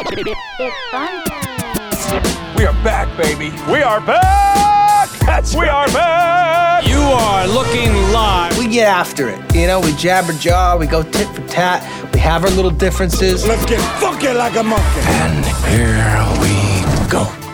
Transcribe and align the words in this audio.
It's 0.00 0.90
fun 0.92 1.24
time. 1.24 2.54
We 2.56 2.64
are 2.64 2.72
back, 2.84 3.08
baby. 3.16 3.50
We 3.70 3.82
are 3.82 4.00
back! 4.00 5.10
That's 5.26 5.54
we 5.54 5.62
right. 5.62 5.70
are 5.70 5.92
back! 5.92 6.86
You 6.86 7.00
are 7.00 7.48
looking 7.48 7.92
live. 8.12 8.56
We 8.58 8.68
get 8.68 8.86
after 8.86 9.28
it. 9.28 9.40
You 9.54 9.66
know, 9.66 9.80
we 9.80 9.92
jabber 9.94 10.34
jaw, 10.34 10.76
we 10.76 10.86
go 10.86 11.02
tit 11.02 11.26
for 11.28 11.46
tat, 11.48 11.82
we 12.14 12.20
have 12.20 12.44
our 12.44 12.50
little 12.50 12.70
differences. 12.70 13.44
Let's 13.46 13.66
get 13.66 13.80
funky 14.00 14.28
like 14.28 14.54
a 14.56 14.62
monkey. 14.62 15.00
And 15.02 15.44
here 15.66 16.24
we 16.40 17.10
go. 17.10 17.47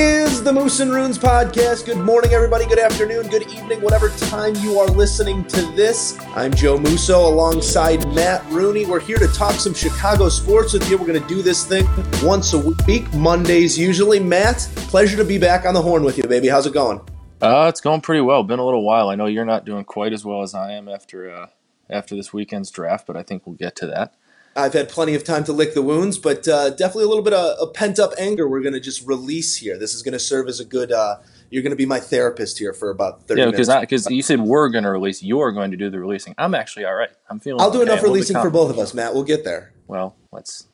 Is 0.00 0.42
the 0.42 0.50
Moose 0.50 0.80
and 0.80 0.90
Runes 0.90 1.18
podcast. 1.18 1.84
Good 1.84 1.98
morning, 1.98 2.32
everybody. 2.32 2.64
Good 2.64 2.78
afternoon, 2.78 3.26
good 3.28 3.46
evening, 3.52 3.82
whatever 3.82 4.08
time 4.08 4.54
you 4.56 4.78
are 4.78 4.86
listening 4.86 5.44
to 5.48 5.60
this. 5.72 6.18
I'm 6.34 6.54
Joe 6.54 6.78
Musso 6.78 7.28
alongside 7.28 8.08
Matt 8.14 8.42
Rooney. 8.50 8.86
We're 8.86 9.00
here 9.00 9.18
to 9.18 9.28
talk 9.28 9.52
some 9.56 9.74
Chicago 9.74 10.30
sports 10.30 10.72
with 10.72 10.88
you. 10.88 10.96
We're 10.96 11.06
going 11.06 11.20
to 11.20 11.28
do 11.28 11.42
this 11.42 11.66
thing 11.66 11.86
once 12.22 12.54
a 12.54 12.72
week, 12.86 13.12
Mondays 13.12 13.78
usually. 13.78 14.18
Matt, 14.18 14.66
pleasure 14.74 15.18
to 15.18 15.24
be 15.24 15.36
back 15.36 15.66
on 15.66 15.74
the 15.74 15.82
horn 15.82 16.02
with 16.02 16.16
you, 16.16 16.24
baby. 16.24 16.48
How's 16.48 16.66
it 16.66 16.72
going? 16.72 17.02
Uh, 17.42 17.66
it's 17.68 17.82
going 17.82 18.00
pretty 18.00 18.22
well. 18.22 18.42
Been 18.42 18.58
a 18.58 18.64
little 18.64 18.82
while. 18.82 19.10
I 19.10 19.16
know 19.16 19.26
you're 19.26 19.44
not 19.44 19.66
doing 19.66 19.84
quite 19.84 20.14
as 20.14 20.24
well 20.24 20.40
as 20.40 20.54
I 20.54 20.72
am 20.72 20.88
after 20.88 21.30
uh, 21.30 21.48
after 21.90 22.16
this 22.16 22.32
weekend's 22.32 22.70
draft, 22.70 23.06
but 23.06 23.18
I 23.18 23.22
think 23.22 23.46
we'll 23.46 23.56
get 23.56 23.76
to 23.76 23.86
that. 23.88 24.14
I've 24.56 24.72
had 24.72 24.88
plenty 24.88 25.14
of 25.14 25.22
time 25.22 25.44
to 25.44 25.52
lick 25.52 25.74
the 25.74 25.82
wounds, 25.82 26.18
but 26.18 26.46
uh, 26.48 26.70
definitely 26.70 27.04
a 27.04 27.08
little 27.08 27.22
bit 27.22 27.32
of, 27.32 27.56
of 27.58 27.72
pent 27.72 27.98
up 27.98 28.12
anger 28.18 28.48
we're 28.48 28.62
going 28.62 28.72
to 28.72 28.80
just 28.80 29.06
release 29.06 29.56
here. 29.56 29.78
This 29.78 29.94
is 29.94 30.02
going 30.02 30.12
to 30.12 30.18
serve 30.18 30.48
as 30.48 30.60
a 30.60 30.64
good. 30.64 30.90
Uh, 30.92 31.16
you're 31.50 31.62
going 31.62 31.70
to 31.70 31.76
be 31.76 31.86
my 31.86 32.00
therapist 32.00 32.58
here 32.58 32.72
for 32.72 32.90
about 32.90 33.26
thirty 33.26 33.40
Yeah, 33.40 33.46
minutes. 33.46 33.68
because 33.68 33.80
because 33.80 34.10
you 34.10 34.22
said 34.22 34.40
we're 34.40 34.68
going 34.68 34.84
to 34.84 34.90
release. 34.90 35.22
You're 35.22 35.52
going 35.52 35.70
to 35.70 35.76
do 35.76 35.90
the 35.90 35.98
releasing. 36.00 36.34
I'm 36.38 36.54
actually 36.54 36.84
all 36.84 36.94
right. 36.94 37.10
I'm 37.28 37.40
feeling. 37.40 37.60
I'll 37.60 37.70
do 37.70 37.82
okay. 37.82 37.92
enough 37.92 38.02
releasing 38.02 38.36
for 38.40 38.50
both 38.50 38.70
of 38.70 38.78
us, 38.78 38.94
Matt. 38.94 39.14
We'll 39.14 39.24
get 39.24 39.44
there. 39.44 39.72
Well, 39.86 40.16
let's 40.32 40.68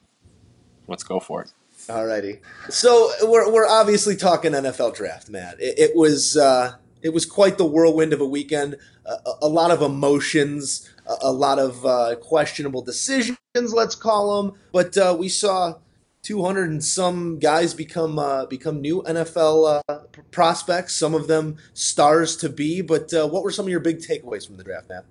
let's 0.86 1.02
go 1.02 1.20
for 1.20 1.42
it. 1.42 1.52
Alrighty. 1.88 2.40
So 2.68 3.10
we're 3.22 3.50
we're 3.52 3.68
obviously 3.68 4.16
talking 4.16 4.52
NFL 4.52 4.96
draft, 4.96 5.30
Matt. 5.30 5.60
It, 5.60 5.78
it 5.78 5.96
was 5.96 6.36
uh, 6.36 6.74
it 7.02 7.14
was 7.14 7.24
quite 7.24 7.58
the 7.58 7.66
whirlwind 7.66 8.12
of 8.12 8.20
a 8.20 8.26
weekend. 8.26 8.76
A, 9.04 9.16
a 9.42 9.48
lot 9.48 9.70
of 9.70 9.82
emotions, 9.82 10.90
a, 11.22 11.32
lot 11.32 11.58
of 11.58 11.84
uh, 11.84 12.16
questionable 12.16 12.82
decisions, 12.82 13.38
let's 13.54 13.94
call 13.94 14.42
them. 14.42 14.58
But 14.72 14.96
uh, 14.96 15.16
we 15.18 15.28
saw 15.28 15.74
200 16.22 16.70
and 16.70 16.84
some 16.84 17.38
guys 17.38 17.72
become 17.72 18.18
uh, 18.18 18.46
become 18.46 18.80
new 18.80 19.02
NFL 19.02 19.80
uh, 19.88 19.98
prospects. 20.32 20.94
Some 20.94 21.14
of 21.14 21.28
them 21.28 21.56
stars 21.72 22.36
to 22.38 22.48
be. 22.48 22.80
But 22.82 23.14
uh, 23.14 23.28
what 23.28 23.44
were 23.44 23.52
some 23.52 23.66
of 23.66 23.70
your 23.70 23.80
big 23.80 23.98
takeaways 23.98 24.46
from 24.46 24.56
the 24.56 24.64
draft, 24.64 24.88
Matt? 24.88 25.04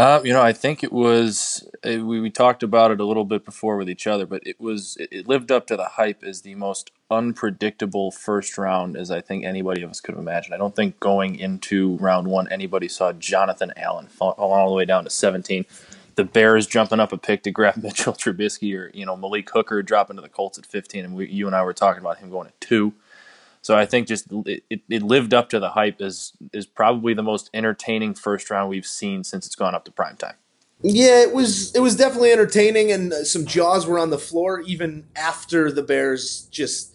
Uh, 0.00 0.22
you 0.24 0.32
know, 0.32 0.40
I 0.40 0.54
think 0.54 0.82
it 0.82 0.94
was. 0.94 1.68
uh 1.86 2.02
we, 2.02 2.22
we 2.22 2.30
talked 2.30 2.62
about 2.62 2.90
it 2.90 3.00
a 3.00 3.04
little 3.04 3.26
bit 3.26 3.44
before 3.44 3.76
with 3.76 3.90
each 3.90 4.06
other, 4.06 4.24
but 4.24 4.42
it 4.46 4.58
was. 4.58 4.96
It, 4.98 5.10
it 5.12 5.28
lived 5.28 5.52
up 5.52 5.66
to 5.66 5.76
the 5.76 5.84
hype 5.84 6.24
as 6.24 6.40
the 6.40 6.54
most 6.54 6.90
unpredictable 7.10 8.10
first 8.10 8.56
round 8.56 8.96
as 8.96 9.10
I 9.10 9.20
think 9.20 9.44
anybody 9.44 9.82
of 9.82 9.90
us 9.90 10.00
could 10.00 10.14
have 10.14 10.22
imagined. 10.22 10.54
I 10.54 10.56
don't 10.56 10.74
think 10.74 10.98
going 11.00 11.36
into 11.38 11.98
round 11.98 12.28
one 12.28 12.50
anybody 12.50 12.88
saw 12.88 13.12
Jonathan 13.12 13.74
Allen 13.76 14.08
all 14.20 14.70
the 14.70 14.74
way 14.74 14.86
down 14.86 15.04
to 15.04 15.10
17. 15.10 15.66
The 16.14 16.24
Bears 16.24 16.66
jumping 16.66 17.00
up 17.00 17.12
a 17.12 17.18
pick 17.18 17.42
to 17.42 17.50
grab 17.50 17.76
Mitchell 17.82 18.14
Trubisky 18.14 18.74
or 18.78 18.90
you 18.94 19.04
know 19.04 19.18
Malik 19.18 19.50
Hooker 19.50 19.82
dropping 19.82 20.16
to 20.16 20.22
the 20.22 20.30
Colts 20.30 20.58
at 20.58 20.64
15, 20.64 21.04
and 21.04 21.14
we, 21.14 21.28
you 21.28 21.46
and 21.46 21.54
I 21.54 21.62
were 21.62 21.74
talking 21.74 22.00
about 22.00 22.20
him 22.20 22.30
going 22.30 22.46
at 22.46 22.58
two. 22.58 22.94
So 23.62 23.76
I 23.76 23.84
think 23.84 24.08
just 24.08 24.26
it, 24.46 24.62
it, 24.88 25.02
lived 25.02 25.34
up 25.34 25.50
to 25.50 25.60
the 25.60 25.70
hype 25.70 26.00
as 26.00 26.32
is 26.52 26.64
probably 26.66 27.12
the 27.12 27.22
most 27.22 27.50
entertaining 27.52 28.14
first 28.14 28.50
round 28.50 28.70
we've 28.70 28.86
seen 28.86 29.22
since 29.22 29.46
it's 29.46 29.54
gone 29.54 29.74
up 29.74 29.84
to 29.84 29.92
prime 29.92 30.16
time. 30.16 30.34
Yeah, 30.82 31.20
it 31.20 31.34
was 31.34 31.74
it 31.74 31.80
was 31.80 31.94
definitely 31.94 32.32
entertaining, 32.32 32.90
and 32.90 33.12
uh, 33.12 33.24
some 33.24 33.44
jaws 33.44 33.86
were 33.86 33.98
on 33.98 34.08
the 34.08 34.18
floor 34.18 34.60
even 34.62 35.06
after 35.14 35.70
the 35.70 35.82
Bears 35.82 36.48
just 36.50 36.94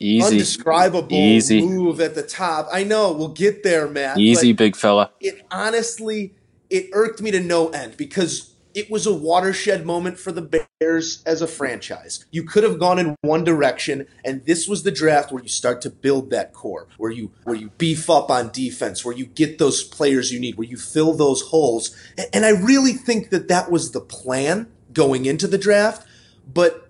Easy, 0.00 0.24
undescribable 0.24 1.12
Easy. 1.12 1.60
move 1.60 2.00
at 2.00 2.14
the 2.14 2.22
top. 2.22 2.68
I 2.72 2.84
know 2.84 3.12
we'll 3.12 3.28
get 3.28 3.64
there, 3.64 3.86
Matt. 3.88 4.16
easy, 4.16 4.52
big 4.52 4.76
fella. 4.76 5.10
it 5.20 5.44
honestly 5.50 6.34
it 6.70 6.88
irked 6.92 7.20
me 7.20 7.30
to 7.30 7.40
no 7.40 7.68
end 7.68 7.96
because 7.96 8.54
it 8.78 8.90
was 8.90 9.06
a 9.06 9.12
watershed 9.14 9.84
moment 9.84 10.18
for 10.18 10.30
the 10.30 10.64
Bears 10.80 11.22
as 11.26 11.42
a 11.42 11.46
franchise. 11.48 12.24
You 12.30 12.44
could 12.44 12.62
have 12.62 12.78
gone 12.78 12.98
in 12.98 13.16
one 13.22 13.42
direction, 13.42 14.06
and 14.24 14.44
this 14.46 14.68
was 14.68 14.84
the 14.84 14.92
draft 14.92 15.32
where 15.32 15.42
you 15.42 15.48
start 15.48 15.82
to 15.82 15.90
build 15.90 16.30
that 16.30 16.52
core, 16.52 16.86
where 16.96 17.10
you 17.10 17.32
where 17.44 17.56
you 17.56 17.70
beef 17.78 18.08
up 18.08 18.30
on 18.30 18.50
defense, 18.52 19.04
where 19.04 19.14
you 19.16 19.26
get 19.26 19.58
those 19.58 19.82
players 19.82 20.32
you 20.32 20.38
need, 20.38 20.56
where 20.56 20.68
you 20.68 20.76
fill 20.76 21.12
those 21.14 21.42
holes. 21.42 21.94
A- 22.16 22.34
And 22.34 22.44
I 22.46 22.50
really 22.50 22.92
think 22.92 23.30
that 23.30 23.48
that 23.48 23.70
was 23.70 23.90
the 23.90 24.00
plan 24.00 24.68
going 24.92 25.26
into 25.26 25.46
the 25.48 25.58
draft, 25.58 26.06
but 26.52 26.87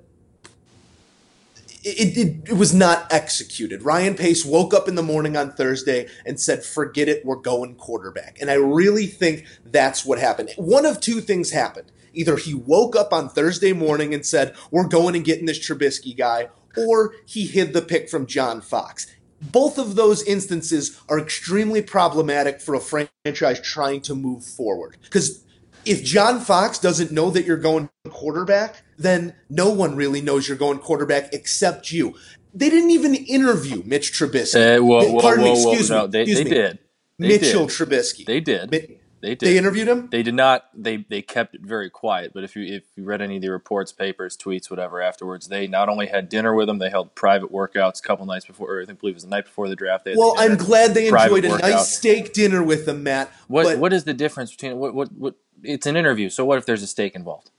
it, 1.88 2.16
it, 2.16 2.48
it 2.50 2.52
was 2.54 2.74
not 2.74 3.12
executed. 3.12 3.82
Ryan 3.82 4.14
Pace 4.14 4.44
woke 4.44 4.74
up 4.74 4.88
in 4.88 4.94
the 4.94 5.02
morning 5.02 5.36
on 5.36 5.52
Thursday 5.52 6.08
and 6.26 6.40
said, 6.40 6.64
forget 6.64 7.08
it, 7.08 7.24
we're 7.24 7.36
going 7.36 7.74
quarterback. 7.76 8.38
And 8.40 8.50
I 8.50 8.54
really 8.54 9.06
think 9.06 9.46
that's 9.64 10.04
what 10.04 10.18
happened. 10.18 10.50
One 10.56 10.86
of 10.86 11.00
two 11.00 11.20
things 11.20 11.50
happened. 11.50 11.90
Either 12.12 12.36
he 12.36 12.54
woke 12.54 12.96
up 12.96 13.12
on 13.12 13.28
Thursday 13.28 13.72
morning 13.72 14.12
and 14.12 14.24
said, 14.24 14.54
we're 14.70 14.88
going 14.88 15.14
and 15.14 15.24
getting 15.24 15.46
this 15.46 15.58
Trubisky 15.58 16.16
guy, 16.16 16.48
or 16.76 17.14
he 17.26 17.46
hid 17.46 17.72
the 17.72 17.82
pick 17.82 18.08
from 18.08 18.26
John 18.26 18.60
Fox. 18.60 19.06
Both 19.40 19.78
of 19.78 19.94
those 19.94 20.22
instances 20.24 21.00
are 21.08 21.20
extremely 21.20 21.80
problematic 21.80 22.60
for 22.60 22.74
a 22.74 22.80
franchise 22.80 23.60
trying 23.60 24.00
to 24.02 24.14
move 24.14 24.44
forward. 24.44 24.96
Because 25.02 25.44
if 25.84 26.02
John 26.02 26.40
Fox 26.40 26.78
doesn't 26.78 27.12
know 27.12 27.30
that 27.30 27.44
you're 27.44 27.56
going 27.56 27.88
quarterback, 28.10 28.82
then 28.98 29.34
no 29.48 29.70
one 29.70 29.96
really 29.96 30.20
knows 30.20 30.48
you're 30.48 30.56
going 30.58 30.78
quarterback 30.78 31.32
except 31.32 31.92
you. 31.92 32.14
They 32.54 32.70
didn't 32.70 32.90
even 32.90 33.14
interview 33.14 33.82
Mitch 33.84 34.12
Trubisky. 34.12 34.78
Uh, 34.78 34.82
whoa, 34.82 35.12
whoa, 35.12 35.20
Pardon 35.20 35.44
whoa, 35.44 35.52
me, 35.54 35.62
excuse 35.70 35.90
no, 35.90 36.02
me. 36.02 36.10
they, 36.10 36.20
excuse 36.22 36.38
they 36.38 36.44
me. 36.44 36.50
did. 36.50 36.78
They 37.18 37.28
Mitchell 37.28 37.66
did. 37.66 37.74
Trubisky. 37.74 38.24
They 38.26 38.40
did. 38.40 38.70
Mi- 38.70 38.98
They 39.20 39.34
did. 39.34 39.40
They 39.48 39.58
interviewed 39.58 39.88
him. 39.88 40.08
They 40.12 40.22
did 40.22 40.34
not. 40.34 40.66
They 40.74 40.98
they 41.08 41.22
kept 41.22 41.56
it 41.56 41.60
very 41.60 41.90
quiet. 41.90 42.30
But 42.32 42.44
if 42.44 42.54
you 42.54 42.62
if 42.76 42.84
you 42.94 43.02
read 43.02 43.20
any 43.20 43.34
of 43.36 43.42
the 43.42 43.50
reports, 43.50 43.90
papers, 43.92 44.36
tweets, 44.36 44.70
whatever 44.70 45.02
afterwards, 45.02 45.48
they 45.48 45.66
not 45.66 45.88
only 45.88 46.06
had 46.06 46.28
dinner 46.28 46.54
with 46.54 46.68
him, 46.68 46.78
they 46.78 46.88
held 46.88 47.16
private 47.16 47.52
workouts 47.52 47.98
a 47.98 48.02
couple 48.02 48.24
nights 48.26 48.46
before. 48.46 48.70
Or 48.76 48.80
I 48.80 48.86
think 48.86 49.00
believe 49.00 49.14
it 49.14 49.16
was 49.16 49.24
the 49.24 49.30
night 49.30 49.46
before 49.46 49.68
the 49.68 49.74
draft. 49.74 50.04
They 50.04 50.14
Well. 50.16 50.36
I'm 50.38 50.56
glad 50.56 50.94
they 50.94 51.08
enjoyed 51.08 51.44
a 51.44 51.48
workout. 51.48 51.68
nice 51.68 51.96
steak 51.98 52.32
dinner 52.32 52.62
with 52.62 52.86
him, 52.86 53.02
Matt. 53.02 53.30
What 53.48 53.78
what 53.80 53.92
is 53.92 54.04
the 54.04 54.14
difference 54.14 54.52
between 54.52 54.78
what 54.78 54.94
what 54.94 55.10
what? 55.12 55.34
It's 55.64 55.86
an 55.86 55.96
interview. 55.96 56.30
So 56.30 56.44
what 56.44 56.56
if 56.58 56.64
there's 56.66 56.84
a 56.84 56.86
steak 56.86 57.16
involved? 57.16 57.50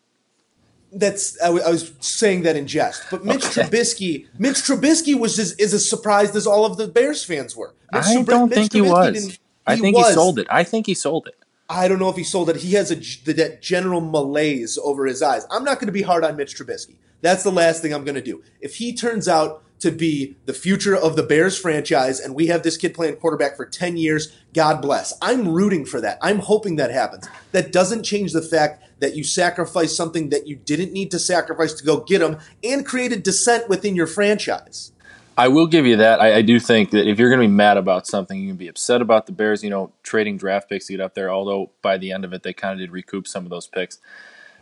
That's 0.91 1.39
I, 1.41 1.45
w- 1.47 1.63
I 1.63 1.69
was 1.69 1.91
saying 2.00 2.44
that 2.44 2.55
in 2.55 2.67
jest. 2.67 3.03
But 3.11 3.23
Mitch 3.25 3.45
Okay. 3.45 3.61
Trubisky, 3.63 4.27
Mitch 4.38 4.55
Trubisky 4.57 5.17
was 5.19 5.38
as, 5.39 5.53
is 5.53 5.73
as 5.73 5.89
surprised 5.89 6.35
as 6.35 6.47
all 6.47 6.66
of 6.66 6.77
the 6.77 6.88
Bears 6.88 7.23
fans 7.23 7.55
were. 7.55 7.73
Mitch 7.91 8.03
I 8.05 8.16
Trub- 8.17 8.25
don't 8.25 8.50
Mitch 8.50 8.57
think 8.57 8.73
he 8.73 8.81
was. 8.81 9.13
didn't- 9.13 9.39
I 9.67 9.75
think 9.75 9.95
he 9.97 10.03
sold 10.13 10.39
it. 10.39 10.47
I 10.50 10.63
think 10.63 10.88
he 10.88 10.94
sold 10.95 11.27
it. 11.27 11.35
I 11.69 11.88
don't 11.88 12.00
know 12.00 12.09
if 12.09 12.16
he 12.16 12.23
sold 12.23 12.50
it. 12.50 12.55
He 12.55 12.73
has 12.73 12.89
a 12.89 12.95
that 13.31 13.61
general 13.61 14.01
malaise 14.01 14.79
over 14.83 15.05
his 15.05 15.22
eyes. 15.22 15.45
I'm 15.51 15.63
not 15.63 15.75
going 15.79 15.85
to 15.88 15.91
be 15.94 16.01
hard 16.01 16.23
on 16.23 16.35
Mitch 16.35 16.55
Trubisky. 16.57 16.95
That's 17.21 17.44
the 17.44 17.51
last 17.51 17.81
thing 17.83 17.94
I'm 17.94 18.03
going 18.03 18.16
to 18.16 18.21
do. 18.21 18.41
If 18.61 18.75
he 18.77 18.95
turns 18.95 19.27
out 19.27 19.61
to 19.81 19.91
be 19.91 20.35
the 20.45 20.53
future 20.53 20.95
of 20.95 21.16
the 21.16 21.21
Bears 21.23 21.57
franchise 21.57 22.19
and 22.19 22.33
we 22.33 22.47
have 22.47 22.63
this 22.63 22.75
kid 22.77 22.94
playing 22.95 23.17
quarterback 23.17 23.56
for 23.56 23.66
10 23.66 23.95
years, 23.97 24.33
God 24.53 24.81
bless. 24.81 25.13
I'm 25.21 25.47
rooting 25.47 25.85
for 25.85 26.01
that. 26.01 26.17
I'm 26.21 26.39
hoping 26.39 26.77
that 26.77 26.91
happens. 26.91 27.27
That 27.51 27.71
doesn't 27.71 28.03
change 28.03 28.33
the 28.33 28.41
fact 28.41 28.83
that 28.99 29.15
you 29.15 29.23
sacrificed 29.23 29.95
something 29.95 30.29
that 30.29 30.47
you 30.47 30.55
didn't 30.55 30.93
need 30.93 31.11
to 31.11 31.19
sacrifice 31.19 31.73
to 31.73 31.83
go 31.83 32.01
get 32.01 32.19
them 32.19 32.37
and 32.63 32.85
created 32.85 33.23
dissent 33.23 33.69
within 33.69 33.95
your 33.95 34.07
franchise. 34.07 34.91
I 35.37 35.47
will 35.47 35.67
give 35.67 35.85
you 35.85 35.95
that. 35.97 36.19
I, 36.19 36.35
I 36.35 36.41
do 36.41 36.59
think 36.59 36.91
that 36.91 37.07
if 37.07 37.17
you're 37.17 37.29
going 37.29 37.41
to 37.41 37.47
be 37.47 37.53
mad 37.53 37.77
about 37.77 38.05
something, 38.05 38.38
you 38.38 38.49
can 38.49 38.57
be 38.57 38.67
upset 38.67 39.01
about 39.01 39.25
the 39.25 39.31
Bears, 39.31 39.63
you 39.63 39.69
know, 39.69 39.93
trading 40.03 40.35
draft 40.35 40.67
picks 40.67 40.88
to 40.88 40.93
get 40.93 40.99
up 40.99 41.13
there. 41.13 41.31
Although 41.31 41.71
by 41.81 41.97
the 41.97 42.11
end 42.11 42.25
of 42.25 42.33
it, 42.33 42.44
they 42.44 42.51
kind 42.51 42.74
of 42.74 42.79
did 42.79 42.91
recoup 42.91 43.25
some 43.25 43.45
of 43.45 43.50
those 43.50 43.65
picks. 43.65 44.00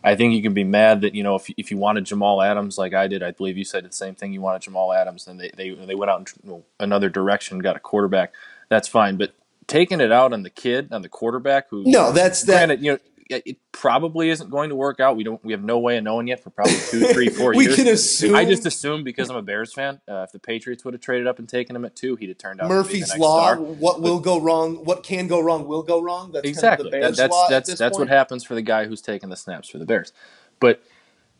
I 0.04 0.14
think 0.14 0.34
you 0.34 0.42
can 0.42 0.54
be 0.54 0.62
mad 0.62 1.00
that 1.00 1.14
you 1.16 1.24
know 1.24 1.34
if, 1.34 1.50
if 1.56 1.72
you 1.72 1.76
wanted 1.76 2.04
Jamal 2.04 2.40
Adams 2.40 2.78
like 2.78 2.94
I 2.94 3.08
did, 3.08 3.24
I 3.24 3.32
believe 3.32 3.58
you 3.58 3.64
said 3.64 3.84
the 3.84 3.92
same 3.92 4.14
thing. 4.14 4.32
You 4.32 4.40
wanted 4.40 4.62
Jamal 4.62 4.92
Adams, 4.92 5.26
and 5.26 5.40
they 5.40 5.50
they, 5.56 5.70
they 5.70 5.96
went 5.96 6.10
out 6.10 6.32
in 6.44 6.62
another 6.78 7.08
direction, 7.08 7.58
got 7.58 7.76
a 7.76 7.80
quarterback. 7.80 8.32
That's 8.68 8.86
fine, 8.86 9.16
but 9.16 9.32
taking 9.66 10.00
it 10.00 10.12
out 10.12 10.32
on 10.32 10.42
the 10.42 10.50
kid, 10.50 10.92
on 10.92 11.02
the 11.02 11.08
quarterback, 11.08 11.68
who 11.70 11.82
No, 11.84 12.12
that's 12.12 12.42
that. 12.42 12.52
granted, 12.52 12.82
you 12.82 12.92
know, 12.92 12.98
it 13.30 13.58
probably 13.72 14.30
isn't 14.30 14.50
going 14.50 14.70
to 14.70 14.74
work 14.74 15.00
out. 15.00 15.16
We 15.16 15.24
don't. 15.24 15.42
We 15.44 15.52
have 15.52 15.62
no 15.62 15.78
way 15.78 15.98
of 15.98 16.04
knowing 16.04 16.28
yet 16.28 16.42
for 16.42 16.50
probably 16.50 16.76
two, 16.90 17.00
three, 17.12 17.28
four 17.28 17.50
We 17.54 17.64
years. 17.64 17.76
We 17.78 17.84
can 17.84 17.92
assume. 17.92 18.34
I 18.34 18.44
just 18.44 18.64
assume 18.66 19.04
because 19.04 19.28
I'm 19.30 19.36
a 19.36 19.42
Bears 19.42 19.72
fan, 19.72 20.00
uh, 20.08 20.22
if 20.22 20.32
the 20.32 20.38
Patriots 20.38 20.84
would 20.84 20.94
have 20.94 21.00
traded 21.00 21.26
up 21.26 21.38
and 21.38 21.48
taken 21.48 21.76
him 21.76 21.84
at 21.84 21.94
two, 21.94 22.16
he'd 22.16 22.28
have 22.30 22.38
turned 22.38 22.60
out 22.60 22.64
to 22.64 22.68
be 22.68 22.74
the 22.74 22.82
Murphy's 22.82 23.16
law. 23.18 23.52
star. 23.54 23.56
What 23.58 24.00
will 24.00 24.20
go 24.20 24.40
wrong? 24.40 24.76
What 24.84 25.02
can 25.02 25.26
go 25.26 25.40
wrong 25.40 25.66
will 25.68 25.82
go 25.82 26.00
wrong. 26.00 26.32
That's 26.32 26.48
Exactly. 26.48 26.90
Kind 26.90 27.04
of 27.04 27.16
that's 27.16 27.36
that's 27.48 27.74
that's 27.74 27.98
what 27.98 28.08
happens 28.08 28.44
for 28.44 28.54
the 28.54 28.62
guy 28.62 28.86
who's 28.86 29.02
taking 29.02 29.28
the 29.28 29.36
snaps 29.36 29.68
for 29.68 29.78
the 29.78 29.86
Bears. 29.86 30.12
But 30.60 30.82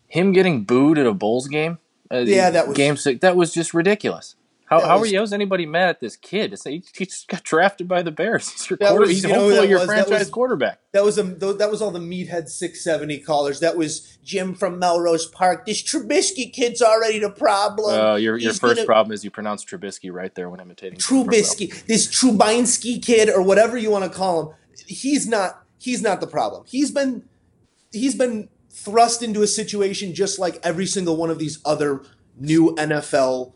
him 0.06 0.32
getting 0.32 0.64
booed 0.64 0.99
at 0.99 1.06
a 1.06 1.12
Bulls 1.14 1.49
game, 1.49 1.79
uh, 2.11 2.19
Yeah, 2.19 2.50
that 2.50 2.69
was- 2.69 2.76
game 2.76 2.96
six. 2.96 3.20
That 3.20 3.37
was 3.37 3.52
just 3.52 3.75
ridiculous. 3.75 4.37
How, 4.69 4.81
how 4.81 4.99
was- 4.99 5.09
are 5.09 5.12
you? 5.12 5.19
How's 5.19 5.32
anybody 5.32 5.65
mad 5.67 5.88
at 5.88 6.00
this 6.00 6.17
kid? 6.17 6.53
It's, 6.53 6.65
he, 6.65 6.82
he 6.97 7.06
just 7.06 7.26
got 7.29 7.43
drafted 7.43 7.88
by 7.88 8.03
the 8.03 8.11
Bears. 8.11 8.49
He's 8.53 8.69
your 8.70 8.76
That 8.79 8.88
quarter, 8.91 9.00
was- 9.06 9.11
he's 9.11 9.23
you 9.25 9.31
hopefully 9.31 9.55
that 9.56 9.69
your 9.69 9.79
was? 9.79 9.88
That 9.88 9.94
franchise 10.06 10.19
was- 10.20 10.31
quarterback. 10.31 10.81
That 10.93 11.05
was 11.05 11.19
a 11.19 11.23
that 11.23 11.70
was 11.70 11.81
all 11.82 11.91
the 11.91 11.99
meathead 12.00 12.49
six 12.49 12.82
seventy 12.85 13.19
callers. 13.19 13.61
That 13.61 13.76
was 13.76 14.19
Jim 14.25 14.55
from 14.55 14.79
Melrose 14.79 15.26
Park. 15.26 15.65
This 15.67 15.82
Trubisky 15.82 16.53
kid's 16.53 16.82
already 16.82 17.19
the 17.19 17.31
problem. 17.31 17.99
Uh, 17.99 18.17
your 18.17 18.37
your 18.37 18.50
He's 18.50 18.59
first 18.59 18.76
gonna- 18.76 18.87
problem 18.87 19.12
is 19.12 19.25
you 19.25 19.31
pronounce 19.31 19.65
Trubisky 19.65 20.12
right 20.12 20.35
there 20.35 20.49
when 20.50 20.61
imitating. 20.61 20.99
Trubisky, 20.99 21.85
this 21.87 22.06
Trubinsky 22.09 23.03
kid, 23.05 23.29
or 23.31 23.43
whatever 23.43 23.76
you 23.79 23.91
want 23.91 24.05
to 24.05 24.11
call 24.11 24.43
him, 24.50 24.56
he's 24.87 25.26
not 25.26 25.62
he's 25.79 26.03
not 26.03 26.21
the 26.21 26.26
problem. 26.26 26.64
He's 26.67 26.91
been 26.91 27.25
he's 27.93 28.14
been 28.14 28.49
thrust 28.71 29.23
into 29.23 29.43
a 29.43 29.47
situation 29.47 30.14
just 30.14 30.38
like 30.38 30.59
every 30.62 30.87
single 30.87 31.17
one 31.17 31.31
of 31.31 31.38
these 31.38 31.59
other 31.64 32.03
new 32.38 32.75
NFL. 32.76 33.53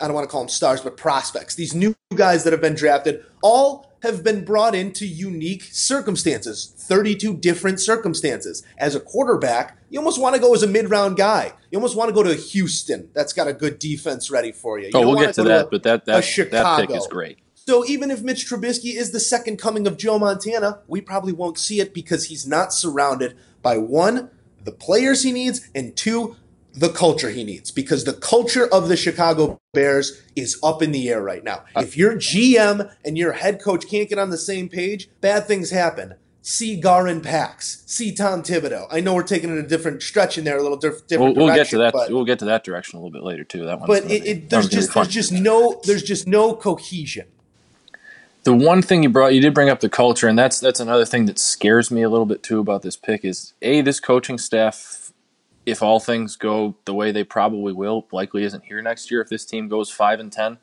I 0.00 0.06
don't 0.06 0.14
want 0.14 0.24
to 0.28 0.30
call 0.30 0.40
them 0.42 0.48
stars, 0.48 0.80
but 0.80 0.96
prospects. 0.96 1.54
These 1.54 1.74
new 1.74 1.94
guys 2.14 2.44
that 2.44 2.52
have 2.52 2.60
been 2.60 2.74
drafted 2.74 3.24
all 3.42 3.92
have 4.02 4.22
been 4.22 4.44
brought 4.44 4.74
into 4.74 5.06
unique 5.06 5.62
circumstances, 5.62 6.74
32 6.76 7.36
different 7.36 7.80
circumstances. 7.80 8.62
As 8.76 8.94
a 8.94 9.00
quarterback, 9.00 9.78
you 9.88 9.98
almost 9.98 10.20
want 10.20 10.34
to 10.34 10.40
go 10.40 10.52
as 10.54 10.62
a 10.62 10.66
mid 10.66 10.90
round 10.90 11.16
guy. 11.16 11.52
You 11.70 11.78
almost 11.78 11.96
want 11.96 12.08
to 12.08 12.14
go 12.14 12.22
to 12.22 12.34
Houston. 12.34 13.08
That's 13.14 13.32
got 13.32 13.48
a 13.48 13.52
good 13.52 13.78
defense 13.78 14.30
ready 14.30 14.52
for 14.52 14.78
you. 14.78 14.86
you 14.86 14.90
Oh, 14.94 15.06
we'll 15.06 15.18
get 15.20 15.34
to 15.36 15.42
go 15.42 15.48
that, 15.48 15.66
a- 15.66 15.68
but 15.70 15.82
that 15.84 16.04
that 16.06 16.24
that 16.50 16.80
pick 16.80 16.90
is 16.96 17.06
great. 17.06 17.38
So 17.54 17.82
even 17.86 18.10
if 18.10 18.22
Mitch 18.22 18.46
Trubisky 18.46 18.94
is 18.94 19.12
the 19.12 19.20
second 19.20 19.56
coming 19.56 19.86
of 19.86 19.96
Joe 19.96 20.18
Montana, 20.18 20.80
we 20.86 21.00
probably 21.00 21.32
won't 21.32 21.58
see 21.58 21.80
it 21.80 21.94
because 21.94 22.26
he's 22.26 22.46
not 22.46 22.74
surrounded 22.74 23.38
by 23.62 23.78
one, 23.78 24.28
the 24.62 24.72
players 24.72 25.22
he 25.22 25.32
needs, 25.32 25.66
and 25.74 25.96
two, 25.96 26.36
the 26.74 26.88
culture 26.88 27.30
he 27.30 27.44
needs. 27.44 27.70
Because 27.70 28.04
the 28.04 28.12
culture 28.12 28.66
of 28.66 28.88
the 28.88 28.96
Chicago 28.96 29.60
Bears 29.72 30.20
is 30.34 30.58
up 30.62 30.82
in 30.82 30.92
the 30.92 31.08
air 31.08 31.22
right 31.22 31.44
now. 31.44 31.64
Uh, 31.76 31.80
if 31.82 31.96
your 31.96 32.14
GM 32.16 32.92
and 33.04 33.16
your 33.16 33.32
head 33.32 33.62
coach 33.62 33.86
can't 33.88 34.08
get 34.08 34.18
on 34.18 34.30
the 34.30 34.38
same 34.38 34.68
page, 34.68 35.08
bad 35.20 35.46
things 35.46 35.70
happen. 35.70 36.14
See 36.42 36.78
Gar 36.78 37.06
and 37.06 37.22
Pax. 37.22 37.82
See 37.86 38.12
Tom 38.14 38.42
Thibodeau. 38.42 38.86
I 38.90 39.00
know 39.00 39.14
we're 39.14 39.22
taking 39.22 39.56
it 39.56 39.64
a 39.64 39.66
different 39.66 40.02
stretch 40.02 40.36
in 40.36 40.44
there, 40.44 40.58
a 40.58 40.62
little 40.62 40.76
diff- 40.76 40.92
We'll, 40.92 41.30
different. 41.30 41.36
we'll 41.38 41.54
get 41.54 41.68
to 41.68 41.78
that. 41.78 41.92
but- 41.94 42.10
we'll 42.10 42.26
get 42.26 42.38
to 42.40 42.44
that 42.46 42.64
direction 42.64 42.98
a 42.98 43.00
little 43.02 43.12
bit 43.12 43.22
later 43.22 43.44
too. 43.44 43.64
That 43.64 43.80
one. 43.80 43.86
but 43.86 44.10
it, 44.10 44.26
it, 44.26 44.50
there's 44.50 44.68
just 44.68 44.92
there's 44.92 45.08
just 45.08 45.32
no 45.32 45.80
there's 45.84 46.02
just 46.02 46.26
no 46.26 46.54
cohesion. 46.54 47.26
the 48.42 48.54
one 48.54 48.82
thing 48.82 49.02
you 49.02 49.08
brought 49.08 49.32
you 49.32 49.40
did 49.40 49.54
bring 49.54 49.70
up 49.70 49.80
the 49.80 49.88
culture 49.88 50.28
and 50.28 50.38
that's 50.38 50.60
that's 50.60 50.80
another 50.80 51.06
thing 51.06 51.24
that 51.24 51.38
scares 51.38 51.90
me 51.90 52.02
a 52.02 52.10
little 52.10 52.26
bit 52.26 52.42
too 52.42 52.58
about 52.60 52.82
this 52.82 52.94
pick 52.94 53.24
is 53.24 53.54
a 53.62 53.80
this 53.80 53.98
coaching 53.98 54.36
staff 54.36 54.93
if 55.66 55.82
all 55.82 55.98
things 56.00 56.36
go 56.36 56.76
the 56.84 56.94
way 56.94 57.10
they 57.12 57.24
probably 57.24 57.72
will 57.72 58.06
likely 58.12 58.44
isn't 58.44 58.64
here 58.64 58.82
next 58.82 59.10
year 59.10 59.20
if 59.20 59.28
this 59.28 59.44
team 59.46 59.68
goes 59.68 59.90
5 59.90 60.20
and 60.20 60.30
10 60.32 60.58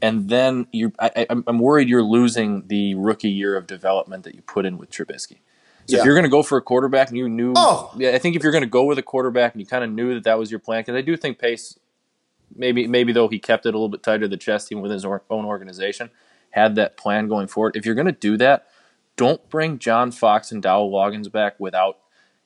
and 0.00 0.28
then 0.28 0.66
you 0.72 0.92
I, 0.98 1.26
I'm 1.30 1.58
worried 1.58 1.88
you're 1.88 2.02
losing 2.02 2.66
the 2.66 2.94
rookie 2.94 3.30
year 3.30 3.56
of 3.56 3.66
development 3.66 4.24
that 4.24 4.34
you 4.34 4.42
put 4.42 4.66
in 4.66 4.76
with 4.78 4.90
Trubisky. 4.90 5.38
So 5.86 5.96
Yeah. 5.96 6.00
if 6.00 6.04
you're 6.06 6.14
going 6.14 6.24
to 6.24 6.30
go 6.30 6.42
for 6.42 6.56
a 6.58 6.62
quarterback 6.62 7.08
and 7.08 7.16
you 7.18 7.28
knew, 7.28 7.52
Oh. 7.56 7.92
yeah, 7.96 8.10
I 8.10 8.18
think 8.18 8.34
if 8.36 8.42
you're 8.42 8.52
going 8.52 8.62
to 8.64 8.68
go 8.70 8.84
with 8.84 8.98
a 8.98 9.02
quarterback 9.02 9.52
and 9.54 9.60
you 9.60 9.66
kind 9.66 9.84
of 9.84 9.90
knew 9.90 10.14
that 10.14 10.24
that 10.24 10.38
was 10.38 10.50
your 10.50 10.60
plan, 10.60 10.80
because 10.80 10.94
I 10.96 11.02
do 11.02 11.16
think 11.16 11.38
Pace, 11.38 11.78
maybe 12.54 12.86
maybe 12.86 13.12
though 13.12 13.28
he 13.28 13.38
kept 13.38 13.64
it 13.66 13.70
a 13.70 13.78
little 13.78 13.88
bit 13.88 14.02
tighter 14.02 14.20
to 14.22 14.28
the 14.28 14.36
chest 14.36 14.70
even 14.72 14.82
within 14.82 14.94
his 14.94 15.04
own 15.04 15.20
organization, 15.44 16.10
had 16.50 16.74
that 16.76 16.96
plan 16.96 17.28
going 17.28 17.46
forward. 17.46 17.76
If 17.76 17.84
you're 17.86 17.94
going 17.94 18.06
to 18.06 18.12
do 18.12 18.36
that, 18.38 18.66
don't 19.16 19.48
bring 19.50 19.78
John 19.78 20.10
Fox 20.10 20.50
and 20.52 20.62
Dowell 20.62 20.90
Loggains 20.90 21.30
back 21.30 21.58
without 21.60 21.98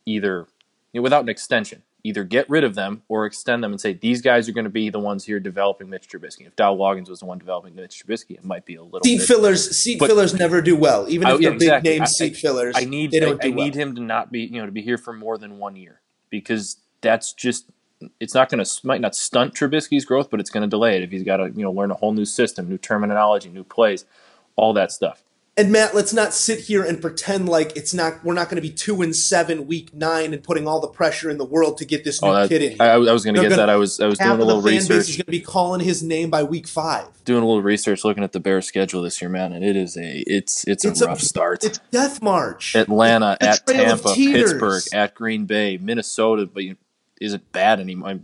either 0.05 0.47
you 0.96 1.00
know, 1.00 1.02
without 1.02 1.22
an 1.22 1.28
extension. 1.28 1.82
Either 2.04 2.25
get 2.25 2.48
rid 2.48 2.64
of 2.64 2.75
them 2.75 3.02
or 3.08 3.26
extend 3.26 3.62
them 3.62 3.70
and 3.72 3.78
say 3.81 3.93
these 3.93 4.22
guys 4.22 4.48
are 4.48 4.52
going 4.52 4.64
to 4.64 4.70
be 4.70 4.88
the 4.88 4.98
ones 4.98 5.25
here 5.25 5.38
developing 5.38 5.90
Mitch 5.90 6.08
Trubisky. 6.08 6.46
If 6.46 6.56
Dowell 6.56 6.78
Loggains 6.78 7.10
was 7.10 7.19
the 7.20 7.26
one 7.26 7.37
developing 7.37 7.75
Mitch 7.75 8.02
Trubisky, 8.06 8.31
it 8.31 8.44
might 8.44 8.64
be 8.64 8.76
a 8.76 8.82
little 8.82 9.00
Seat 9.04 9.19
bit. 9.19 9.26
fillers, 9.26 9.76
seat 9.76 9.98
But- 9.98 10.08
fillers 10.08 10.32
never 10.32 10.62
do 10.62 10.75
well. 10.76 11.04
Even 11.10 11.26
I- 11.26 11.34
if 11.34 11.40
yeah, 11.40 11.48
they're 11.50 11.54
exactly. 11.56 11.90
big 11.90 11.94
name 11.98 12.02
I- 12.02 12.06
seat 12.06 12.37
fillers, 12.37 12.75
I 12.78 12.84
need 12.84 13.10
they 13.10 13.20
don't 13.20 13.43
I, 13.44 13.48
I 13.48 13.50
do 13.50 13.56
well. 13.56 13.64
need 13.66 13.75
him 13.75 13.94
to 13.96 14.00
not 14.00 14.32
be 14.32 14.40
you 14.43 14.58
know 14.60 14.64
to 14.66 14.72
be 14.72 14.81
here 14.82 14.96
for 14.96 15.12
more 15.12 15.37
than 15.37 15.58
one 15.58 15.76
year 15.76 16.00
because 16.31 16.76
that's 17.02 17.32
just 17.34 17.66
it's 18.20 18.34
not 18.34 18.49
going 18.50 18.64
to 18.64 18.87
might 18.87 19.00
not 19.00 19.14
stunt 19.16 19.52
Trubisky's 19.54 20.04
growth, 20.04 20.31
but 20.31 20.38
it's 20.40 20.50
going 20.50 20.62
to 20.62 20.69
delay 20.69 20.96
it 20.96 21.02
if 21.02 21.10
he's 21.10 21.25
got 21.25 21.38
to 21.38 21.50
you 21.50 21.62
know 21.64 21.72
learn 21.72 21.90
a 21.90 21.94
whole 21.94 22.12
new 22.14 22.25
system, 22.25 22.69
new 22.70 22.78
terminology, 22.78 23.49
new 23.49 23.64
plays, 23.64 24.04
all 24.54 24.72
that 24.75 24.92
stuff. 24.92 25.25
And 25.58 25.73
Matt, 25.73 25.94
let's 25.94 26.12
not 26.12 26.35
sit 26.35 26.61
here 26.61 26.85
and 26.85 27.00
pretend 27.00 27.49
like 27.49 27.75
it's 27.79 27.94
not. 27.94 28.23
We're 28.23 28.35
not 28.35 28.50
going 28.50 28.56
to 28.56 28.61
be 28.62 28.70
two 28.70 29.00
and 29.00 29.17
seven 29.17 29.67
week 29.67 29.94
nine 29.94 30.35
and 30.35 30.43
putting 30.44 30.69
all 30.69 30.81
the 30.81 30.87
pressure 30.88 31.31
in 31.31 31.38
the 31.38 31.47
world 31.47 31.79
to 31.79 31.87
get 31.87 32.05
this 32.05 32.23
oh, 32.23 32.26
new 32.26 32.32
Oh, 32.32 32.41
that, 32.43 32.49
kid 32.50 32.62
in. 32.73 32.81
I. 32.81 32.91
I 32.91 32.97
was 32.99 33.25
going 33.25 33.37
to 33.37 33.41
get 33.41 33.49
gonna- 33.49 33.62
that. 33.62 33.70
I 33.70 33.76
was 33.76 33.99
I 33.99 34.06
was 34.06 34.19
doing 34.19 34.32
a 34.32 34.37
the 34.37 34.44
little 34.44 34.61
research. 34.61 34.88
base 34.88 35.08
is 35.08 35.17
going 35.17 35.25
to 35.25 35.31
be 35.31 35.41
calling 35.41 35.81
his 35.81 36.03
name 36.03 36.29
by 36.29 36.43
week 36.43 36.67
five. 36.69 37.06
doing 37.25 37.43
a 37.43 37.47
little 37.47 37.62
research, 37.62 38.05
looking 38.05 38.23
at 38.23 38.32
the 38.32 38.41
Bears 38.41 38.67
schedule 38.67 39.00
this 39.00 39.23
year, 39.23 39.31
man, 39.31 39.55
and 39.55 39.64
it 39.64 39.76
is 39.76 39.97
a 39.97 40.23
it's 40.26 40.64
it's 40.64 40.85
a 40.85 40.88
It's 40.91 41.00
a 41.00 41.06
rough 41.06 41.20
start. 41.23 41.64
It's 41.64 41.79
death 41.91 42.20
march. 42.20 42.76
Atlanta, 42.76 43.38
at 43.41 43.64
the 43.64 43.73
Trail 43.73 43.93
of 43.94 44.02
Tampa, 44.02 44.14
Pittsburgh, 44.14 44.82
at 44.93 45.14
Green 45.14 45.47
Bay, 45.47 45.79
Minnesota, 45.79 46.44
but 46.44 46.64
isn't 47.19 47.50
bad 47.52 47.81
anymore. 47.81 48.20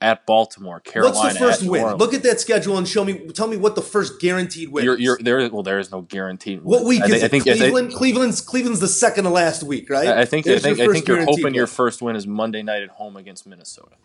At 0.00 0.26
Baltimore, 0.26 0.80
Carolina, 0.80 1.16
What's 1.16 1.32
the 1.32 1.38
first 1.38 1.62
win? 1.62 1.94
Look 1.96 2.12
at 2.12 2.22
that 2.24 2.38
schedule 2.38 2.76
and 2.76 2.86
show 2.86 3.04
me. 3.04 3.28
Tell 3.28 3.46
me 3.46 3.56
what 3.56 3.74
the 3.74 3.80
first 3.80 4.20
guaranteed 4.20 4.68
win. 4.70 4.84
You're, 4.84 4.98
you're 4.98 5.18
there. 5.18 5.48
Well, 5.48 5.62
there 5.62 5.78
is 5.78 5.90
no 5.90 6.02
guaranteed. 6.02 6.62
what 6.62 6.80
win. 6.80 6.88
week 6.88 7.02
I, 7.02 7.06
is 7.06 7.22
I. 7.22 7.26
I 7.26 7.28
think- 7.28 7.44
Cleveland. 7.44 7.92
Cleveland's 7.94 8.40
Cleveland's 8.42 8.80
the 8.80 8.88
second 8.88 9.24
to 9.24 9.30
last 9.30 9.62
week, 9.62 9.88
right? 9.88 10.08
I 10.08 10.26
think. 10.26 10.46
I 10.46 10.58
think. 10.58 10.78
I 10.80 10.88
think 10.88 11.08
you're 11.08 11.24
hoping 11.24 11.54
your 11.54 11.66
first 11.66 12.02
win 12.02 12.16
is 12.16 12.26
Monday 12.26 12.62
night 12.62 12.82
at 12.82 12.90
home 12.90 13.16
against 13.16 13.46
Minnesota. 13.46 13.96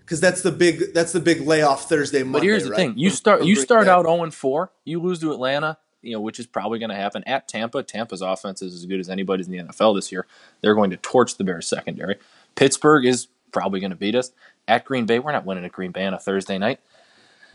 because 0.00 0.20
that's 0.20 0.40
the 0.40 0.52
big 0.52 0.94
that's 0.94 1.12
the 1.12 1.20
big 1.20 1.42
layoff 1.42 1.88
Thursday. 1.88 2.22
But 2.22 2.42
here's 2.42 2.64
the 2.64 2.70
right? 2.70 2.76
thing: 2.76 2.94
you 2.96 3.10
start 3.10 3.44
you 3.44 3.56
start 3.56 3.88
out 3.88 4.04
0 4.04 4.22
and 4.22 4.32
4. 4.32 4.70
You 4.84 5.02
lose 5.02 5.18
to 5.18 5.32
Atlanta, 5.32 5.76
you 6.00 6.12
know, 6.12 6.20
which 6.20 6.38
is 6.38 6.46
probably 6.46 6.78
going 6.78 6.90
to 6.90 6.96
happen 6.96 7.22
at 7.26 7.46
Tampa. 7.48 7.82
Tampa's 7.82 8.22
offense 8.22 8.62
is 8.62 8.72
as 8.72 8.86
good 8.86 9.00
as 9.00 9.10
anybody's 9.10 9.48
in 9.48 9.52
the 9.52 9.58
NFL 9.72 9.96
this 9.96 10.10
year. 10.12 10.26
They're 10.62 10.74
going 10.76 10.90
to 10.90 10.96
torch 10.96 11.36
the 11.36 11.44
Bears 11.44 11.66
secondary. 11.66 12.16
Pittsburgh 12.54 13.04
is 13.04 13.28
probably 13.52 13.80
going 13.80 13.90
to 13.90 13.96
beat 13.96 14.14
us 14.14 14.32
at 14.68 14.84
Green 14.84 15.06
Bay. 15.06 15.18
We're 15.18 15.32
not 15.32 15.44
winning 15.44 15.64
at 15.64 15.72
Green 15.72 15.92
Bay 15.92 16.06
on 16.06 16.14
a 16.14 16.18
Thursday 16.18 16.58
night. 16.58 16.80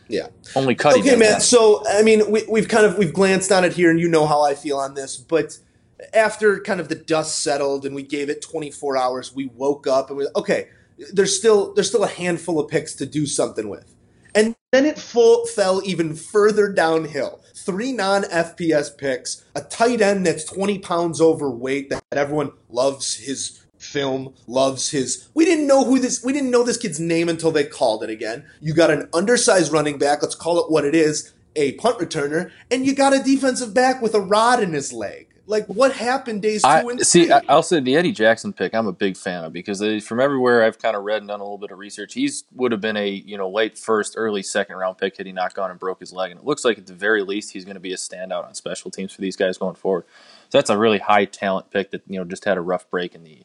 Yeah. 0.08 0.28
Only 0.54 0.74
Cuddy. 0.74 1.00
Okay, 1.00 1.10
man. 1.10 1.32
that. 1.32 1.42
So 1.42 1.82
I 1.88 2.02
mean, 2.02 2.30
we, 2.30 2.44
we've 2.48 2.68
kind 2.68 2.84
of 2.84 2.98
we've 2.98 3.12
glanced 3.12 3.52
on 3.52 3.64
it 3.64 3.72
here, 3.72 3.90
and 3.90 3.98
you 3.98 4.08
know 4.08 4.26
how 4.26 4.42
I 4.42 4.54
feel 4.54 4.78
on 4.78 4.94
this. 4.94 5.16
But 5.16 5.58
after 6.12 6.60
kind 6.60 6.80
of 6.80 6.88
the 6.88 6.94
dust 6.94 7.38
settled, 7.40 7.86
and 7.86 7.94
we 7.94 8.02
gave 8.02 8.28
it 8.28 8.42
24 8.42 8.96
hours, 8.96 9.34
we 9.34 9.46
woke 9.46 9.86
up 9.86 10.10
and 10.10 10.18
we 10.18 10.26
okay. 10.36 10.68
There's 11.12 11.36
still 11.36 11.72
there's 11.74 11.88
still 11.88 12.04
a 12.04 12.08
handful 12.08 12.60
of 12.60 12.70
picks 12.70 12.94
to 12.96 13.06
do 13.06 13.26
something 13.26 13.68
with, 13.68 13.94
and 14.34 14.54
then 14.70 14.86
it 14.86 14.98
full 14.98 15.46
fell 15.46 15.82
even 15.84 16.14
further 16.14 16.70
downhill. 16.70 17.40
Three 17.54 17.92
non 17.92 18.22
FBS 18.24 18.96
picks, 18.96 19.44
a 19.54 19.62
tight 19.62 20.00
end 20.00 20.26
that's 20.26 20.44
20 20.44 20.78
pounds 20.80 21.20
overweight 21.20 21.90
that 21.90 22.02
everyone 22.12 22.52
loves 22.68 23.14
his 23.16 23.62
film 23.82 24.32
loves 24.46 24.90
his 24.90 25.28
we 25.34 25.44
didn't 25.44 25.66
know 25.66 25.84
who 25.84 25.98
this 25.98 26.22
we 26.24 26.32
didn't 26.32 26.50
know 26.50 26.62
this 26.62 26.76
kid's 26.76 27.00
name 27.00 27.28
until 27.28 27.50
they 27.50 27.64
called 27.64 28.02
it 28.04 28.10
again 28.10 28.44
you 28.60 28.72
got 28.72 28.90
an 28.90 29.08
undersized 29.12 29.72
running 29.72 29.98
back 29.98 30.22
let's 30.22 30.34
call 30.34 30.58
it 30.58 30.70
what 30.70 30.84
it 30.84 30.94
is 30.94 31.34
a 31.56 31.72
punt 31.72 31.98
returner 31.98 32.50
and 32.70 32.86
you 32.86 32.94
got 32.94 33.12
a 33.12 33.22
defensive 33.22 33.74
back 33.74 34.00
with 34.00 34.14
a 34.14 34.20
rod 34.20 34.62
in 34.62 34.72
his 34.72 34.92
leg 34.92 35.28
like 35.46 35.66
what 35.66 35.92
happened 35.92 36.40
days 36.40 36.62
two 36.62 36.68
I 36.68 36.80
and 36.80 37.04
see. 37.04 37.24
three? 37.24 37.32
I- 37.32 37.42
I'll 37.48 37.62
say 37.64 37.80
the 37.80 37.96
Eddie 37.96 38.12
Jackson 38.12 38.52
pick. 38.52 38.74
I'm 38.74 38.86
a 38.86 38.92
big 38.92 39.16
fan 39.16 39.44
of 39.44 39.52
because 39.52 39.80
they, 39.80 39.98
from 39.98 40.20
everywhere 40.20 40.62
I've 40.62 40.78
kind 40.78 40.96
of 40.96 41.02
read 41.02 41.18
and 41.18 41.28
done 41.28 41.40
a 41.40 41.42
little 41.42 41.58
bit 41.58 41.72
of 41.72 41.78
research, 41.78 42.14
he's 42.14 42.44
would 42.54 42.72
have 42.72 42.80
been 42.80 42.96
a 42.96 43.08
you 43.08 43.36
know 43.36 43.50
late 43.50 43.76
first, 43.76 44.14
early 44.16 44.42
second 44.42 44.76
round 44.76 44.98
pick 44.98 45.16
had 45.16 45.26
he 45.26 45.32
not 45.32 45.52
gone 45.54 45.70
and 45.70 45.80
broke 45.80 46.00
his 46.00 46.12
leg, 46.12 46.30
and 46.30 46.38
it 46.40 46.46
looks 46.46 46.64
like 46.64 46.78
at 46.78 46.86
the 46.86 46.94
very 46.94 47.22
least 47.22 47.52
he's 47.52 47.64
going 47.64 47.74
to 47.74 47.80
be 47.80 47.92
a 47.92 47.96
standout 47.96 48.46
on 48.46 48.54
special 48.54 48.90
teams 48.90 49.12
for 49.12 49.20
these 49.20 49.36
guys 49.36 49.58
going 49.58 49.74
forward. 49.74 50.04
So 50.48 50.58
that's 50.58 50.70
a 50.70 50.78
really 50.78 50.98
high 50.98 51.24
talent 51.24 51.70
pick 51.70 51.90
that 51.90 52.02
you 52.06 52.18
know 52.18 52.24
just 52.24 52.44
had 52.44 52.56
a 52.56 52.62
rough 52.62 52.88
break 52.88 53.14
in 53.14 53.24
the. 53.24 53.42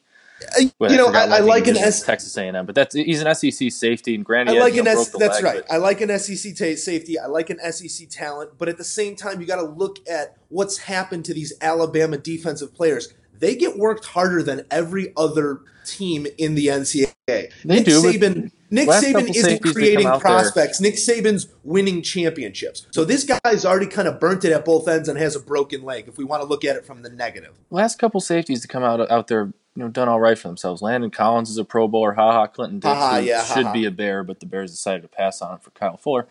Well, 0.80 0.92
you 0.92 0.98
know 0.98 1.08
I, 1.08 1.38
I 1.38 1.40
like 1.40 1.68
an 1.68 1.78
S 1.78 2.04
Texas 2.04 2.38
A&M, 2.38 2.66
but 2.66 2.76
that's 2.76 2.96
he's 2.96 3.22
an 3.22 3.34
SEC 3.34 3.72
safety, 3.72 4.16
and 4.16 4.24
granted, 4.24 4.58
I 4.58 4.60
like 4.60 4.76
an 4.76 4.88
S. 4.88 5.10
That's 5.10 5.42
leg, 5.42 5.44
right. 5.44 5.64
but- 5.68 5.74
I 5.74 5.78
like 5.78 6.02
an 6.02 6.18
SEC 6.20 6.56
ta 6.56 6.76
safety. 6.76 7.20
I 7.20 7.28
like 7.28 7.50
an 7.50 7.60
SEC 7.72 8.10
talent, 8.10 8.52
but 8.58 8.70
at 8.70 8.78
the 8.78 8.84
same 8.84 9.16
time, 9.16 9.42
you 9.42 9.48
got 9.48 9.58
to 9.58 9.68
look 9.68 9.98
at 10.10 10.38
what's 10.50 10.78
happened 10.78 11.26
to 11.26 11.34
these 11.34 11.54
Alabama 11.62 12.18
defensive 12.18 12.74
players. 12.74 13.14
They 13.40 13.56
get 13.56 13.78
worked 13.78 14.06
harder 14.06 14.42
than 14.42 14.66
every 14.72 15.14
other 15.16 15.62
team 15.86 16.28
in 16.38 16.56
the 16.56 16.68
NCAA. 16.68 17.14
They 17.28 17.50
Nick 17.64 17.86
do, 17.86 18.02
Saban. 18.02 18.52
Nick 18.70 18.90
Saban 18.90 19.34
isn't 19.34 19.64
creating 19.64 20.06
out 20.06 20.14
there- 20.14 20.20
prospects. 20.20 20.82
Nick 20.82 20.96
Saban's 20.96 21.48
winning 21.64 22.02
championships. 22.02 22.86
So 22.92 23.06
this 23.06 23.24
guy's 23.24 23.66
already 23.66 23.88
kind 23.88 24.08
of 24.08 24.20
burnt 24.20 24.44
it 24.44 24.52
at 24.52 24.66
both 24.66 24.88
ends 24.88 25.08
and 25.08 25.18
has 25.18 25.36
a 25.36 25.40
broken 25.40 25.84
leg. 25.84 26.08
If 26.08 26.18
we 26.18 26.24
want 26.24 26.42
to 26.42 26.48
look 26.48 26.66
at 26.66 26.76
it 26.76 26.86
from 26.86 27.02
the 27.04 27.10
negative. 27.10 27.54
last 27.70 28.00
couple 28.00 28.20
safeties 28.20 28.62
to 28.62 28.68
come 28.68 28.84
out 28.84 29.10
out 29.10 29.28
there, 29.28 29.54
you 29.78 29.84
know, 29.84 29.90
done 29.90 30.10
all 30.10 30.20
right 30.20 30.36
for 30.40 30.48
themselves. 30.48 30.82
Landon 30.82 31.12
Collins 31.12 31.52
is 31.52 31.60
a 31.60 31.64
Pro 31.64 31.88
Bowler. 31.88 32.14
Ha 32.14 32.32
Ha, 32.32 32.48
Clinton 32.48 32.80
Dix, 32.80 32.88
Ha 32.88 33.10
ha, 33.12 33.18
yeah, 33.18 33.44
should 33.44 33.66
ha 33.66 33.70
ha. 33.70 33.74
be 33.74 33.86
a 33.86 33.92
Bear, 33.92 34.24
but 34.24 34.40
the 34.40 34.48
Bears 34.48 34.72
decided 34.72 35.04
to 35.04 35.08
pass 35.08 35.40
on 35.40 35.54
it 35.54 35.62
for 35.62 35.70
Kyle 35.70 35.98
Fuller. 35.98 36.26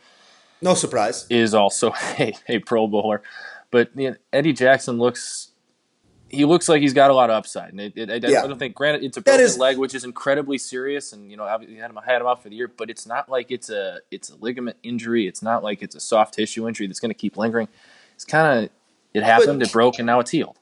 No 0.61 0.75
surprise. 0.75 1.27
Is 1.31 1.55
also 1.55 1.93
a, 2.19 2.35
a 2.49 2.59
Pro 2.59 2.89
Bowler, 2.89 3.23
but 3.71 3.91
you 3.95 4.11
know, 4.11 4.17
Eddie 4.33 4.53
Jackson 4.53 4.99
looks 4.99 5.53
he 6.29 6.45
looks 6.45 6.69
like 6.69 6.81
he's 6.83 6.93
got 6.93 7.13
a 7.13 7.15
lot 7.15 7.31
of 7.31 7.37
upside, 7.37 7.71
and 7.71 7.81
it, 7.81 7.93
it, 7.97 8.11
I, 8.11 8.29
Yeah. 8.29 8.43
I 8.43 8.49
don't 8.49 8.59
think. 8.59 8.75
Granted, 8.75 9.05
it's 9.05 9.17
a 9.17 9.21
broken 9.21 9.43
is- 9.45 9.59
leg, 9.59 9.79
which 9.79 9.95
is 9.95 10.03
incredibly 10.03 10.59
serious, 10.59 11.13
and 11.13 11.31
you 11.31 11.37
know, 11.37 11.45
obviously 11.45 11.77
had 11.77 11.89
him 11.89 11.99
had 12.05 12.21
him 12.21 12.27
out 12.27 12.43
for 12.43 12.49
the 12.49 12.57
year. 12.57 12.67
But 12.67 12.91
it's 12.91 13.07
not 13.07 13.29
like 13.29 13.53
it's 13.53 13.71
a 13.71 14.01
it's 14.11 14.29
a 14.31 14.35
ligament 14.35 14.77
injury. 14.83 15.29
It's 15.29 15.41
not 15.41 15.63
like 15.63 15.83
it's 15.85 15.95
a 15.95 16.01
soft 16.01 16.35
tissue 16.35 16.67
injury 16.67 16.89
that's 16.89 16.99
going 16.99 17.11
to 17.11 17.15
keep 17.15 17.37
lingering. 17.37 17.69
It's 18.17 18.25
kind 18.25 18.65
of 18.65 18.71
it 19.15 19.23
happened, 19.23 19.63
it 19.63 19.71
broke, 19.71 20.01
and 20.01 20.07
now 20.07 20.19
it's 20.19 20.33
healed. 20.33 20.59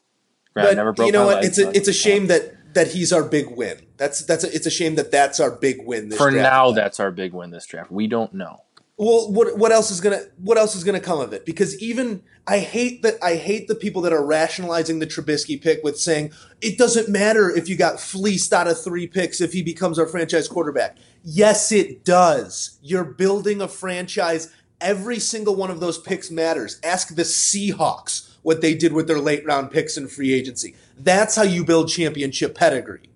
Granted, 0.53 0.71
But 0.71 0.75
never 0.77 0.93
broke 0.93 1.07
you 1.07 1.11
know 1.13 1.25
what? 1.25 1.43
It's 1.43 1.57
a 1.57 1.69
it's 1.71 1.87
a 1.87 1.93
shame 1.93 2.27
that 2.27 2.53
that 2.75 2.89
he's 2.89 3.11
our 3.11 3.23
big 3.23 3.49
win. 3.49 3.81
That's 3.97 4.23
that's 4.25 4.43
a, 4.43 4.53
it's 4.53 4.67
a 4.67 4.69
shame 4.69 4.95
that 4.95 5.11
that's 5.11 5.39
our 5.39 5.51
big 5.51 5.85
win. 5.85 6.09
This 6.09 6.17
For 6.17 6.29
draft. 6.29 6.43
now, 6.43 6.71
that's 6.71 6.99
our 6.99 7.09
big 7.09 7.33
win 7.33 7.49
this 7.49 7.65
draft. 7.65 7.91
We 7.91 8.05
don't 8.05 8.33
know. 8.33 8.61
Well, 8.97 9.31
what 9.31 9.57
what 9.57 9.71
else 9.71 9.91
is 9.91 9.99
gonna 9.99 10.21
what 10.37 10.57
else 10.57 10.75
is 10.75 10.83
gonna 10.83 10.99
come 10.99 11.19
of 11.19 11.33
it? 11.33 11.45
Because 11.45 11.81
even 11.81 12.21
I 12.47 12.59
hate 12.59 13.01
that 13.01 13.15
I 13.23 13.35
hate 13.35 13.67
the 13.67 13.75
people 13.75 14.01
that 14.03 14.13
are 14.13 14.23
rationalizing 14.25 14.99
the 14.99 15.07
Trubisky 15.07 15.61
pick 15.61 15.83
with 15.83 15.97
saying 15.99 16.31
it 16.61 16.77
doesn't 16.77 17.09
matter 17.09 17.49
if 17.49 17.67
you 17.67 17.75
got 17.75 17.99
fleeced 17.99 18.53
out 18.53 18.67
of 18.67 18.81
three 18.81 19.07
picks 19.07 19.41
if 19.41 19.51
he 19.53 19.63
becomes 19.63 19.97
our 19.97 20.07
franchise 20.07 20.47
quarterback. 20.47 20.97
Yes, 21.23 21.71
it 21.71 22.05
does. 22.05 22.77
You're 22.81 23.03
building 23.03 23.61
a 23.61 23.67
franchise. 23.67 24.53
Every 24.81 25.19
single 25.19 25.55
one 25.55 25.71
of 25.71 25.79
those 25.79 25.97
picks 25.97 26.29
matters. 26.29 26.79
Ask 26.83 27.15
the 27.15 27.23
Seahawks 27.23 28.34
what 28.45 28.61
they 28.61 28.75
did 28.75 28.93
with 28.93 29.07
their 29.07 29.17
late 29.17 29.43
round 29.43 29.71
picks 29.71 29.97
in 29.97 30.07
free 30.07 30.31
agency. 30.31 30.75
That's 30.95 31.35
how 31.35 31.41
you 31.41 31.65
build 31.65 31.89
championship 31.89 32.53
pedigree. 32.53 33.09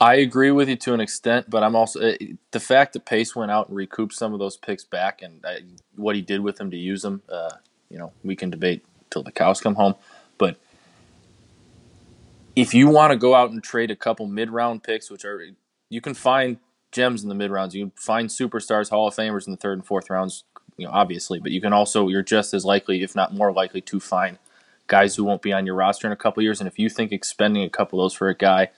I 0.00 0.14
agree 0.14 0.52
with 0.52 0.68
you 0.68 0.76
to 0.76 0.94
an 0.94 1.00
extent, 1.00 1.50
but 1.50 1.64
I'm 1.64 1.74
also 1.74 2.00
uh, 2.00 2.16
the 2.52 2.60
fact 2.60 2.92
that 2.92 3.04
Pace 3.04 3.34
went 3.34 3.50
out 3.50 3.66
and 3.66 3.76
recouped 3.76 4.14
some 4.14 4.32
of 4.32 4.38
those 4.38 4.56
picks 4.56 4.84
back, 4.84 5.20
and 5.20 5.44
I, 5.44 5.62
what 5.96 6.14
he 6.14 6.22
did 6.22 6.42
with 6.42 6.58
them 6.58 6.70
to 6.70 6.76
use 6.76 7.02
them. 7.02 7.22
Uh, 7.28 7.50
you 7.90 7.98
know, 7.98 8.12
we 8.22 8.36
can 8.36 8.50
debate 8.50 8.84
till 9.10 9.24
the 9.24 9.32
cows 9.32 9.60
come 9.60 9.74
home, 9.74 9.96
but 10.38 10.56
if 12.54 12.72
you 12.72 12.86
want 12.86 13.10
to 13.10 13.16
go 13.16 13.34
out 13.34 13.50
and 13.50 13.64
trade 13.64 13.90
a 13.90 13.96
couple 13.96 14.28
mid-round 14.28 14.84
picks, 14.84 15.10
which 15.10 15.24
are 15.24 15.42
you 15.88 16.00
can 16.00 16.14
find 16.14 16.58
gems 16.92 17.24
in 17.24 17.28
the 17.28 17.34
mid 17.34 17.50
rounds, 17.50 17.74
you 17.74 17.86
can 17.86 17.92
find 17.96 18.28
superstars, 18.28 18.90
Hall 18.90 19.08
of 19.08 19.16
Famers 19.16 19.48
in 19.48 19.50
the 19.50 19.56
third 19.56 19.78
and 19.78 19.84
fourth 19.84 20.08
rounds, 20.08 20.44
you 20.76 20.86
know, 20.86 20.92
obviously, 20.92 21.38
but 21.38 21.52
you 21.52 21.60
can 21.60 21.72
also 21.72 22.08
you're 22.08 22.22
just 22.22 22.54
as 22.54 22.64
likely, 22.64 23.02
if 23.02 23.14
not 23.14 23.34
more 23.34 23.52
likely, 23.52 23.80
to 23.82 24.00
find 24.00 24.38
guys 24.86 25.16
who 25.16 25.24
won't 25.24 25.42
be 25.42 25.52
on 25.52 25.66
your 25.66 25.74
roster 25.74 26.06
in 26.06 26.12
a 26.12 26.16
couple 26.16 26.42
years, 26.42 26.60
and 26.60 26.68
if 26.68 26.78
you 26.78 26.88
think 26.88 27.12
expending 27.12 27.62
a 27.62 27.70
couple 27.70 27.98
of 28.00 28.04
those 28.04 28.14
for 28.14 28.28
a 28.28 28.34
guy 28.36 28.70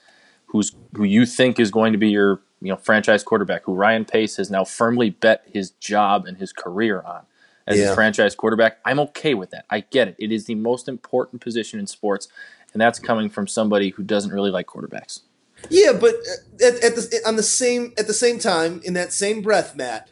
who's 0.47 0.73
who 0.95 1.03
you 1.03 1.25
think 1.25 1.59
is 1.59 1.69
going 1.71 1.91
to 1.93 1.99
be 1.99 2.09
your 2.09 2.41
you 2.61 2.69
know 2.69 2.75
franchise 2.77 3.23
quarterback, 3.23 3.63
who 3.65 3.73
Ryan 3.73 4.05
Pace 4.05 4.37
has 4.37 4.49
now 4.49 4.63
firmly 4.63 5.09
bet 5.09 5.43
his 5.51 5.71
job 5.71 6.25
and 6.25 6.37
his 6.37 6.51
career 6.51 7.01
on 7.05 7.21
as 7.67 7.77
Yeah. 7.77 7.85
his 7.87 7.95
franchise 7.95 8.35
quarterback. 8.35 8.79
I'm 8.85 8.99
okay 8.99 9.33
with 9.33 9.51
that. 9.51 9.65
I 9.69 9.81
get 9.81 10.07
it. 10.07 10.15
It 10.17 10.31
is 10.31 10.45
the 10.45 10.55
most 10.55 10.87
important 10.87 11.41
position 11.41 11.79
in 11.79 11.87
sports, 11.87 12.27
and 12.73 12.81
that's 12.81 12.97
coming 12.99 13.29
from 13.29 13.47
somebody 13.47 13.89
who 13.89 14.03
doesn't 14.03 14.31
really 14.31 14.51
like 14.51 14.67
quarterbacks. 14.67 15.21
Yeah, 15.69 15.91
but 15.91 16.15
uh, 16.15 16.65
at, 16.65 16.83
at 16.83 16.95
the 16.95 17.19
on 17.25 17.35
the 17.35 17.43
same 17.43 17.93
at 17.97 18.07
the 18.07 18.13
same 18.13 18.39
time, 18.39 18.81
in 18.83 18.93
that 18.93 19.11
same 19.13 19.41
breath, 19.41 19.75
Matt, 19.75 20.09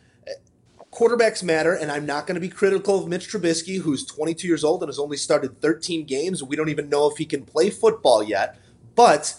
quarterbacks 0.98 1.44
matter, 1.44 1.74
and 1.74 1.92
I'm 1.92 2.06
not 2.06 2.26
going 2.26 2.36
to 2.36 2.42
be 2.42 2.50
critical 2.50 3.00
of 3.00 3.08
Mitch 3.08 3.30
Trubisky, 3.30 3.80
who's 3.80 4.04
22 4.06 4.48
years 4.48 4.64
old 4.64 4.82
and 4.82 4.90
has 4.90 4.98
only 4.98 5.18
started 5.18 5.62
13 5.62 6.06
games. 6.06 6.44
We 6.44 6.56
don't 6.56 6.70
even 6.70 6.90
know 6.90 7.10
if 7.10 7.18
he 7.18 7.26
can 7.26 7.46
play 7.46 7.70
football 7.70 8.24
yet. 8.24 8.58
But 8.96 9.36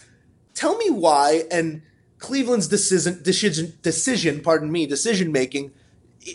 tell 0.54 0.76
me 0.76 0.90
why, 0.90 1.44
and 1.50 1.82
Cleveland's 2.18 2.68
decision 2.68 3.20
decision 3.22 3.74
decision, 3.82 4.40
pardon 4.40 4.70
me, 4.70 4.86
decision 4.86 5.32
making 5.32 5.72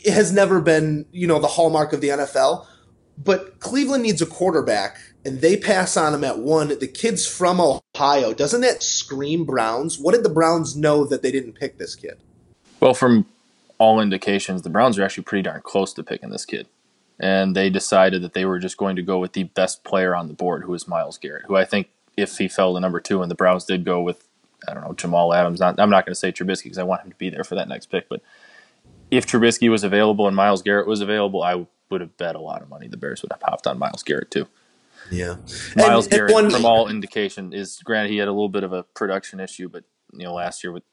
has 0.05 0.31
never 0.31 0.59
been 0.59 1.05
you 1.11 1.27
know 1.27 1.39
the 1.39 1.47
hallmark 1.47 1.93
of 1.93 2.01
the 2.01 2.09
NFL. 2.09 2.65
But 3.17 3.59
Cleveland 3.59 4.03
needs 4.03 4.21
a 4.21 4.25
quarterback, 4.25 4.97
and 5.23 5.39
they 5.39 5.55
pass 5.55 5.95
on 5.95 6.13
him 6.13 6.23
at 6.23 6.39
one. 6.39 6.67
The 6.67 6.87
kid's 6.87 7.25
from 7.25 7.61
Ohio. 7.61 8.33
Doesn't 8.33 8.61
that 8.61 8.83
scream 8.83 9.45
Browns? 9.45 9.99
What 9.99 10.15
did 10.15 10.23
the 10.23 10.29
Browns 10.29 10.75
know 10.75 11.05
that 11.05 11.21
they 11.21 11.31
didn't 11.31 11.53
pick 11.53 11.77
this 11.77 11.95
kid? 11.95 12.17
Well, 12.79 12.93
from 12.93 13.25
all 13.83 13.99
indications, 13.99 14.61
the 14.61 14.69
Browns 14.69 14.97
are 14.97 15.03
actually 15.03 15.25
pretty 15.25 15.43
darn 15.43 15.61
close 15.61 15.93
to 15.93 16.03
picking 16.03 16.29
this 16.29 16.45
kid. 16.45 16.67
And 17.19 17.55
they 17.55 17.69
decided 17.69 18.21
that 18.23 18.33
they 18.33 18.45
were 18.45 18.59
just 18.59 18.77
going 18.77 18.95
to 18.95 19.01
go 19.01 19.19
with 19.19 19.33
the 19.33 19.43
best 19.43 19.83
player 19.83 20.15
on 20.15 20.27
the 20.27 20.33
board, 20.33 20.63
who 20.63 20.73
is 20.73 20.87
Myles 20.87 21.17
Garrett, 21.17 21.45
who 21.47 21.55
I 21.55 21.65
think 21.65 21.89
if 22.17 22.37
he 22.37 22.47
fell 22.47 22.73
to 22.73 22.79
number 22.79 22.99
two 22.99 23.21
and 23.21 23.29
the 23.29 23.35
Browns 23.35 23.65
did 23.65 23.83
go 23.85 24.01
with, 24.01 24.27
I 24.67 24.73
don't 24.73 24.83
know, 24.83 24.93
Jamal 24.93 25.33
Adams, 25.33 25.59
not, 25.59 25.79
I'm 25.79 25.89
not 25.89 26.05
going 26.05 26.13
to 26.13 26.19
say 26.19 26.31
Trubisky 26.31 26.63
because 26.63 26.77
I 26.77 26.83
want 26.83 27.03
him 27.03 27.11
to 27.11 27.17
be 27.17 27.29
there 27.29 27.43
for 27.43 27.55
that 27.55 27.67
next 27.67 27.87
pick, 27.87 28.07
but 28.09 28.21
if 29.11 29.25
Trubisky 29.27 29.69
was 29.69 29.83
available 29.83 30.27
and 30.27 30.35
Myles 30.35 30.61
Garrett 30.63 30.87
was 30.87 31.01
available, 31.01 31.43
I 31.43 31.65
would 31.89 32.01
have 32.01 32.17
bet 32.17 32.35
a 32.35 32.39
lot 32.39 32.61
of 32.61 32.69
money 32.69 32.87
the 32.87 32.97
Bears 32.97 33.21
would 33.21 33.31
have 33.31 33.39
popped 33.41 33.67
on 33.67 33.77
Myles 33.77 34.01
Garrett 34.03 34.31
too. 34.31 34.47
Yeah, 35.11 35.35
Myles 35.75 36.05
And- 36.05 36.13
and 36.13 36.29
Garrett, 36.29 36.33
one- 36.33 36.49
from 36.49 36.65
all 36.65 36.87
indication, 36.87 37.53
is 37.53 37.79
granted 37.83 38.11
he 38.11 38.17
had 38.17 38.27
a 38.27 38.31
little 38.31 38.49
bit 38.49 38.63
of 38.63 38.73
a 38.73 38.83
production 38.83 39.39
issue, 39.39 39.69
but 39.69 39.83
you 40.13 40.23
know 40.23 40.33
last 40.33 40.63
year 40.63 40.71
with 40.71 40.83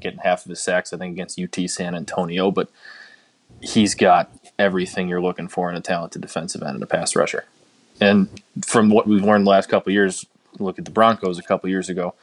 getting 0.00 0.18
half 0.18 0.44
of 0.44 0.50
his 0.50 0.60
sacks, 0.60 0.92
I 0.92 0.96
think 0.96 1.12
against 1.14 1.38
UT 1.40 1.68
San 1.70 1.94
Antonio, 1.94 2.50
but 2.50 2.68
he's 3.60 3.94
got 3.94 4.30
everything 4.58 5.08
you're 5.08 5.20
looking 5.22 5.48
for 5.48 5.70
in 5.70 5.76
a 5.76 5.80
talented 5.80 6.22
defensive 6.22 6.62
end 6.62 6.74
and 6.74 6.82
a 6.82 6.86
pass 6.86 7.14
rusher. 7.16 7.44
And 8.00 8.28
from 8.66 8.90
what 8.90 9.06
we've 9.06 9.22
learned 9.22 9.46
the 9.46 9.50
last 9.50 9.68
couple 9.68 9.90
of 9.90 9.94
years, 9.94 10.26
look 10.58 10.78
at 10.78 10.84
the 10.84 10.90
Broncos 10.90 11.38
a 11.38 11.42
couple 11.42 11.68
of 11.68 11.70
years 11.70 11.88
ago. 11.88 12.14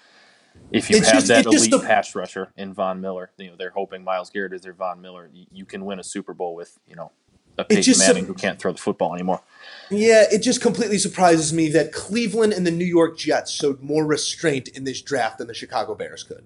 If 0.72 0.90
you 0.90 0.98
It's 0.98 1.08
have 1.08 1.16
just- 1.16 1.28
that 1.28 1.46
elite 1.46 1.72
the- 1.72 1.80
pass 1.80 2.14
rusher 2.16 2.50
in 2.58 2.74
Von 2.74 3.02
Miller, 3.02 3.30
you 3.38 3.48
know 3.50 3.56
they're 3.58 3.70
hoping 3.72 4.04
Myles 4.04 4.30
Garrett 4.30 4.54
is 4.54 4.62
their 4.62 4.74
Von 4.74 5.02
Miller. 5.02 5.30
You, 5.34 5.46
you 5.52 5.66
can 5.66 5.86
win 5.86 6.00
a 6.00 6.04
Super 6.04 6.34
Bowl 6.34 6.56
with 6.56 6.78
you 6.88 6.96
know 6.96 7.12
a 7.58 7.64
Peyton 7.66 7.84
just 7.84 8.00
Manning 8.08 8.26
who 8.26 8.34
can't 8.34 8.58
throw 8.60 8.72
the 8.72 8.78
football 8.78 9.14
anymore. 9.14 9.42
Yeah, 9.90 10.24
it 10.32 10.40
just 10.40 10.62
completely 10.62 10.98
surprises 10.98 11.52
me 11.52 11.68
that 11.70 11.92
Cleveland 11.92 12.54
and 12.54 12.66
the 12.66 12.72
New 12.72 12.86
York 12.86 13.18
Jets 13.18 13.52
showed 13.52 13.82
more 13.82 14.06
restraint 14.06 14.68
in 14.70 14.84
this 14.86 15.02
draft 15.02 15.38
than 15.38 15.48
the 15.48 15.54
Chicago 15.54 15.94
Bears 15.96 16.24
could. 16.24 16.46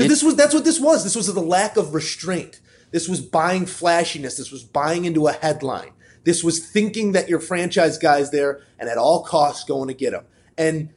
Because 0.00 0.20
this 0.20 0.22
was 0.22 0.36
that's 0.36 0.54
what 0.54 0.64
this 0.64 0.80
was. 0.80 1.04
This 1.04 1.16
was 1.16 1.32
the 1.32 1.40
lack 1.40 1.76
of 1.76 1.94
restraint. 1.94 2.60
This 2.90 3.08
was 3.08 3.20
buying 3.20 3.66
flashiness. 3.66 4.36
This 4.36 4.50
was 4.50 4.64
buying 4.64 5.04
into 5.04 5.26
a 5.26 5.32
headline. 5.32 5.92
This 6.24 6.44
was 6.44 6.58
thinking 6.58 7.12
that 7.12 7.28
your 7.28 7.40
franchise 7.40 7.98
guy's 7.98 8.30
there 8.30 8.62
and 8.78 8.88
at 8.88 8.98
all 8.98 9.22
costs 9.22 9.64
going 9.64 9.88
to 9.88 9.94
get 9.94 10.12
him. 10.12 10.24
And 10.58 10.90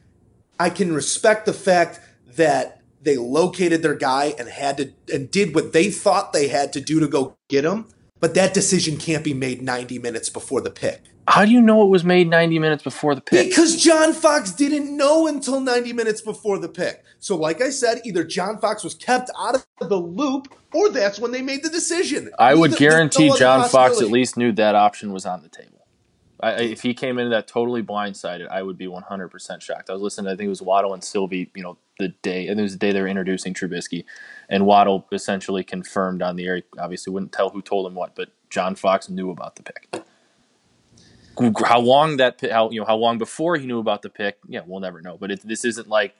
I 0.58 0.70
can 0.70 0.92
respect 0.92 1.46
the 1.46 1.52
fact 1.52 2.00
that 2.26 2.82
they 3.00 3.16
located 3.16 3.82
their 3.82 3.94
guy 3.94 4.34
and 4.38 4.48
had 4.48 4.76
to 4.78 4.92
and 5.12 5.30
did 5.30 5.54
what 5.54 5.72
they 5.72 5.90
thought 5.90 6.32
they 6.32 6.48
had 6.48 6.72
to 6.72 6.80
do 6.80 7.00
to 7.00 7.08
go 7.08 7.36
get 7.48 7.64
him. 7.64 7.86
But 8.20 8.34
that 8.34 8.54
decision 8.54 8.96
can't 8.96 9.24
be 9.24 9.34
made 9.34 9.60
90 9.62 9.98
minutes 9.98 10.30
before 10.30 10.60
the 10.60 10.70
pick. 10.70 11.02
How 11.26 11.44
do 11.44 11.50
you 11.50 11.60
know 11.60 11.82
it 11.84 11.88
was 11.88 12.04
made 12.04 12.28
90 12.28 12.58
minutes 12.58 12.82
before 12.82 13.14
the 13.14 13.20
pick? 13.20 13.48
Because 13.48 13.82
John 13.82 14.12
Fox 14.12 14.52
didn't 14.52 14.94
know 14.94 15.26
until 15.26 15.60
90 15.60 15.92
minutes 15.92 16.20
before 16.20 16.58
the 16.58 16.68
pick. 16.68 17.02
So, 17.18 17.36
like 17.36 17.62
I 17.62 17.70
said, 17.70 18.02
either 18.04 18.24
John 18.24 18.58
Fox 18.58 18.84
was 18.84 18.94
kept 18.94 19.30
out 19.38 19.54
of 19.54 19.88
the 19.88 19.96
loop 19.96 20.54
or 20.74 20.90
that's 20.90 21.18
when 21.18 21.32
they 21.32 21.40
made 21.40 21.62
the 21.62 21.70
decision. 21.70 22.30
I 22.38 22.54
would 22.54 22.76
guarantee 22.76 23.28
no 23.28 23.36
John 23.36 23.68
Fox 23.68 24.02
at 24.02 24.10
least 24.10 24.36
knew 24.36 24.52
that 24.52 24.74
option 24.74 25.12
was 25.12 25.24
on 25.24 25.42
the 25.42 25.48
table. 25.48 25.70
I, 26.40 26.60
if 26.60 26.82
he 26.82 26.92
came 26.92 27.18
into 27.18 27.30
that 27.30 27.46
totally 27.46 27.82
blindsided, 27.82 28.48
I 28.48 28.62
would 28.62 28.76
be 28.76 28.86
100% 28.86 29.62
shocked. 29.62 29.88
I 29.88 29.94
was 29.94 30.02
listening, 30.02 30.26
I 30.26 30.36
think 30.36 30.46
it 30.46 30.50
was 30.50 30.60
Waddle 30.60 30.92
and 30.92 31.02
Silvy, 31.02 31.50
you 31.54 31.62
know, 31.62 31.78
the 31.98 32.08
day, 32.08 32.48
and 32.48 32.58
it 32.58 32.62
was 32.62 32.72
the 32.72 32.78
day 32.78 32.92
they 32.92 33.00
were 33.00 33.08
introducing 33.08 33.54
Trubisky, 33.54 34.04
and 34.48 34.66
Waddle 34.66 35.06
essentially 35.12 35.62
confirmed 35.62 36.22
on 36.22 36.36
the 36.36 36.46
air, 36.46 36.56
he 36.56 36.62
obviously 36.78 37.12
wouldn't 37.12 37.32
tell 37.32 37.50
who 37.50 37.62
told 37.62 37.86
him 37.86 37.94
what, 37.94 38.14
but 38.14 38.30
John 38.50 38.74
Fox 38.74 39.08
knew 39.08 39.30
about 39.30 39.56
the 39.56 39.62
pick. 39.62 40.04
How 41.64 41.80
long 41.80 42.18
that 42.18 42.40
how 42.50 42.70
you 42.70 42.80
know 42.80 42.86
how 42.86 42.96
long 42.96 43.18
before 43.18 43.56
he 43.56 43.66
knew 43.66 43.78
about 43.78 44.02
the 44.02 44.10
pick? 44.10 44.38
Yeah, 44.46 44.60
we'll 44.66 44.80
never 44.80 45.00
know. 45.00 45.16
But 45.18 45.30
it, 45.30 45.40
this 45.46 45.64
isn't 45.64 45.88
like 45.88 46.14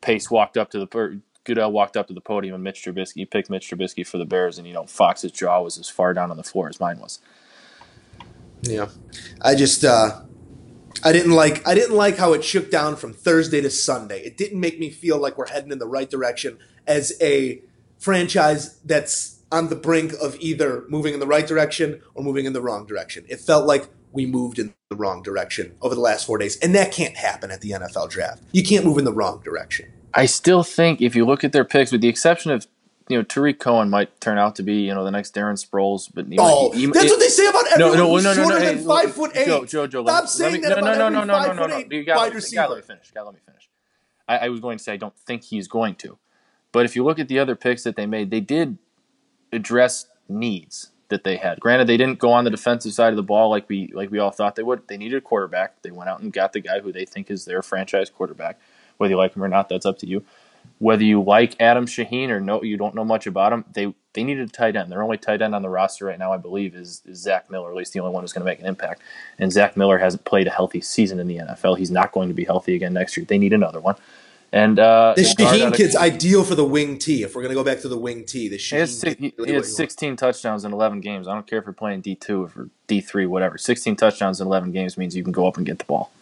Pace 0.00 0.30
walked 0.30 0.56
up 0.56 0.70
to 0.70 0.78
the 0.78 1.20
Goodell 1.44 1.72
walked 1.72 1.96
up 1.96 2.08
to 2.08 2.14
the 2.14 2.22
podium 2.22 2.54
and 2.54 2.64
Mitch 2.64 2.82
Trubisky 2.82 3.30
picked 3.30 3.50
Mitch 3.50 3.70
Trubisky 3.70 4.06
for 4.06 4.18
the 4.18 4.24
Bears, 4.24 4.58
and 4.58 4.66
you 4.66 4.72
know 4.72 4.86
Fox's 4.86 5.32
jaw 5.32 5.62
was 5.62 5.78
as 5.78 5.88
far 5.88 6.14
down 6.14 6.30
on 6.30 6.36
the 6.36 6.42
floor 6.42 6.68
as 6.68 6.80
mine 6.80 6.98
was. 6.98 7.20
Yeah. 8.62 8.88
I 9.42 9.54
just 9.54 9.84
uh 9.84 10.22
I 11.02 11.12
didn't 11.12 11.32
like 11.32 11.66
I 11.66 11.74
didn't 11.74 11.96
like 11.96 12.16
how 12.16 12.32
it 12.32 12.44
shook 12.44 12.70
down 12.70 12.96
from 12.96 13.12
Thursday 13.12 13.60
to 13.60 13.70
Sunday. 13.70 14.20
It 14.20 14.36
didn't 14.36 14.58
make 14.58 14.78
me 14.78 14.90
feel 14.90 15.18
like 15.18 15.36
we're 15.36 15.48
heading 15.48 15.70
in 15.70 15.78
the 15.78 15.86
right 15.86 16.08
direction 16.08 16.58
as 16.86 17.12
a 17.20 17.62
franchise 17.98 18.78
that's 18.84 19.40
on 19.52 19.68
the 19.68 19.76
brink 19.76 20.12
of 20.20 20.36
either 20.40 20.84
moving 20.88 21.14
in 21.14 21.20
the 21.20 21.26
right 21.26 21.46
direction 21.46 22.00
or 22.14 22.24
moving 22.24 22.44
in 22.44 22.52
the 22.52 22.62
wrong 22.62 22.86
direction. 22.86 23.24
It 23.28 23.40
felt 23.40 23.66
like 23.66 23.88
we 24.14 24.26
moved 24.26 24.58
in 24.58 24.72
the 24.90 24.96
wrong 24.96 25.22
direction 25.22 25.74
over 25.82 25.94
the 25.94 26.00
last 26.00 26.24
4 26.26 26.38
days, 26.38 26.56
and 26.58 26.74
that 26.74 26.92
can't 26.92 27.16
happen 27.16 27.50
at 27.50 27.60
the 27.60 27.70
NFL 27.72 28.08
draft. 28.10 28.42
You 28.52 28.62
can't 28.62 28.84
move 28.84 28.96
in 28.98 29.04
the 29.04 29.12
wrong 29.12 29.40
direction. 29.44 29.92
I 30.14 30.26
still 30.26 30.62
think 30.62 31.02
if 31.02 31.16
you 31.16 31.26
look 31.26 31.42
at 31.42 31.52
their 31.52 31.64
picks, 31.64 31.90
with 31.90 32.00
the 32.00 32.08
exception 32.08 32.52
of 32.52 32.66
you 33.08 33.16
know 33.18 33.22
Tarik 33.24 33.58
Cohen 33.58 33.90
might 33.90 34.18
turn 34.20 34.38
out 34.38 34.54
to 34.56 34.62
be 34.62 34.74
you 34.76 34.94
know 34.94 35.04
the 35.04 35.10
next 35.10 35.34
Darren 35.34 35.58
Sproles, 35.62 36.08
but 36.14 36.26
oh, 36.26 36.30
he 36.30 36.36
Oh, 36.38 36.68
might, 36.70 36.78
he- 36.78 36.86
that's 36.86 37.04
it- 37.06 37.10
what 37.10 37.20
they 37.20 37.28
say 37.28 37.46
about 37.48 37.64
No, 37.76 37.88
everyone 37.92 37.98
no, 37.98 38.10
who's 38.14 38.24
no, 38.24 38.30
no, 38.34 38.42
shorter 38.42 38.58
no, 38.60 38.64
than 38.64 38.78
hey, 38.78 38.84
five 38.84 39.04
look, 39.06 39.14
foot 39.14 39.36
eight. 39.36 39.46
Joe, 39.46 39.64
Joe, 39.64 39.86
Joe, 39.88 40.04
Stop 40.04 40.20
let, 40.22 40.28
saying 40.30 40.52
let 40.52 40.62
me, 40.62 40.68
that 40.68 40.68
no, 40.68 40.74
about 40.78 40.98
no, 40.98 41.04
every 41.06 41.14
no, 41.18 41.24
no, 41.24 41.32
five 41.34 41.46
no, 41.48 41.52
no, 41.54 41.60
foot 41.62 41.70
no, 41.70 41.76
eight 41.78 41.92
You 41.92 42.04
gotta, 42.04 42.18
wide 42.20 42.34
let 42.34 42.42
me- 42.42 42.48
you 42.48 42.54
gotta 42.56 42.70
let 42.72 42.76
me 42.76 42.82
finish. 42.86 43.10
Gotta 43.12 43.26
let 43.26 43.34
me 43.34 43.40
finish. 43.44 43.68
I, 44.28 44.38
I 44.38 44.48
was 44.48 44.60
going 44.60 44.78
to 44.78 44.84
say 44.84 44.92
I 44.92 44.96
don't 44.96 45.18
think 45.18 45.42
he's 45.42 45.66
going 45.68 45.96
to, 45.96 46.16
but 46.72 46.84
if 46.86 46.94
you 46.96 47.04
look 47.04 47.18
at 47.18 47.26
the 47.28 47.38
other 47.40 47.56
picks 47.56 47.82
that 47.82 47.96
they 47.96 48.06
made, 48.06 48.30
they 48.30 48.40
did 48.40 48.78
address 49.52 50.06
needs. 50.28 50.90
That 51.08 51.24
they 51.24 51.36
had. 51.36 51.60
Granted, 51.60 51.86
they 51.86 51.96
didn't 51.96 52.18
go 52.18 52.32
on 52.32 52.44
the 52.44 52.50
defensive 52.50 52.92
side 52.92 53.12
of 53.12 53.16
the 53.16 53.22
ball 53.22 53.50
like 53.50 53.68
we 53.68 53.88
like 53.92 54.10
we 54.10 54.18
all 54.18 54.30
thought 54.30 54.56
they 54.56 54.62
would. 54.62 54.86
They 54.88 54.96
needed 54.96 55.16
a 55.18 55.20
quarterback. 55.20 55.82
They 55.82 55.90
went 55.90 56.10
out 56.10 56.20
and 56.20 56.32
got 56.32 56.52
the 56.52 56.60
guy 56.60 56.80
who 56.80 56.92
they 56.92 57.04
think 57.04 57.30
is 57.30 57.44
their 57.44 57.62
franchise 57.62 58.10
quarterback. 58.10 58.58
Whether 58.96 59.12
you 59.12 59.18
like 59.18 59.34
him 59.34 59.44
or 59.44 59.48
not, 59.48 59.68
that's 59.68 59.86
up 59.86 59.98
to 59.98 60.06
you. 60.06 60.24
Whether 60.78 61.04
you 61.04 61.22
like 61.22 61.60
Adam 61.60 61.86
Shaheen 61.86 62.30
or 62.30 62.40
no, 62.40 62.62
you 62.62 62.76
don't 62.76 62.94
know 62.94 63.04
much 63.04 63.26
about 63.26 63.52
him. 63.52 63.64
They 63.72 63.94
they 64.14 64.24
needed 64.24 64.48
a 64.48 64.52
tight 64.52 64.76
end. 64.76 64.90
Their 64.90 65.02
only 65.02 65.18
tight 65.18 65.42
end 65.42 65.54
on 65.54 65.62
the 65.62 65.68
roster 65.68 66.06
right 66.06 66.18
now, 66.18 66.32
I 66.32 66.36
believe, 66.36 66.74
is, 66.74 67.02
is 67.04 67.18
Zach 67.18 67.50
Miller. 67.50 67.70
At 67.70 67.76
least 67.76 67.92
the 67.92 68.00
only 68.00 68.12
one 68.12 68.22
who's 68.22 68.32
going 68.32 68.44
to 68.44 68.50
make 68.50 68.60
an 68.60 68.66
impact. 68.66 69.02
And 69.38 69.52
Zach 69.52 69.76
Miller 69.76 69.98
hasn't 69.98 70.24
played 70.24 70.46
a 70.46 70.50
healthy 70.50 70.80
season 70.80 71.18
in 71.18 71.26
the 71.26 71.38
NFL. 71.38 71.78
He's 71.78 71.90
not 71.90 72.12
going 72.12 72.28
to 72.28 72.34
be 72.34 72.44
healthy 72.44 72.74
again 72.74 72.94
next 72.94 73.16
year. 73.16 73.26
They 73.26 73.38
need 73.38 73.52
another 73.52 73.80
one. 73.80 73.96
And 74.54 74.78
uh, 74.78 75.14
The 75.16 75.22
the 75.22 75.34
guard 75.42 75.48
out 75.48 75.58
Shaheen 75.58 75.66
of- 75.66 75.74
kid's 75.74 75.96
ideal 75.96 76.44
for 76.44 76.54
the 76.54 76.64
wing 76.64 76.96
T. 76.98 77.24
If 77.24 77.34
we're 77.34 77.42
gonna 77.42 77.54
go 77.54 77.64
back 77.64 77.80
to 77.80 77.88
the 77.88 77.98
wing 77.98 78.24
T, 78.24 78.48
the 78.48 78.56
He 78.56 78.76
has, 78.76 78.92
Shaheen 78.92 79.00
six, 79.00 79.20
he, 79.20 79.34
really 79.36 79.50
he 79.50 79.56
what 79.56 79.64
has 79.64 79.68
you 79.68 79.72
want. 79.72 79.90
16 79.90 80.16
touchdowns 80.16 80.64
in 80.64 80.72
11 80.72 81.00
games. 81.00 81.26
I 81.26 81.34
don't 81.34 81.44
care 81.44 81.58
if 81.58 81.66
you're 81.66 81.72
playing 81.72 82.02
D2 82.02 82.56
or 82.56 82.70
D3, 82.86 83.26
whatever. 83.26 83.58
16 83.58 83.96
touchdowns 83.96 84.40
in 84.40 84.46
11 84.46 84.70
games 84.70 84.96
means 84.96 85.16
you 85.16 85.24
can 85.24 85.32
go 85.32 85.48
up 85.48 85.56
and 85.56 85.66
get 85.66 85.80
the 85.80 85.84
ball. 85.84 86.12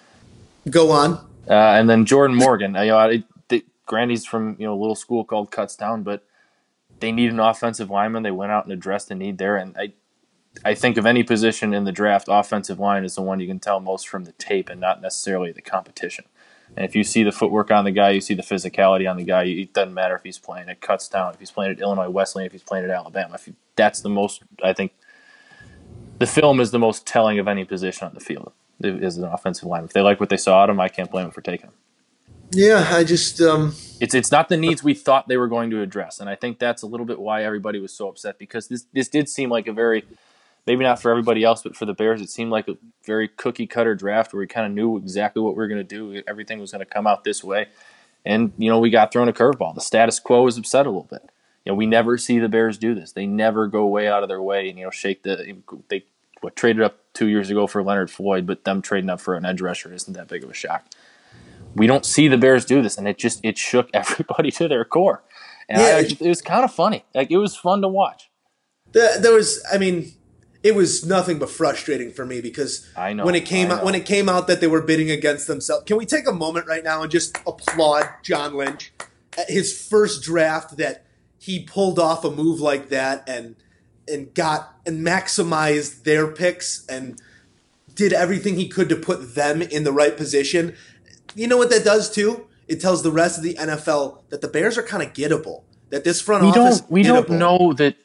Go 0.71 0.91
on. 0.93 1.13
Uh, 1.47 1.53
and 1.53 1.91
then 1.91 2.07
Jordan 2.07 2.35
Morgan, 2.35 2.75
uh, 2.75 2.81
you 2.83 2.93
know, 2.93 2.99
I, 2.99 3.23
the, 3.49 3.63
Grandy's 3.85 4.25
from 4.25 4.57
you 4.59 4.65
know 4.67 4.73
a 4.73 4.81
little 4.81 4.95
school 4.95 5.25
called 5.27 5.51
Kutztown, 5.51 6.03
but 6.03 6.25
they 7.01 7.13
need 7.13 7.31
an 7.31 7.41
offensive 7.41 7.91
lineman. 7.91 8.23
They 8.23 8.31
went 8.31 8.51
out 8.51 8.65
and 8.65 8.73
addressed 8.73 9.09
the 9.09 9.15
need 9.15 9.37
there, 9.37 9.59
and 9.59 9.77
I, 9.77 9.93
I 10.65 10.75
think 10.75 10.97
of 10.97 11.05
any 11.05 11.23
position 11.23 11.75
in 11.75 11.85
the 11.85 11.93
draft, 11.93 12.29
offensive 12.31 12.79
line 12.79 13.05
is 13.05 13.15
the 13.17 13.23
one 13.23 13.41
you 13.41 13.47
can 13.47 13.59
tell 13.59 13.81
most 13.81 14.09
from 14.09 14.25
the 14.25 14.33
tape 14.33 14.71
and 14.71 14.81
not 14.81 15.03
necessarily 15.03 15.53
the 15.53 15.61
competition. 15.63 16.25
And 16.77 16.87
if 16.87 16.97
you 16.97 17.05
see 17.05 17.23
the 17.23 17.33
footwork 17.33 17.71
on 17.71 17.85
the 17.85 17.91
guy, 17.91 18.11
you 18.11 18.21
see 18.21 18.35
the 18.35 18.43
physicality 18.43 19.11
on 19.11 19.17
the 19.17 19.25
guy. 19.25 19.45
It 19.45 19.75
doesn't 19.75 19.93
matter 19.93 20.15
if 20.15 20.23
he's 20.23 20.39
playing 20.39 20.69
at 20.69 20.81
Kutztown, 20.81 21.35
if 21.35 21.41
he's 21.41 21.51
playing 21.51 21.73
at 21.73 21.81
Illinois 21.81 22.09
Wesleyan, 22.09 22.47
if 22.47 22.53
he's 22.53 22.63
playing 22.63 22.85
at 22.85 22.91
Alabama. 22.91 23.35
If 23.35 23.47
you, 23.47 23.55
that's 23.77 24.01
the 24.01 24.09
most, 24.09 24.43
I 24.63 24.73
think, 24.73 24.93
the 26.19 26.27
film 26.27 26.61
is 26.61 26.71
the 26.71 26.79
most 26.79 27.07
telling 27.07 27.39
of 27.39 27.49
any 27.49 27.65
position 27.65 28.07
on 28.07 28.15
the 28.15 28.21
field. 28.21 28.53
Is 28.81 29.17
an 29.17 29.25
offensive 29.25 29.69
line. 29.69 29.85
If 29.85 29.93
they 29.93 30.01
like 30.01 30.19
what 30.19 30.29
they 30.29 30.37
saw 30.37 30.61
out 30.61 30.69
of 30.69 30.75
him, 30.75 30.81
I 30.81 30.89
can't 30.89 31.09
blame 31.09 31.27
them 31.27 31.31
for 31.31 31.41
taking 31.41 31.67
him. 31.69 31.75
Yeah, 32.51 32.89
I 32.91 33.05
just 33.05 33.41
um, 33.41 33.75
It's 34.01 34.15
it's 34.15 34.33
not 34.33 34.49
the 34.49 34.57
needs 34.57 34.83
we 34.83 34.95
thought 34.95 35.29
they 35.29 35.37
were 35.37 35.47
going 35.47 35.71
to 35.71 35.81
address, 35.81 36.19
and 36.19 36.29
I 36.29 36.35
think 36.35 36.59
that's 36.59 36.83
a 36.83 36.87
little 36.87 37.07
bit 37.07 37.21
why 37.21 37.45
everybody 37.45 37.79
was 37.79 37.93
so 37.93 38.09
upset 38.09 38.39
because 38.39 38.67
this 38.67 38.87
this 38.93 39.09
did 39.09 39.29
seem 39.29 39.51
like 39.51 39.69
a 39.69 39.73
very 39.73 40.05
maybe 40.67 40.85
not 40.85 41.01
for 41.01 41.11
everybody 41.11 41.45
else, 41.45 41.63
but 41.63 41.77
for 41.77 41.87
the 41.87 41.95
Bears, 41.95 42.21
it 42.21 42.31
seemed 42.31 42.51
like 42.51 42.69
a 42.69 42.77
very 43.05 43.29
cookie 43.29 43.67
cutter 43.67 43.95
draft 43.95 44.33
where 44.33 44.41
we 44.41 44.47
kind 44.47 44.67
of 44.67 44.73
knew 44.73 44.97
exactly 44.97 45.43
what 45.43 45.55
we 45.55 45.59
were 45.59 45.69
going 45.69 45.85
to 45.85 45.85
do. 45.85 46.23
Everything 46.27 46.61
was 46.61 46.73
going 46.73 46.85
to 46.85 46.87
come 46.87 47.07
out 47.07 47.25
this 47.25 47.43
way, 47.43 47.69
and 48.25 48.53
you 48.59 48.71
know 48.71 48.79
we 48.79 48.91
got 48.91 49.13
thrown 49.13 49.29
a 49.29 49.33
curveball. 49.33 49.75
The 49.75 49.81
status 49.81 50.19
quo 50.19 50.43
was 50.43 50.59
upset 50.59 50.87
a 50.87 50.91
little 50.91 51.09
bit. 51.11 51.31
You 51.65 51.73
know 51.73 51.77
we 51.77 51.87
never 51.87 52.19
see 52.19 52.39
the 52.39 52.49
Bears 52.49 52.79
do 52.79 52.95
this. 52.95 53.13
They 53.13 53.27
never 53.27 53.67
go 53.67 53.87
way 53.87 54.09
out 54.09 54.23
of 54.23 54.29
their 54.29 54.43
way 54.43 54.69
and 54.69 54.79
you 54.79 54.85
know 54.85 54.91
shake 54.91 55.23
the 55.23 55.57
they 55.89 56.05
what 56.41 56.57
traded 56.57 56.83
up 56.83 56.99
two 57.15 57.29
years 57.29 57.51
ago 57.51 57.67
for 57.67 57.83
Leonard 57.83 58.11
Floyd, 58.11 58.47
but 58.47 58.65
them 58.65 58.83
trading 58.83 59.11
up 59.11 59.21
for 59.21 59.37
an 59.37 59.45
edge 59.45 59.61
rusher 59.61 59.93
isn't 59.95 60.15
that 60.15 60.27
big 60.27 60.43
of 60.43 60.51
a 60.51 60.55
shock 60.55 60.87
we 61.75 61.87
don't 61.87 62.05
see 62.05 62.29
the 62.29 62.37
Bears 62.37 62.65
do 62.65 62.83
this, 62.83 62.99
and 62.99 63.09
it 63.09 63.19
just 63.19 63.41
it 63.43 63.59
shook 63.59 63.89
everybody 63.95 64.51
to 64.53 64.69
their 64.69 64.85
core. 64.85 65.23
And 65.69 65.81
Yeah, 65.81 65.89
actually, 65.89 66.27
it 66.27 66.29
was 66.29 66.43
kind 66.43 66.65
of 66.65 66.73
funny. 66.73 67.05
Like 67.15 67.31
it 67.31 67.39
was 67.39 67.57
fun 67.57 67.83
to 67.83 67.89
watch. 67.89 68.31
the, 68.93 69.19
there 69.21 69.33
was. 69.33 69.65
I 69.73 69.79
mean, 69.79 70.13
it 70.63 70.75
was 70.75 71.05
nothing 71.05 71.39
but 71.39 71.51
frustrating 71.51 72.13
for 72.13 72.25
me 72.25 72.41
because 72.41 72.89
I 72.97 73.13
know, 73.13 73.25
when 73.25 73.35
it 73.35 73.45
came 73.45 73.71
I 73.71 73.75
out 73.75 73.79
know. 73.79 73.85
when 73.85 73.95
it 73.95 74.07
came 74.07 74.29
out 74.29 74.47
that 74.47 74.61
they 74.61 74.67
were 74.67 74.83
bidding 74.83 75.11
against 75.11 75.47
themselves. 75.47 75.85
Can 75.85 75.97
we 75.97 76.07
take 76.07 76.27
a 76.27 76.33
moment 76.33 76.67
right 76.67 76.85
now 76.85 77.03
and 77.03 77.11
just 77.11 77.37
applaud 77.47 78.09
John 78.23 78.55
Lynch 78.55 78.93
at 79.37 79.51
his 79.51 79.77
first 79.87 80.23
draft 80.23 80.77
that 80.77 81.05
he 81.39 81.61
pulled 81.65 81.99
off 81.99 82.25
a 82.25 82.31
move 82.31 82.61
like 82.61 82.89
that 82.91 83.29
and 83.29 83.57
and 84.09 84.33
got 84.35 84.77
and 84.87 85.05
maximized 85.05 86.05
their 86.05 86.29
picks 86.29 86.87
and 86.87 87.21
did 87.95 88.13
everything 88.13 88.57
he 88.57 88.69
could 88.69 88.89
to 88.89 88.97
put 88.97 89.35
them 89.35 89.63
in 89.63 89.85
the 89.85 89.93
right 89.93 90.17
position. 90.17 90.75
You 91.35 91.47
know 91.47 91.57
what 91.57 91.71
that 91.71 91.85
does 91.85 92.11
too? 92.11 92.47
It 92.69 92.81
tells 92.81 93.03
the 93.03 93.13
rest 93.13 93.39
of 93.39 93.45
the 93.45 93.55
NFL 93.55 94.29
that 94.31 94.41
the 94.41 94.49
Bears 94.49 94.79
are 94.79 94.83
kind 94.83 95.03
of 95.03 95.13
gettable. 95.13 95.63
That 95.91 96.05
this 96.05 96.23
front 96.23 96.43
We 96.45 96.51
office 96.51 96.81
don't 96.81 96.91
we 96.91 97.03
don't 97.03 97.29
know 97.29 97.75
that 97.75 97.97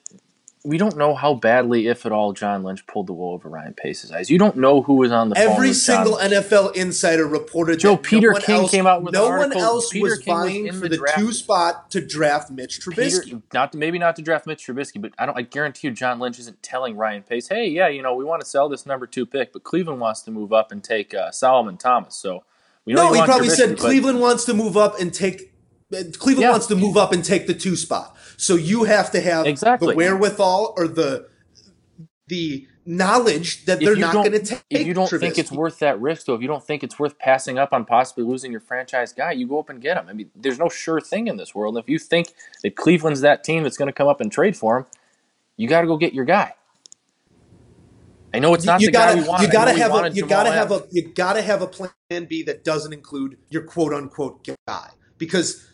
we 0.67 0.77
don't 0.77 0.97
know 0.97 1.15
how 1.15 1.33
badly, 1.33 1.88
if 1.88 2.05
at 2.05 2.12
all, 2.12 2.33
John 2.33 2.62
Lynch 2.62 2.86
pulled 2.88 3.07
the 3.07 3.13
wool 3.13 3.33
over 3.33 3.47
Ryan 3.47 3.74
Pace's 3.74 4.12
eyes. 4.12 4.29
You 4.29 4.38
don't 4.38 4.57
know 4.57 4.81
who 4.81 4.95
was 4.95 5.13
on 5.13 5.29
the. 5.29 5.38
Every 5.38 5.71
single. 5.71 6.17
NFL 6.17 6.75
insider 6.75 7.25
reported 7.25 7.79
Joe, 7.79 7.95
Peter 7.95 8.33
no 8.33 8.39
King 8.39 8.55
else, 8.57 8.71
came 8.71 8.86
out 8.86 9.01
with 9.01 9.13
no 9.13 9.29
one 9.29 9.53
else 9.55 9.89
Peter 9.89 10.03
was 10.03 10.19
King 10.19 10.33
vying 10.33 10.67
in 10.67 10.74
for 10.74 10.89
the 10.89 10.97
the, 10.97 11.13
two 11.15 11.31
spot 11.31 11.89
to 11.91 12.01
draft 12.05 12.51
Mitch 12.51 12.81
Trubisky. 12.81 13.24
Peter, 13.24 13.42
not 13.53 13.74
maybe 13.74 13.98
not 13.98 14.18
to 14.18 14.22
draft 14.22 14.46
Mitch 14.46 14.68
Trubisky, 14.68 15.01
but 15.01 15.13
I 15.18 15.25
don't. 15.25 15.37
I 15.37 15.44
guarantee 15.44 15.87
you, 15.87 15.94
John 15.94 16.20
Lynch 16.20 16.37
isn't 16.39 16.61
telling 16.61 16.98
Ryan 16.98 17.24
Pace, 17.24 17.48
"Hey, 17.48 17.70
yeah, 17.70 17.87
you 17.87 18.01
know, 18.01 18.13
we 18.13 18.25
want 18.25 18.42
to 18.42 18.48
sell 18.48 18.68
this 18.68 18.85
number 18.85 19.07
two 19.07 19.25
pick, 19.25 19.53
but 19.53 19.63
Cleveland 19.63 20.01
wants 20.01 20.22
to 20.24 20.31
move 20.31 20.51
up 20.51 20.74
and 20.74 20.83
take 20.83 21.13
uh, 21.13 21.31
Solomon 21.31 21.77
Thomas." 21.77 22.15
So 22.18 22.44
we 22.83 22.94
know 22.94 23.07
no, 23.07 23.13
he 23.13 23.22
probably 23.24 23.48
Trubisky, 23.48 23.55
said 23.55 23.77
Cleveland 23.77 24.20
wants 24.20 24.44
to 24.46 24.53
move 24.53 24.75
up 24.75 25.00
and 25.00 25.13
take. 25.13 25.53
uh, 25.94 26.03
Cleveland 26.18 26.42
Yeah. 26.44 26.51
wants 26.51 26.68
to 26.68 26.75
move 26.75 26.98
up 26.98 27.13
and 27.13 27.24
take 27.24 27.48
the 27.48 27.53
two 27.53 27.77
spot. 27.77 28.17
So 28.37 28.55
you 28.55 28.85
have 28.85 29.11
to 29.11 29.19
have 29.21 29.45
Exactly. 29.47 29.89
the 29.93 29.97
wherewithal 29.97 30.73
or 30.77 30.87
the 30.87 31.27
the 32.27 32.67
knowledge 32.85 33.65
that 33.65 33.79
they're 33.79 33.95
not 33.95 34.13
going 34.13 34.31
to 34.33 34.39
take. 34.39 34.63
If 34.69 34.85
you 34.87 34.93
don't 34.93 35.09
think 35.09 35.37
it's 35.37 35.51
worth 35.51 35.79
that 35.79 36.00
risk, 36.00 36.25
though, 36.25 36.35
if 36.35 36.41
you 36.41 36.47
don't 36.47 36.63
think 36.63 36.83
it's 36.83 37.00
worth 37.00 37.17
passing 37.19 37.57
up 37.57 37.73
on 37.73 37.85
possibly 37.85 38.23
losing 38.25 38.51
your 38.51 38.61
franchise 38.61 39.13
guy, 39.13 39.31
you 39.31 39.47
go 39.47 39.59
up 39.59 39.69
and 39.69 39.81
get 39.81 39.97
him. 39.97 40.07
I 40.09 40.13
mean, 40.13 40.29
there's 40.35 40.59
no 40.59 40.69
sure 40.69 41.00
thing 41.01 41.27
in 41.27 41.37
this 41.37 41.55
world. 41.55 41.75
And 41.75 41.83
If 41.83 41.89
you 41.89 42.00
think 42.00 42.33
that 42.63 42.75
Cleveland's 42.75 43.21
that 43.21 43.43
team 43.43 43.63
that's 43.63 43.77
going 43.77 43.87
to 43.87 43.93
come 43.93 44.07
up 44.07 44.21
and 44.21 44.31
trade 44.31 44.55
for 44.57 44.77
him, 44.79 44.85
you 45.55 45.67
got 45.67 45.81
to 45.81 45.87
go 45.87 45.97
get 45.97 46.13
your 46.13 46.25
guy. 46.25 46.53
I 48.33 48.39
know 48.39 48.53
it's 48.53 48.65
not 48.65 48.81
you 48.81 48.87
the 48.87 48.91
gotta, 48.91 49.15
guy 49.15 49.21
we 49.21 49.27
want. 49.27 49.41
you 49.41 49.50
gotta 49.50 49.71
have 49.73 49.91
a, 49.95 50.09
you 50.09 50.21
Jamal 50.23 50.29
gotta 50.29 50.51
have 50.51 50.71
Adams. 50.71 50.91
a, 50.91 50.95
you 50.95 51.07
gotta 51.13 51.41
have 51.41 51.61
a 51.61 51.67
plan 51.67 52.25
B 52.25 52.43
that 52.43 52.63
doesn't 52.63 52.93
include 52.93 53.37
your 53.50 53.63
quote 53.63 53.93
unquote 53.93 54.45
guy 54.67 54.89
because 55.17 55.65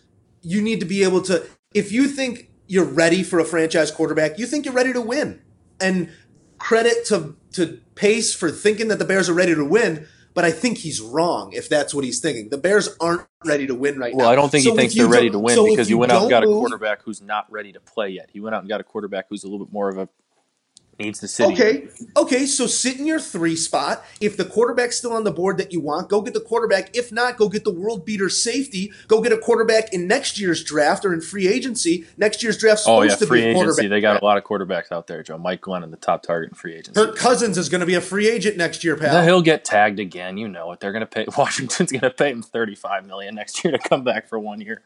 you 0.42 0.62
need 0.62 0.80
to 0.80 0.86
be 0.86 1.04
able 1.04 1.22
to. 1.24 1.46
If 1.74 1.92
you 1.92 2.08
think 2.08 2.52
you're 2.74 2.84
ready 2.84 3.22
for 3.22 3.40
a 3.40 3.46
franchise 3.46 3.92
quarterback, 3.92 4.40
you 4.40 4.48
think 4.48 4.66
you're 4.66 4.74
ready 4.74 4.92
to 4.92 5.02
win, 5.02 5.40
and 5.80 6.10
credit 6.58 7.06
to 7.06 7.36
to 7.52 7.80
Pace 7.94 8.34
for 8.34 8.50
thinking 8.50 8.88
that 8.88 8.98
the 8.98 9.06
Bears 9.06 9.30
are 9.30 9.34
ready 9.34 9.54
to 9.54 9.64
win. 9.64 10.08
But 10.34 10.46
I 10.46 10.52
think 10.52 10.80
he's 10.80 11.00
wrong 11.00 11.54
if 11.54 11.70
that's 11.70 11.94
what 11.94 12.04
he's 12.04 12.20
thinking. 12.20 12.50
The 12.50 12.58
Bears 12.58 12.90
aren't 13.00 13.28
ready 13.46 13.68
to 13.68 13.76
win 13.76 14.00
right 14.00 14.16
now. 14.16 14.24
Well, 14.24 14.30
I 14.30 14.34
don't 14.34 14.50
think 14.50 14.64
So 14.64 14.72
he 14.72 14.78
thinks 14.78 14.96
they're 14.96 15.08
ready 15.08 15.30
to 15.30 15.38
win 15.38 15.54
so 15.54 15.68
because 15.68 15.92
you 15.92 16.00
went 16.00 16.12
out 16.12 16.24
and 16.24 16.30
got 16.32 16.42
a 16.42 16.48
quarterback 16.48 17.04
who's 17.04 17.22
not 17.22 17.46
ready 17.52 17.72
to 17.74 17.80
play 17.80 18.10
yet. 18.10 18.32
He 18.34 18.40
went 18.40 18.56
out 18.56 18.62
and 18.62 18.70
got 18.70 18.82
a 18.82 18.84
quarterback 18.84 19.28
who's 19.30 19.44
a 19.44 19.48
little 19.48 19.64
bit 19.64 19.72
more 19.72 19.90
of 19.90 20.00
a 20.00 20.10
needs 21.00 21.20
the 21.20 21.28
city. 21.28 21.54
Okay. 21.54 21.88
Okay. 22.16 22.46
So 22.46 22.68
sit 22.68 23.00
in 23.00 23.06
your 23.06 23.20
three 23.20 23.56
spot. 23.56 24.04
If 24.22 24.38
the 24.38 24.46
quarterback's 24.46 24.98
still 24.98 25.14
on 25.14 25.24
the 25.24 25.32
board 25.32 25.58
that 25.58 25.72
you 25.74 25.80
want, 25.82 26.10
go 26.10 26.22
get 26.22 26.34
the 26.34 26.40
quarterback. 26.42 26.96
If 26.96 27.12
not, 27.12 27.38
go 27.38 27.50
get 27.50 27.64
the 27.64 27.74
world 27.74 28.06
beater 28.06 28.30
safety. 28.30 28.92
Go 29.08 29.22
get 29.22 29.32
a 29.32 29.38
quarterback 29.38 29.94
in 29.94 30.08
next 30.08 30.40
year's 30.40 30.64
draft 30.64 31.04
or 31.06 31.14
in 31.14 31.22
free 31.22 31.48
agency. 31.48 32.06
Next 32.18 32.42
year's 32.44 32.58
draft's 32.58 32.84
Oh 32.88 33.02
supposed 33.02 33.10
yeah, 33.12 33.16
to 33.18 33.26
free 33.28 33.40
be 33.42 33.46
a 33.46 33.50
agency. 33.50 33.66
quarterback. 33.66 33.90
They 33.90 34.02
got 34.02 34.22
a 34.22 34.26
lot 34.26 34.38
of 34.38 34.44
quarterbacks 34.44 34.92
out 34.92 35.08
there, 35.08 35.24
Joe. 35.24 35.38
Mike 35.38 35.62
Glenn 35.62 35.82
Glennon, 35.84 35.92
the 35.92 35.98
top 35.98 36.24
target 36.24 36.52
in 36.52 36.56
free 36.56 36.74
agency. 36.76 36.94
Kirk 36.94 37.16
Cousins 37.16 37.58
is 37.58 37.70
going 37.70 37.82
to 37.82 37.88
be 37.88 37.96
a 37.96 38.02
free 38.02 38.30
agent 38.30 38.58
next 38.58 38.84
year, 38.84 38.96
Now, 38.96 39.10
pal. 39.10 39.24
he'll 39.24 39.42
get 39.42 39.66
tagged 39.66 40.00
again. 40.00 40.38
You 40.38 40.48
know 40.48 40.72
it. 40.72 40.80
They're 40.80 40.92
going 40.92 41.02
to 41.02 41.08
pay. 41.08 41.26
Washington's 41.38 41.92
going 41.92 42.02
to 42.02 42.12
pay 42.12 42.30
him 42.30 42.42
thirty-five 42.44 43.06
million 43.08 43.36
next 43.36 43.64
year 43.64 43.72
to 43.72 43.80
come 43.80 44.04
back 44.04 44.28
for 44.30 44.38
one 44.40 44.62
year. 44.62 44.82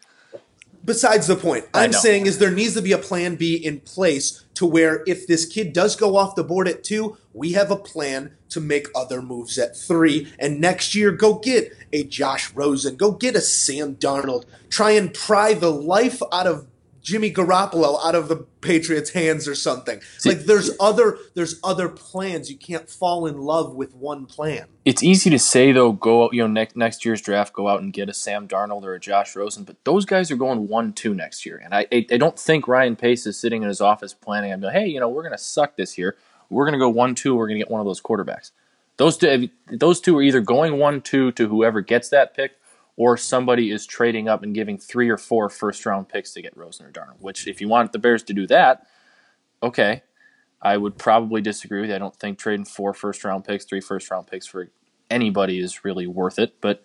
Besides 0.88 1.28
the 1.28 1.36
point, 1.36 1.66
I'm 1.74 1.92
saying 1.92 2.28
is 2.28 2.38
there 2.38 2.50
needs 2.50 2.74
to 2.76 2.82
be 2.82 2.94
a 2.94 2.98
plan 2.98 3.36
B 3.36 3.56
in 3.56 3.82
place 3.82 4.46
to 4.54 4.66
where 4.66 5.04
if 5.06 5.28
this 5.28 5.46
kid 5.46 5.74
does 5.74 5.98
go 5.98 6.16
off 6.16 6.36
the 6.36 6.46
board 6.46 6.66
at 6.66 6.82
two, 6.82 7.18
we 7.34 7.52
have 7.52 7.70
a 7.70 7.76
plan 7.76 8.32
to 8.52 8.62
make 8.62 8.88
other 8.96 9.22
moves 9.22 9.58
at 9.58 9.76
three. 9.76 10.32
And 10.40 10.62
next 10.62 10.96
year, 10.96 11.12
go 11.12 11.40
get 11.40 11.76
a 11.92 12.06
Josh 12.06 12.54
Rosen, 12.54 12.96
go 12.96 13.12
get 13.12 13.36
a 13.36 13.42
Sam 13.42 13.96
Darnold. 13.98 14.46
Try 14.70 14.92
and 14.92 15.14
pry 15.14 15.54
the 15.54 15.74
life 15.74 16.22
out 16.32 16.48
of 16.48 16.68
Jimmy 17.08 17.32
Garoppolo 17.32 18.06
out 18.06 18.16
of 18.16 18.28
the 18.28 18.36
Patriots' 18.36 19.12
hands 19.12 19.48
or 19.48 19.56
something. 19.56 20.02
like 20.26 20.40
there's 20.40 20.72
other 20.78 21.18
there's 21.36 21.58
other 21.64 21.88
plans. 21.88 22.52
You 22.52 22.58
can't 22.58 22.90
fall 22.90 23.26
in 23.26 23.38
love 23.38 23.74
with 23.76 23.96
one 23.96 24.26
plan. 24.26 24.66
It's 24.84 25.02
easy 25.02 25.30
to 25.30 25.40
say 25.40 25.72
though, 25.72 25.94
go 25.94 26.30
you 26.34 26.42
know 26.42 26.48
next 26.48 26.76
next 26.76 27.06
year's 27.06 27.22
draft, 27.22 27.54
go 27.54 27.70
out 27.70 27.80
and 27.80 27.94
get 27.94 28.10
a 28.10 28.14
Sam 28.14 28.46
Darnold 28.46 28.84
or 28.84 28.94
a 28.94 29.00
Josh 29.00 29.38
Rosen, 29.38 29.64
but 29.64 29.78
those 29.86 30.04
guys 30.04 30.30
are 30.32 30.36
going 30.36 30.68
one 30.68 30.92
two 30.92 31.14
next 31.14 31.46
year, 31.46 31.62
and 31.64 31.74
I 31.74 31.88
I, 31.94 32.06
I 32.12 32.18
don't 32.18 32.38
think 32.38 32.68
Ryan 32.68 32.98
Pace 32.98 33.26
is 33.26 33.40
sitting 33.40 33.62
in 33.62 33.70
his 33.70 33.80
office 33.80 34.14
planning 34.14 34.52
on, 34.52 34.62
hey, 34.62 34.88
you 34.88 35.00
know, 35.00 35.08
we're 35.08 35.24
going 35.24 35.32
to 35.32 35.38
suck 35.38 35.78
this 35.78 35.98
year. 35.98 36.18
We're 36.50 36.66
going 36.66 36.74
to 36.74 36.80
go 36.80 36.90
one 36.90 37.16
two. 37.16 37.36
We're 37.36 37.48
going 37.48 37.58
to 37.58 37.64
get 37.64 37.72
one 37.72 37.80
of 37.80 37.88
those 37.88 38.02
quarterbacks. 38.02 38.52
Those 38.98 39.16
two, 39.16 39.48
those 39.72 40.02
two 40.02 40.18
are 40.18 40.22
either 40.22 40.42
going 40.42 40.78
one 40.78 41.00
two 41.00 41.32
to 41.34 41.48
whoever 41.48 41.80
gets 41.80 42.10
that 42.10 42.36
pick, 42.36 42.58
or 42.98 43.16
somebody 43.16 43.72
is 43.72 43.86
trading 43.86 44.28
up 44.28 44.44
and 44.44 44.54
giving 44.54 44.78
three 44.78 45.08
or 45.10 45.18
four 45.18 45.50
first 45.50 45.86
round 45.86 46.10
picks 46.10 46.34
to 46.34 46.42
get 46.42 46.58
Rosen 46.58 46.86
or 46.86 46.92
Darnold. 46.92 47.20
Which, 47.22 47.48
if 47.48 47.62
you 47.62 47.68
want 47.70 47.92
the 47.94 48.00
Bears 48.00 48.24
to 48.24 48.34
do 48.34 48.46
that, 48.48 48.88
okay, 49.64 50.04
I 50.62 50.76
would 50.78 50.98
probably 50.98 51.40
disagree 51.42 51.80
with 51.82 51.90
you. 51.92 51.96
I 51.96 52.00
don't 52.00 52.16
think 52.16 52.40
trading 52.40 52.66
four 52.66 52.94
first 52.94 53.24
round 53.24 53.46
picks, 53.46 53.64
three 53.66 53.82
first 53.82 54.10
round 54.12 54.28
picks 54.28 54.48
for 54.48 54.70
anybody 55.10 55.60
is 55.60 55.86
really 55.86 56.08
worth 56.08 56.40
it. 56.40 56.56
But 56.60 56.84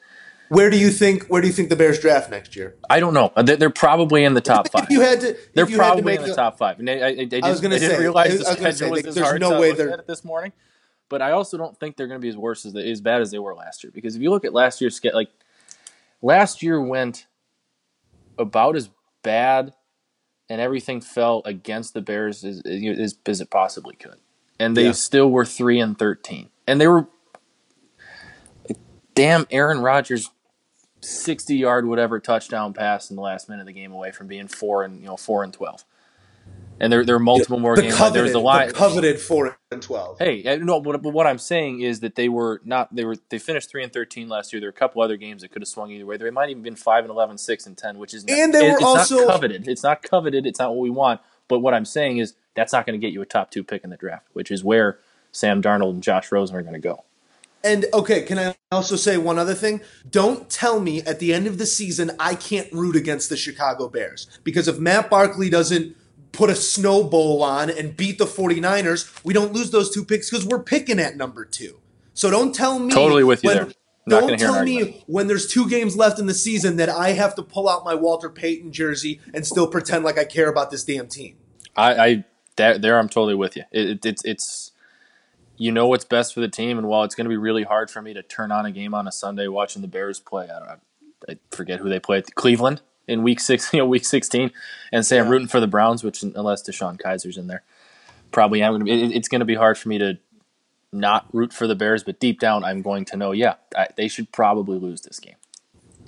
Where 0.48 0.68
do 0.68 0.78
you 0.78 0.90
think 0.90 1.26
where 1.28 1.40
do 1.40 1.46
you 1.48 1.52
think 1.54 1.70
the 1.70 1.76
Bears 1.76 1.98
draft 1.98 2.30
next 2.30 2.54
year? 2.54 2.76
I 2.90 3.00
don't 3.00 3.14
know. 3.14 3.32
They're, 3.42 3.56
they're 3.56 3.70
probably 3.70 4.22
in 4.24 4.34
the 4.34 4.42
top 4.42 4.68
five. 4.70 4.86
You 4.90 5.00
had 5.00 5.20
to, 5.22 5.36
They're 5.54 5.64
to 5.66 5.76
probably 5.76 6.02
make 6.02 6.20
in 6.20 6.26
the 6.26 6.32
a- 6.32 6.36
top 6.36 6.58
five. 6.58 6.78
And 6.78 6.90
I, 6.90 6.92
I, 6.92 7.06
I, 7.06 7.14
didn't, 7.24 7.44
I 7.44 7.50
was 7.50 7.64
I 7.64 7.68
didn't 7.68 7.90
say- 7.90 7.98
realize 7.98 8.34
I 8.34 8.36
the 8.36 8.44
schedule 8.72 8.96
say, 8.96 9.02
was 9.06 9.14
there's 9.14 9.40
no 9.40 9.58
way 9.58 9.72
they're- 9.72 10.04
this 10.06 10.24
morning. 10.24 10.52
But 11.08 11.20
I 11.20 11.32
also 11.32 11.58
don't 11.58 11.78
think 11.78 11.96
they're 11.96 12.06
going 12.06 12.20
to 12.20 12.24
be 12.24 12.30
as 12.30 12.38
worse 12.38 12.64
as, 12.64 12.74
as 12.74 13.00
bad 13.02 13.20
as 13.20 13.30
they 13.30 13.38
were 13.38 13.54
last 13.54 13.84
year. 13.84 13.90
Because 13.94 14.16
if 14.16 14.22
you 14.22 14.30
look 14.30 14.46
at 14.46 14.54
last 14.54 14.80
year's 14.80 14.94
schedule, 14.96 15.18
like 15.18 15.28
last 16.22 16.62
year 16.62 16.80
went 16.80 17.26
about 18.38 18.76
as 18.76 18.88
bad, 19.22 19.74
and 20.48 20.60
everything 20.60 21.00
fell 21.00 21.42
against 21.44 21.94
the 21.94 22.00
Bears 22.00 22.44
as, 22.44 22.62
as, 22.64 23.18
as 23.26 23.40
it 23.40 23.50
possibly 23.50 23.94
could, 23.96 24.18
and 24.58 24.76
they 24.76 24.86
Yeah. 24.86 24.92
still 24.92 25.30
were 25.30 25.44
three 25.44 25.80
and 25.80 25.98
thirteen, 25.98 26.50
and 26.66 26.80
they 26.80 26.88
were 26.88 27.06
damn 29.14 29.46
Aaron 29.50 29.80
Rodgers. 29.80 30.30
60 31.04 31.56
yard 31.56 31.84
whatever 31.88 32.20
touchdown 32.20 32.72
pass 32.72 33.10
in 33.10 33.16
the 33.16 33.22
last 33.22 33.48
minute 33.48 33.62
of 33.62 33.66
the 33.66 33.72
game 33.72 33.90
away 33.90 34.12
from 34.12 34.28
being 34.28 34.46
4 34.46 34.84
and 34.84 35.00
you 35.00 35.06
know 35.08 35.16
4 35.16 35.42
and 35.42 35.52
12 35.52 35.84
and 36.82 36.92
there 36.92 37.04
there 37.04 37.16
are 37.16 37.20
multiple 37.20 37.58
more 37.58 37.76
the 37.76 37.82
games 37.82 37.98
like, 37.98 38.12
there 38.12 38.22
was 38.22 38.32
coveted, 38.32 38.34
the 38.34 38.44
line 38.44 38.68
the 38.68 38.74
coveted 38.74 39.20
four 39.20 39.56
and 39.70 39.80
twelve. 39.80 40.18
Hey, 40.18 40.44
uh, 40.44 40.56
no, 40.56 40.80
but, 40.80 41.00
but 41.00 41.10
what 41.10 41.26
I'm 41.26 41.38
saying 41.38 41.80
is 41.80 42.00
that 42.00 42.16
they 42.16 42.28
were 42.28 42.60
not 42.64 42.94
they 42.94 43.04
were 43.04 43.16
they 43.30 43.38
finished 43.38 43.70
three 43.70 43.82
and 43.82 43.92
thirteen 43.92 44.28
last 44.28 44.52
year. 44.52 44.60
There 44.60 44.66
were 44.68 44.72
a 44.76 44.78
couple 44.78 45.00
other 45.00 45.16
games 45.16 45.42
that 45.42 45.52
could 45.52 45.62
have 45.62 45.68
swung 45.68 45.90
either 45.90 46.04
way. 46.04 46.16
They 46.18 46.28
might 46.30 46.50
even 46.50 46.62
been 46.62 46.76
five 46.76 47.04
and 47.04 47.10
11, 47.10 47.38
6 47.38 47.66
and 47.66 47.78
ten, 47.78 47.98
which 47.98 48.12
is 48.12 48.26
not, 48.26 48.36
And 48.38 48.52
they 48.52 48.66
it- 48.66 48.70
were 48.72 48.76
it's 48.76 48.82
also- 48.84 49.16
not 49.18 49.28
coveted. 49.28 49.68
It's 49.68 49.82
not 49.82 50.02
coveted. 50.02 50.44
It's 50.46 50.58
not 50.58 50.70
what 50.70 50.80
we 50.80 50.90
want. 50.90 51.20
But 51.48 51.60
what 51.60 51.72
I'm 51.74 51.84
saying 51.84 52.18
is 52.18 52.34
that's 52.54 52.72
not 52.72 52.84
going 52.86 53.00
to 53.00 53.04
get 53.04 53.12
you 53.12 53.22
a 53.22 53.26
top 53.26 53.50
two 53.50 53.62
pick 53.64 53.84
in 53.84 53.90
the 53.90 53.96
draft, 53.96 54.26
which 54.32 54.50
is 54.50 54.62
where 54.64 54.98
Sam 55.32 55.62
Darnold 55.62 55.90
and 55.90 56.02
Josh 56.02 56.30
Rosen 56.32 56.56
are 56.56 56.62
going 56.62 56.74
to 56.74 56.78
go. 56.80 57.04
And 57.64 57.86
okay, 57.94 58.22
can 58.22 58.38
I 58.40 58.56
also 58.72 58.96
say 58.96 59.16
one 59.18 59.38
other 59.38 59.54
thing? 59.54 59.82
Don't 60.10 60.50
tell 60.50 60.80
me 60.80 61.00
at 61.02 61.20
the 61.20 61.32
end 61.32 61.46
of 61.46 61.58
the 61.58 61.66
season 61.66 62.10
I 62.18 62.34
can't 62.34 62.72
root 62.72 62.96
against 62.96 63.28
the 63.28 63.36
Chicago 63.36 63.88
Bears. 63.88 64.26
Because 64.42 64.66
if 64.66 64.78
Matt 64.80 65.08
Barkley 65.08 65.48
doesn't 65.48 65.94
put 66.32 66.50
a 66.50 66.56
snowball 66.56 67.42
on 67.42 67.70
and 67.70 67.96
beat 67.96 68.18
the 68.18 68.24
49ers, 68.24 69.22
we 69.24 69.34
don't 69.34 69.52
lose 69.52 69.70
those 69.70 69.90
two 69.94 70.04
picks 70.04 70.30
because 70.30 70.46
we're 70.46 70.62
picking 70.62 70.98
at 70.98 71.16
number 71.16 71.44
two. 71.44 71.78
So 72.14 72.30
don't 72.30 72.54
tell 72.54 72.78
me 72.78 72.92
Totally 72.92 73.24
with 73.24 73.44
you 73.44 73.48
when- 73.48 73.56
there. 73.56 73.72
Not 74.04 74.18
Don't 74.22 74.30
gonna 74.30 74.36
hear 74.38 74.48
an 74.48 74.54
tell 74.54 74.64
me 74.64 75.04
when 75.06 75.28
there's 75.28 75.46
two 75.46 75.68
games 75.68 75.96
left 75.96 76.18
in 76.18 76.26
the 76.26 76.34
season 76.34 76.76
that 76.78 76.88
I 76.88 77.10
have 77.10 77.36
to 77.36 77.42
pull 77.42 77.68
out 77.68 77.84
my 77.84 77.94
Walter 77.94 78.28
Payton 78.28 78.72
jersey 78.72 79.20
and 79.32 79.46
still 79.46 79.68
pretend 79.68 80.04
like 80.04 80.18
I 80.18 80.24
care 80.24 80.48
about 80.48 80.72
this 80.72 80.82
damn 80.82 81.06
team. 81.06 81.36
I, 81.76 81.94
I 81.94 82.24
that, 82.56 82.82
there 82.82 82.98
I'm 82.98 83.08
totally 83.08 83.36
with 83.36 83.54
you. 83.56 83.62
It, 83.70 83.90
it, 83.90 84.04
it's 84.04 84.24
it's 84.24 84.72
you 85.56 85.70
know 85.70 85.86
what's 85.86 86.04
best 86.04 86.34
for 86.34 86.40
the 86.40 86.48
team, 86.48 86.78
and 86.78 86.88
while 86.88 87.04
it's 87.04 87.14
going 87.14 87.26
to 87.26 87.28
be 87.28 87.36
really 87.36 87.62
hard 87.62 87.92
for 87.92 88.02
me 88.02 88.12
to 88.14 88.24
turn 88.24 88.50
on 88.50 88.66
a 88.66 88.72
game 88.72 88.92
on 88.92 89.06
a 89.06 89.12
Sunday 89.12 89.46
watching 89.46 89.82
the 89.82 89.88
Bears 89.88 90.18
play, 90.18 90.48
I, 90.50 90.58
don't, 90.58 90.80
I 91.28 91.38
forget 91.54 91.78
who 91.78 91.88
they 91.88 92.00
played, 92.00 92.34
Cleveland 92.34 92.80
in 93.08 93.22
week 93.22 93.40
six, 93.40 93.70
you 93.72 93.78
know, 93.78 93.86
week 93.86 94.04
16, 94.04 94.50
and 94.92 95.04
say 95.04 95.18
I'm 95.18 95.28
rooting 95.28 95.48
for 95.48 95.60
the 95.60 95.66
Browns, 95.66 96.04
which 96.04 96.22
unless 96.22 96.62
DeShone 96.62 97.00
Kizer's 97.00 97.36
in 97.36 97.46
there, 97.46 97.62
probably 98.30 98.62
I'm 98.62 98.72
going 98.72 98.80
to 98.80 98.84
be. 98.84 99.02
It, 99.02 99.12
it's 99.12 99.28
going 99.28 99.40
to 99.40 99.46
be 99.46 99.54
hard 99.54 99.78
for 99.78 99.88
me 99.88 99.98
to 99.98 100.18
not 100.92 101.26
root 101.32 101.52
for 101.52 101.66
the 101.66 101.74
Bears, 101.74 102.04
but 102.04 102.20
deep 102.20 102.38
down 102.38 102.64
I'm 102.64 102.82
going 102.82 103.04
to 103.06 103.16
know, 103.16 103.32
yeah, 103.32 103.54
I, 103.76 103.88
they 103.96 104.08
should 104.08 104.30
probably 104.30 104.78
lose 104.78 105.00
this 105.02 105.18
game. 105.18 105.36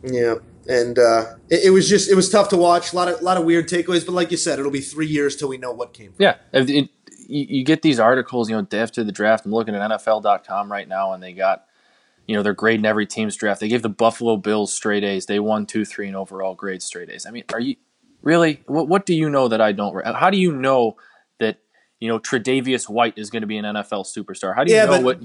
Yeah, 0.03 0.35
and 0.69 0.99
uh, 0.99 1.37
it, 1.49 1.67
it 1.67 1.71
was 1.71 1.89
just 1.89 2.11
it 2.11 2.15
was 2.15 2.29
tough 2.29 2.51
to 2.51 2.57
watch. 2.59 2.93
A 2.93 2.97
lot 2.97 3.09
of 3.09 3.23
lot 3.23 3.39
of 3.39 3.45
weird 3.45 3.69
takeaways, 3.69 4.05
but 4.05 4.13
like 4.13 4.31
you 4.31 4.37
said, 4.37 4.59
it'll 4.59 4.71
be 4.71 4.81
three 4.81 5.07
years 5.07 5.37
till 5.37 5.49
we 5.49 5.57
know 5.57 5.73
what 5.73 5.95
came. 5.95 6.13
Yeah, 6.19 6.37
it, 6.53 6.69
it, 6.69 6.91
you, 7.27 7.47
you 7.49 7.65
get 7.65 7.83
these 7.83 7.99
articles, 7.99 8.51
you 8.51 8.57
know, 8.57 8.67
after 8.79 9.03
the 9.03 9.13
draft. 9.13 9.47
I'm 9.47 9.53
looking 9.53 9.75
at 9.75 9.91
NFL.com 9.91 10.71
right 10.71 10.87
now, 10.87 11.13
and 11.13 11.23
they 11.23 11.33
got, 11.33 11.67
you 12.27 12.37
know, 12.37 12.43
they're 12.43 12.55
grading 12.55 12.87
every 12.87 13.07
team's 13.07 13.37
draft. 13.37 13.61
They 13.61 13.69
gave 13.69 13.83
the 13.83 13.89
Buffalo 13.89 14.37
Bills 14.37 14.73
straight 14.73 15.05
A's. 15.05 15.27
They 15.27 15.39
won 15.41 15.67
two, 15.67 15.85
three, 15.85 16.07
and 16.07 16.17
overall 16.17 16.55
grade 16.55 16.83
straight 16.83 17.11
A's. 17.11 17.27
I 17.27 17.31
mean, 17.31 17.45
are 17.53 17.61
you 17.61 17.77
really? 18.23 18.63
What, 18.67 18.89
what 18.89 19.07
do 19.07 19.15
you 19.15 19.29
know 19.31 19.49
that 19.49 19.61
I 19.61 19.73
don't? 19.73 20.05
How 20.07 20.31
do 20.31 20.39
you 20.39 20.53
know 20.53 20.97
that 21.39 21.59
you 22.01 22.09
know 22.09 22.19
Tre'Davious 22.19 22.89
White 22.89 23.19
is 23.19 23.31
going 23.31 23.43
to 23.43 23.47
be 23.47 23.59
an 23.59 23.65
NFL 23.65 24.07
superstar? 24.07 24.55
How 24.55 24.65
do 24.65 24.71
you 24.71 24.79
Yeah, 24.79 24.87
know 24.87 25.01
what 25.01 25.21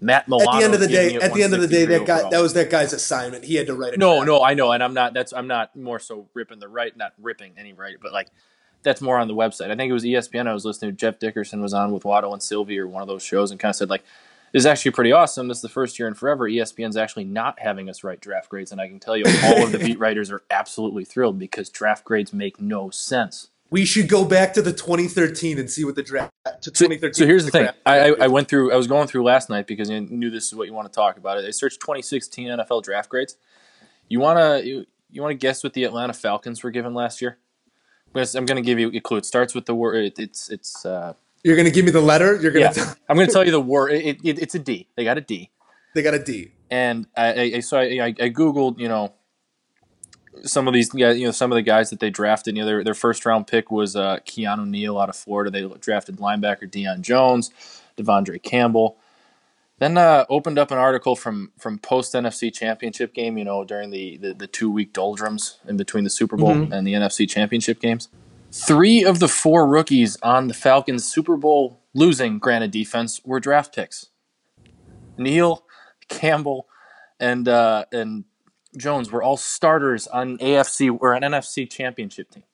Matt 0.00 0.28
Milano? 0.28 0.50
At 0.50 0.58
the 0.58 0.64
end 0.64 0.74
of 0.74 0.80
the 0.80 0.88
day, 0.88 1.14
at 1.16 1.32
the 1.32 1.42
end 1.42 1.54
of 1.54 1.60
the 1.60 1.68
day, 1.68 1.86
163 1.86 1.98
that 1.98 2.06
guy 2.06 2.16
overall? 2.16 2.30
that 2.30 2.42
was 2.42 2.52
that 2.54 2.70
guy's 2.70 2.92
assignment. 2.92 3.44
He 3.44 3.54
had 3.54 3.66
to 3.68 3.74
write 3.74 3.94
it. 3.94 3.98
No, 3.98 4.22
no, 4.22 4.42
I 4.42 4.54
know, 4.54 4.72
and 4.72 4.82
I'm 4.82 4.94
not. 4.94 5.14
That's 5.14 5.32
I'm 5.32 5.46
not 5.46 5.74
more 5.74 5.98
so 5.98 6.28
ripping 6.34 6.58
the 6.58 6.68
right, 6.68 6.94
not 6.96 7.12
ripping 7.20 7.52
any 7.56 7.72
right, 7.72 7.96
but 8.00 8.12
like 8.12 8.28
that's 8.82 9.00
more 9.00 9.18
on 9.18 9.28
the 9.28 9.34
website. 9.34 9.70
I 9.70 9.76
think 9.76 9.88
it 9.88 9.94
was 9.94 10.04
ESPN. 10.04 10.46
I 10.46 10.52
was 10.52 10.66
listening 10.66 10.90
to 10.90 10.96
Jeff 10.96 11.18
Dickerson 11.18 11.62
was 11.62 11.72
on 11.72 11.90
with 11.90 12.04
Waddle 12.04 12.34
and 12.34 12.42
Silvy 12.42 12.78
or 12.78 12.86
one 12.86 13.00
of 13.00 13.08
those 13.08 13.22
shows, 13.22 13.50
and 13.50 13.58
kind 13.58 13.70
of 13.70 13.76
said 13.76 13.88
like, 13.88 14.02
"This 14.02 14.33
is 14.54 14.64
actually 14.64 14.92
pretty 14.92 15.12
awesome. 15.12 15.48
This 15.48 15.58
is 15.58 15.62
the 15.62 15.68
first 15.68 15.98
year 15.98 16.08
in 16.08 16.14
forever. 16.14 16.48
ESPN's 16.48 16.96
actually 16.96 17.24
not 17.24 17.58
having 17.58 17.90
us 17.90 18.04
write 18.04 18.20
draft 18.20 18.48
grades, 18.48 18.72
and 18.72 18.80
I 18.80 18.88
can 18.88 19.00
tell 19.00 19.16
you, 19.16 19.24
all 19.44 19.64
of 19.64 19.72
the 19.72 19.78
beat 19.78 19.98
writers 19.98 20.30
are 20.30 20.42
absolutely 20.50 21.04
thrilled 21.04 21.38
because 21.38 21.68
draft 21.68 22.04
grades 22.04 22.32
make 22.32 22.60
no 22.60 22.88
sense." 22.88 23.48
We 23.70 23.84
should 23.84 24.08
go 24.08 24.24
back 24.24 24.52
to 24.54 24.62
the 24.62 24.72
2013 24.72 25.58
and 25.58 25.68
see 25.68 25.84
what 25.84 25.96
the 25.96 26.02
draft 26.02 26.30
to 26.44 26.70
So, 26.72 26.86
2013. 26.86 27.14
so 27.14 27.26
here's 27.26 27.44
the 27.44 27.50
thing. 27.50 27.68
I, 27.84 28.10
I, 28.10 28.14
I 28.20 28.28
went 28.28 28.46
through. 28.46 28.72
I 28.72 28.76
was 28.76 28.86
going 28.86 29.08
through 29.08 29.24
last 29.24 29.50
night 29.50 29.66
because 29.66 29.90
I 29.90 29.98
knew 29.98 30.30
this 30.30 30.46
is 30.46 30.54
what 30.54 30.68
you 30.68 30.74
want 30.74 30.86
to 30.86 30.94
talk 30.94 31.16
about. 31.16 31.38
I 31.38 31.50
searched 31.50 31.80
2016 31.80 32.48
NFL 32.48 32.84
draft 32.84 33.08
grades. 33.08 33.36
You 34.08 34.20
wanna 34.20 34.60
you, 34.60 34.86
you 35.10 35.22
want 35.22 35.32
to 35.32 35.36
guess 35.36 35.64
what 35.64 35.72
the 35.72 35.82
Atlanta 35.82 36.12
Falcons 36.12 36.62
were 36.62 36.70
given 36.70 36.94
last 36.94 37.20
year? 37.20 37.38
I'm 38.14 38.46
gonna, 38.46 38.62
give 38.62 38.78
you 38.78 38.92
a 38.94 39.00
clue. 39.00 39.16
It 39.16 39.26
starts 39.26 39.56
with 39.56 39.66
the 39.66 39.74
word. 39.74 40.04
It, 40.04 40.18
it's 40.20 40.48
it's. 40.48 40.86
Uh, 40.86 41.14
You're 41.44 41.56
gonna 41.56 41.70
give 41.70 41.84
me 41.84 41.92
the 41.92 42.00
letter. 42.00 42.36
You're 42.40 42.50
gonna. 42.50 42.72
yeah, 42.74 42.94
I'm 43.08 43.16
gonna 43.16 43.30
tell 43.30 43.44
you 43.44 43.52
the 43.52 43.60
word. 43.74 43.92
It, 43.92 44.18
it, 44.24 44.38
it's 44.40 44.54
a 44.54 44.58
D. 44.58 44.88
They 44.96 45.04
got 45.04 45.18
a 45.18 45.20
D. 45.20 45.50
they 45.94 46.02
got 46.02 46.14
a 46.14 46.18
D. 46.18 46.50
And 46.70 47.06
I, 47.16 47.26
I, 47.26 47.52
I 47.56 47.60
so 47.60 47.78
I, 47.78 47.82
I, 47.82 48.06
I 48.06 48.30
googled 48.30 48.78
you 48.78 48.88
know 48.88 49.12
some 50.42 50.66
of 50.66 50.74
these 50.74 50.90
guys, 50.90 51.18
you 51.18 51.26
know, 51.26 51.32
some 51.32 51.52
of 51.52 51.56
the 51.56 51.62
guys 51.62 51.90
that 51.90 52.00
they 52.00 52.10
drafted. 52.10 52.56
You 52.56 52.62
know, 52.62 52.66
their, 52.66 52.84
their 52.84 52.94
first 52.94 53.24
round 53.24 53.46
pick 53.46 53.70
was 53.70 53.96
uh, 53.96 54.18
Keanu 54.26 54.66
Neal 54.66 54.98
out 54.98 55.08
of 55.08 55.16
Florida. 55.16 55.50
They 55.50 55.66
drafted 55.80 56.16
linebacker 56.16 56.70
Deion 56.70 57.00
Jones, 57.00 57.50
De'Vondre 57.96 58.42
Campbell. 58.42 58.96
Then 59.78 59.98
uh, 59.98 60.24
opened 60.28 60.58
up 60.58 60.70
an 60.70 60.78
article 60.78 61.16
from 61.16 61.52
from 61.58 61.78
post 61.78 62.14
NFC 62.14 62.52
Championship 62.52 63.12
game. 63.12 63.36
You 63.36 63.44
know, 63.44 63.64
during 63.64 63.90
the 63.90 64.16
the, 64.16 64.34
the 64.34 64.46
two 64.46 64.70
week 64.70 64.92
doldrums 64.92 65.58
in 65.66 65.76
between 65.76 66.04
the 66.04 66.10
Super 66.10 66.36
Bowl 66.36 66.52
and 66.72 66.86
the 66.86 66.94
NFC 66.94 67.28
Championship 67.28 67.80
games. 67.80 68.08
Three 68.56 69.02
of 69.02 69.18
the 69.18 69.26
four 69.26 69.66
rookies 69.66 70.16
on 70.22 70.46
the 70.46 70.54
Falcons' 70.54 71.04
Super 71.04 71.36
Bowl 71.36 71.80
losing, 71.92 72.38
granted 72.38 72.70
defense, 72.70 73.20
were 73.24 73.40
draft 73.40 73.74
picks. 73.74 74.10
Neal, 75.18 75.64
Campbell, 76.08 76.68
and 77.18 77.48
uh, 77.48 77.86
and 77.90 78.22
Jones 78.76 79.10
were 79.10 79.24
all 79.24 79.36
starters 79.36 80.06
on 80.06 80.38
AFC 80.38 80.96
or 81.00 81.14
an 81.14 81.22
NFC 81.24 81.68
championship 81.68 82.30
team. 82.30 82.44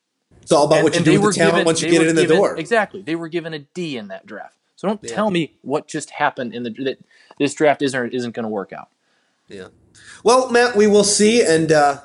It's 0.40 0.50
all 0.52 0.64
about 0.64 0.76
And- 0.76 0.84
what 0.84 0.98
you 0.98 1.04
do 1.04 1.20
with 1.20 1.34
the 1.34 1.38
talent 1.40 1.52
given- 1.56 1.66
once 1.66 1.82
you 1.82 1.90
get 1.90 2.00
it 2.00 2.08
in 2.08 2.16
the 2.16 2.26
door. 2.26 2.56
Exactly, 2.56 3.02
they 3.02 3.14
were 3.14 3.28
given 3.28 3.52
a 3.52 3.58
D 3.58 3.98
in 3.98 4.08
that 4.08 4.24
draft. 4.24 4.56
So 4.76 4.88
don't 4.88 5.00
Yeah. 5.02 5.14
tell 5.14 5.30
me 5.30 5.58
what 5.60 5.86
just 5.86 6.08
happened 6.10 6.54
in 6.54 6.62
the 6.62 6.70
that 6.84 6.98
this 7.38 7.52
draft 7.52 7.82
isn't 7.82 8.14
isn't 8.14 8.32
going 8.34 8.44
to 8.44 8.48
work 8.48 8.72
out. 8.72 8.88
Yeah. 9.48 9.68
Well, 10.24 10.50
Matt, 10.50 10.76
we 10.76 10.86
will 10.86 11.04
see, 11.04 11.42
and 11.42 11.70
uh, 11.70 11.98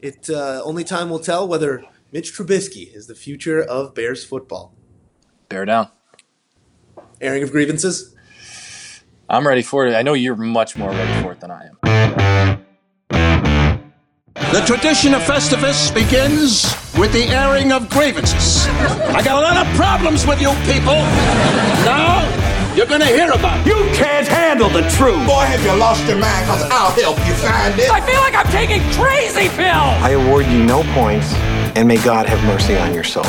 it 0.00 0.30
uh, 0.30 0.62
only 0.64 0.84
time 0.84 1.10
will 1.10 1.18
tell 1.18 1.46
whether 1.46 1.84
Mitch 2.12 2.36
Trubisky 2.36 2.94
is 2.94 3.06
the 3.06 3.14
future 3.14 3.62
of 3.62 3.94
Bears 3.94 4.22
football. 4.22 4.74
Bear 5.48 5.64
down. 5.64 5.88
Airing 7.22 7.42
of 7.42 7.50
grievances. 7.50 8.14
I'm 9.30 9.48
ready 9.48 9.62
for 9.62 9.86
it. 9.86 9.94
I 9.94 10.02
know 10.02 10.12
you're 10.12 10.36
much 10.36 10.76
more 10.76 10.90
ready 10.90 11.22
for 11.22 11.32
it 11.32 11.40
than 11.40 11.50
I 11.50 11.70
am. 11.70 12.66
The 14.34 14.60
tradition 14.66 15.14
of 15.14 15.22
Festivus 15.22 15.94
begins 15.94 16.64
with 16.98 17.14
the 17.14 17.24
airing 17.28 17.72
of 17.72 17.88
grievances. 17.88 18.66
I 18.66 19.22
got 19.24 19.38
a 19.38 19.40
lot 19.40 19.66
of 19.66 19.74
problems 19.74 20.26
with 20.26 20.38
you 20.42 20.50
people. 20.70 21.00
Now, 21.88 22.28
you're 22.76 22.86
gonna 22.86 23.06
hear 23.06 23.30
about 23.30 23.60
it. 23.60 23.66
You 23.66 23.74
can't 23.94 24.26
handle 24.26 24.68
the 24.68 24.82
truth. 24.90 25.26
Boy, 25.26 25.44
have 25.44 25.62
you 25.62 25.74
lost 25.78 26.06
your 26.06 26.16
mind? 26.16 26.46
Cause 26.46 26.62
I'll 26.70 26.90
help 26.92 27.18
you 27.26 27.34
find 27.34 27.78
it. 27.78 27.90
I 27.90 28.00
feel 28.00 28.20
like 28.20 28.34
I'm 28.34 28.50
taking 28.50 28.80
crazy 28.92 29.48
pills. 29.50 29.96
I 30.02 30.10
award 30.10 30.46
you 30.46 30.64
no 30.64 30.82
points, 30.94 31.32
and 31.76 31.86
may 31.86 32.02
God 32.02 32.26
have 32.26 32.42
mercy 32.44 32.76
on 32.76 32.94
your 32.94 33.04
soul. 33.04 33.26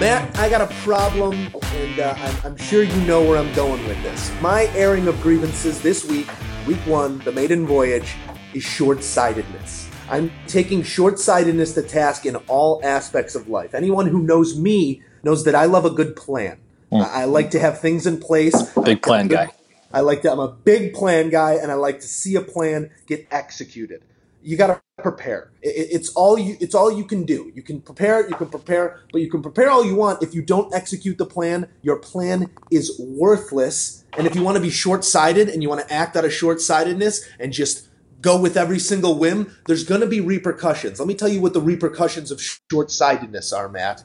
Matt, 0.00 0.36
I 0.38 0.48
got 0.48 0.60
a 0.60 0.74
problem, 0.82 1.34
and 1.34 2.00
uh, 2.00 2.14
I'm, 2.16 2.36
I'm 2.44 2.56
sure 2.56 2.82
you 2.82 2.96
know 3.02 3.22
where 3.22 3.38
I'm 3.38 3.52
going 3.54 3.86
with 3.86 4.02
this. 4.02 4.32
My 4.40 4.64
airing 4.74 5.06
of 5.06 5.20
grievances 5.20 5.80
this 5.82 6.04
week, 6.04 6.28
week 6.66 6.78
one, 6.86 7.18
the 7.20 7.32
maiden 7.32 7.66
voyage, 7.66 8.16
is 8.54 8.62
short 8.62 9.04
sightedness. 9.04 9.88
I'm 10.10 10.32
taking 10.46 10.82
short 10.82 11.18
sightedness 11.18 11.74
to 11.74 11.82
task 11.82 12.26
in 12.26 12.36
all 12.48 12.80
aspects 12.82 13.34
of 13.34 13.48
life. 13.48 13.74
Anyone 13.74 14.06
who 14.06 14.22
knows 14.22 14.58
me 14.58 15.02
knows 15.24 15.44
that 15.44 15.54
I 15.54 15.64
love 15.64 15.84
a 15.84 15.90
good 15.90 16.16
plan. 16.16 16.58
Hmm. 16.90 17.02
I 17.02 17.22
I 17.22 17.24
like 17.24 17.50
to 17.52 17.58
have 17.58 17.80
things 17.80 18.06
in 18.06 18.20
place. 18.20 18.70
Big 18.84 19.02
plan 19.02 19.28
guy. 19.28 19.48
I 19.92 20.00
like 20.00 20.22
to, 20.22 20.32
I'm 20.32 20.40
a 20.40 20.48
big 20.48 20.92
plan 20.92 21.30
guy, 21.30 21.54
and 21.54 21.70
I 21.70 21.74
like 21.74 22.00
to 22.00 22.08
see 22.08 22.34
a 22.34 22.40
plan 22.40 22.90
get 23.06 23.26
executed. 23.30 24.02
you 24.44 24.58
got 24.58 24.66
to 24.66 25.02
prepare. 25.02 25.50
It, 25.62 25.88
it's 25.90 26.10
all 26.10 26.38
you. 26.38 26.56
It's 26.60 26.74
all 26.74 26.92
you 26.92 27.04
can 27.04 27.24
do. 27.24 27.50
You 27.54 27.62
can 27.62 27.80
prepare. 27.80 28.28
You 28.28 28.36
can 28.36 28.48
prepare, 28.48 29.00
but 29.10 29.22
you 29.22 29.30
can 29.30 29.42
prepare 29.42 29.70
all 29.70 29.84
you 29.84 29.94
want. 29.96 30.22
If 30.22 30.34
you 30.34 30.42
don't 30.42 30.72
execute 30.74 31.18
the 31.18 31.26
plan, 31.26 31.68
your 31.82 31.96
plan 31.96 32.50
is 32.70 33.00
worthless. 33.00 34.04
And 34.16 34.26
if 34.26 34.36
you 34.36 34.42
want 34.42 34.56
to 34.56 34.62
be 34.62 34.70
short-sighted 34.70 35.48
and 35.48 35.62
you 35.62 35.68
want 35.68 35.80
to 35.86 35.92
act 35.92 36.14
out 36.16 36.24
of 36.24 36.32
short-sightedness 36.32 37.26
and 37.40 37.52
just 37.52 37.88
go 38.20 38.40
with 38.40 38.56
every 38.56 38.78
single 38.78 39.18
whim, 39.18 39.56
there's 39.66 39.82
going 39.82 40.00
to 40.02 40.06
be 40.06 40.20
repercussions. 40.20 40.98
Let 41.00 41.08
me 41.08 41.14
tell 41.14 41.28
you 41.28 41.40
what 41.40 41.52
the 41.52 41.60
repercussions 41.60 42.30
of 42.30 42.40
short-sightedness 42.70 43.52
are, 43.52 43.68
Matt. 43.68 44.04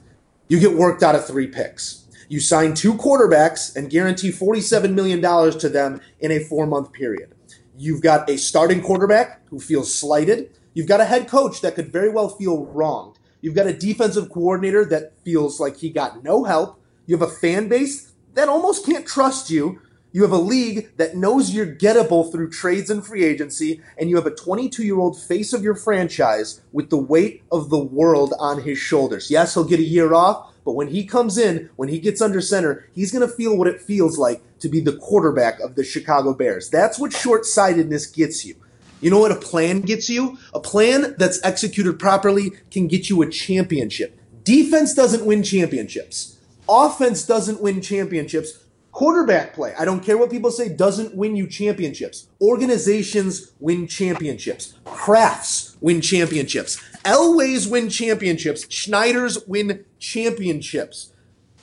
You 0.50 0.60
get 0.60 0.74
worked 0.74 1.04
out 1.04 1.14
of 1.14 1.28
three 1.28 1.46
picks. 1.46 2.08
You 2.28 2.40
sign 2.40 2.74
two 2.74 2.96
quarterbacks 2.96 3.76
and 3.76 3.88
guarantee 3.88 4.32
$47 4.32 4.96
million 4.96 5.22
to 5.22 5.70
them 5.70 6.02
in 6.20 6.32
a 6.32 6.40
four 6.40 6.66
month 6.66 6.92
period. 6.92 7.36
You've 7.78 8.02
got 8.02 8.28
a 8.28 8.36
starting 8.36 8.82
quarterback 8.82 9.48
who 9.50 9.60
feels 9.60 9.94
slighted. 9.94 10.50
You've 10.74 10.88
got 10.88 11.02
a 11.02 11.06
head 11.06 11.28
coach 11.28 11.62
that 11.62 11.76
could 11.76 11.92
very 11.92 12.10
well 12.10 12.30
feel 12.30 12.66
wronged. 12.66 13.20
You've 13.42 13.54
got 13.54 13.68
a 13.68 13.74
defensive 13.74 14.32
coordinator 14.32 14.84
that 14.86 15.14
feels 15.24 15.60
like 15.60 15.78
he 15.78 15.92
got 15.92 16.24
no 16.24 16.44
help. 16.44 16.82
You 17.06 17.16
have 17.16 17.30
a 17.30 17.32
fan 17.32 17.68
base 17.68 18.12
that 18.34 18.50
almost 18.50 18.88
can't 18.88 19.06
trust 19.06 19.52
you. 19.52 19.80
You 20.12 20.24
have 20.24 20.32
a 20.32 20.38
league 20.38 20.89
that 20.98 21.15
knows 21.15 21.52
you're 21.52 21.67
gettable 21.67 22.32
through 22.32 22.50
trades 22.50 22.89
and 22.89 23.06
free 23.06 23.24
agency, 23.24 23.82
and 23.95 24.10
you 24.10 24.15
have 24.15 24.26
a 24.26 24.32
22 24.34 24.84
year 24.84 24.98
old 24.98 25.22
face 25.22 25.54
of 25.54 25.63
your 25.63 25.76
franchise 25.76 26.62
with 26.72 26.89
the 26.89 26.98
weight 26.98 27.43
of 27.52 27.69
the 27.69 27.78
world 27.78 28.34
on 28.39 28.63
his 28.63 28.80
shoulders. 28.80 29.30
Yes, 29.30 29.54
he'll 29.54 29.65
get 29.65 29.80
a 29.80 29.84
year 29.84 30.15
off, 30.15 30.52
but 30.65 30.74
when 30.74 30.88
he 30.88 31.06
comes 31.06 31.38
in, 31.38 31.69
when 31.76 31.89
he 31.89 32.00
gets 32.00 32.22
under 32.22 32.41
center, 32.41 32.89
he's 32.91 33.12
going 33.12 33.28
to 33.28 33.34
feel 33.34 33.56
what 33.56 33.67
it 33.67 33.82
feels 33.82 34.17
like 34.17 34.41
to 34.60 34.67
be 34.67 34.80
the 34.80 34.98
quarterback 34.98 35.60
of 35.60 35.76
the 35.76 35.84
Chicago 35.84 36.34
Bears. 36.34 36.72
That's 36.72 36.98
what 36.98 37.13
short 37.13 37.45
sightedness 37.45 38.08
gets 38.08 38.43
you. 38.43 38.56
You 39.02 39.12
know 39.12 39.19
what 39.19 39.32
a 39.32 39.36
plan 39.36 39.82
gets 39.82 40.10
you? 40.10 40.38
A 40.56 40.60
plan 40.60 41.15
that's 41.19 41.39
executed 41.43 42.00
properly 42.00 42.52
can 42.72 42.88
get 42.88 43.10
you 43.10 43.22
a 43.22 43.30
championship. 43.30 44.19
Defense 44.43 44.95
doesn't 44.95 45.26
win 45.26 45.43
championships. 45.43 46.39
Offense 46.67 47.26
doesn't 47.26 47.62
win 47.62 47.82
championships. 47.82 48.63
Quarterback 48.91 49.54
play, 49.54 49.73
I 49.78 49.86
don't 49.86 50.04
care 50.04 50.17
what 50.17 50.32
people 50.32 50.52
say, 50.52 50.67
doesn't 50.67 51.15
win 51.15 51.36
you 51.36 51.47
championships. 51.47 52.28
Organizations 52.41 53.52
win 53.60 53.88
championships. 53.88 54.73
Krafts 54.86 55.78
win 55.80 56.02
championships. 56.02 56.82
Elways 57.06 57.69
win 57.69 57.89
championships. 57.89 58.65
Schneiders 58.65 59.47
win 59.47 59.86
championships. 59.99 61.13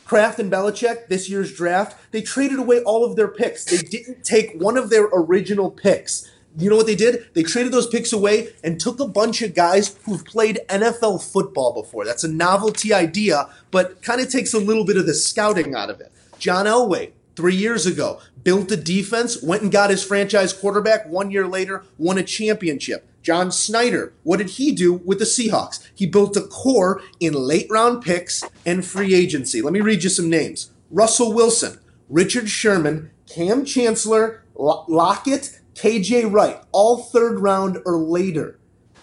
Kraft 0.07 0.39
and 0.39 0.53
Belichick, 0.53 1.09
this 1.09 1.29
year's 1.29 1.53
draft, 1.53 1.99
they 2.13 2.23
traded 2.23 2.61
away 2.61 2.81
all 2.83 3.05
of 3.05 3.17
their 3.17 3.29
picks. 3.29 3.65
They 3.65 3.79
didn't 3.79 4.25
take 4.25 4.55
one 4.61 4.77
of 4.77 4.89
their 4.89 5.07
original 5.13 5.71
picks. 5.71 6.31
You 6.57 6.71
know 6.71 6.77
what 6.77 6.87
they 6.87 6.95
did? 6.95 7.29
They 7.35 7.43
traded 7.43 7.73
those 7.73 7.89
picks 7.89 8.13
away 8.13 8.55
and 8.65 8.81
took 8.81 9.01
a 9.01 9.07
bunch 9.09 9.43
of 9.43 9.53
guys 9.53 9.95
who've 10.05 10.25
played 10.25 10.61
NFL 10.69 11.23
football 11.23 11.75
before. 11.75 12.05
That's 12.05 12.25
a 12.25 12.29
novelty 12.29 12.95
idea, 12.95 13.49
but 13.71 14.01
kind 14.01 14.21
of 14.21 14.31
takes 14.31 14.55
a 14.55 14.59
little 14.59 14.85
bit 14.85 14.97
of 14.97 15.07
the 15.07 15.13
scouting 15.13 15.75
out 15.75 15.91
of 15.91 16.01
it. 16.01 16.13
John 16.39 16.67
Elway, 16.67 17.13
three 17.37 17.55
years 17.55 17.87
ago, 17.87 18.21
built 18.43 18.73
a 18.73 18.77
defense, 18.77 19.43
went 19.43 19.63
and 19.63 19.71
got 19.71 19.91
his 19.91 20.03
franchise 20.03 20.53
quarterback. 20.53 21.07
One 21.07 21.31
year 21.31 21.47
later, 21.47 21.85
won 21.99 22.19
a 22.19 22.23
championship. 22.23 23.09
John 23.23 23.51
Schneider, 23.51 24.13
what 24.23 24.39
did 24.39 24.51
he 24.51 24.73
do 24.73 24.95
with 24.95 25.19
the 25.19 25.25
Seahawks? 25.25 25.87
He 25.95 26.07
built 26.07 26.37
a 26.37 26.43
core 26.43 27.03
in 27.21 27.35
late 27.35 27.67
round 27.71 28.03
picks 28.03 28.43
and 28.65 28.85
free 28.85 29.15
agency. 29.15 29.61
Let 29.61 29.73
me 29.73 29.81
read 29.81 30.05
you 30.05 30.11
some 30.11 30.31
names 30.31 30.71
Russell 30.91 31.33
Wilson, 31.33 31.79
Richard 32.09 32.49
Sherman, 32.49 33.11
Kam 33.29 33.65
Chancellor, 33.65 34.45
Lockett, 34.55 35.61
KJ 35.75 36.33
Wright, 36.33 36.63
all 36.73 36.99
third 36.99 37.41
round 37.41 37.79
or 37.85 37.97
later. 37.97 38.59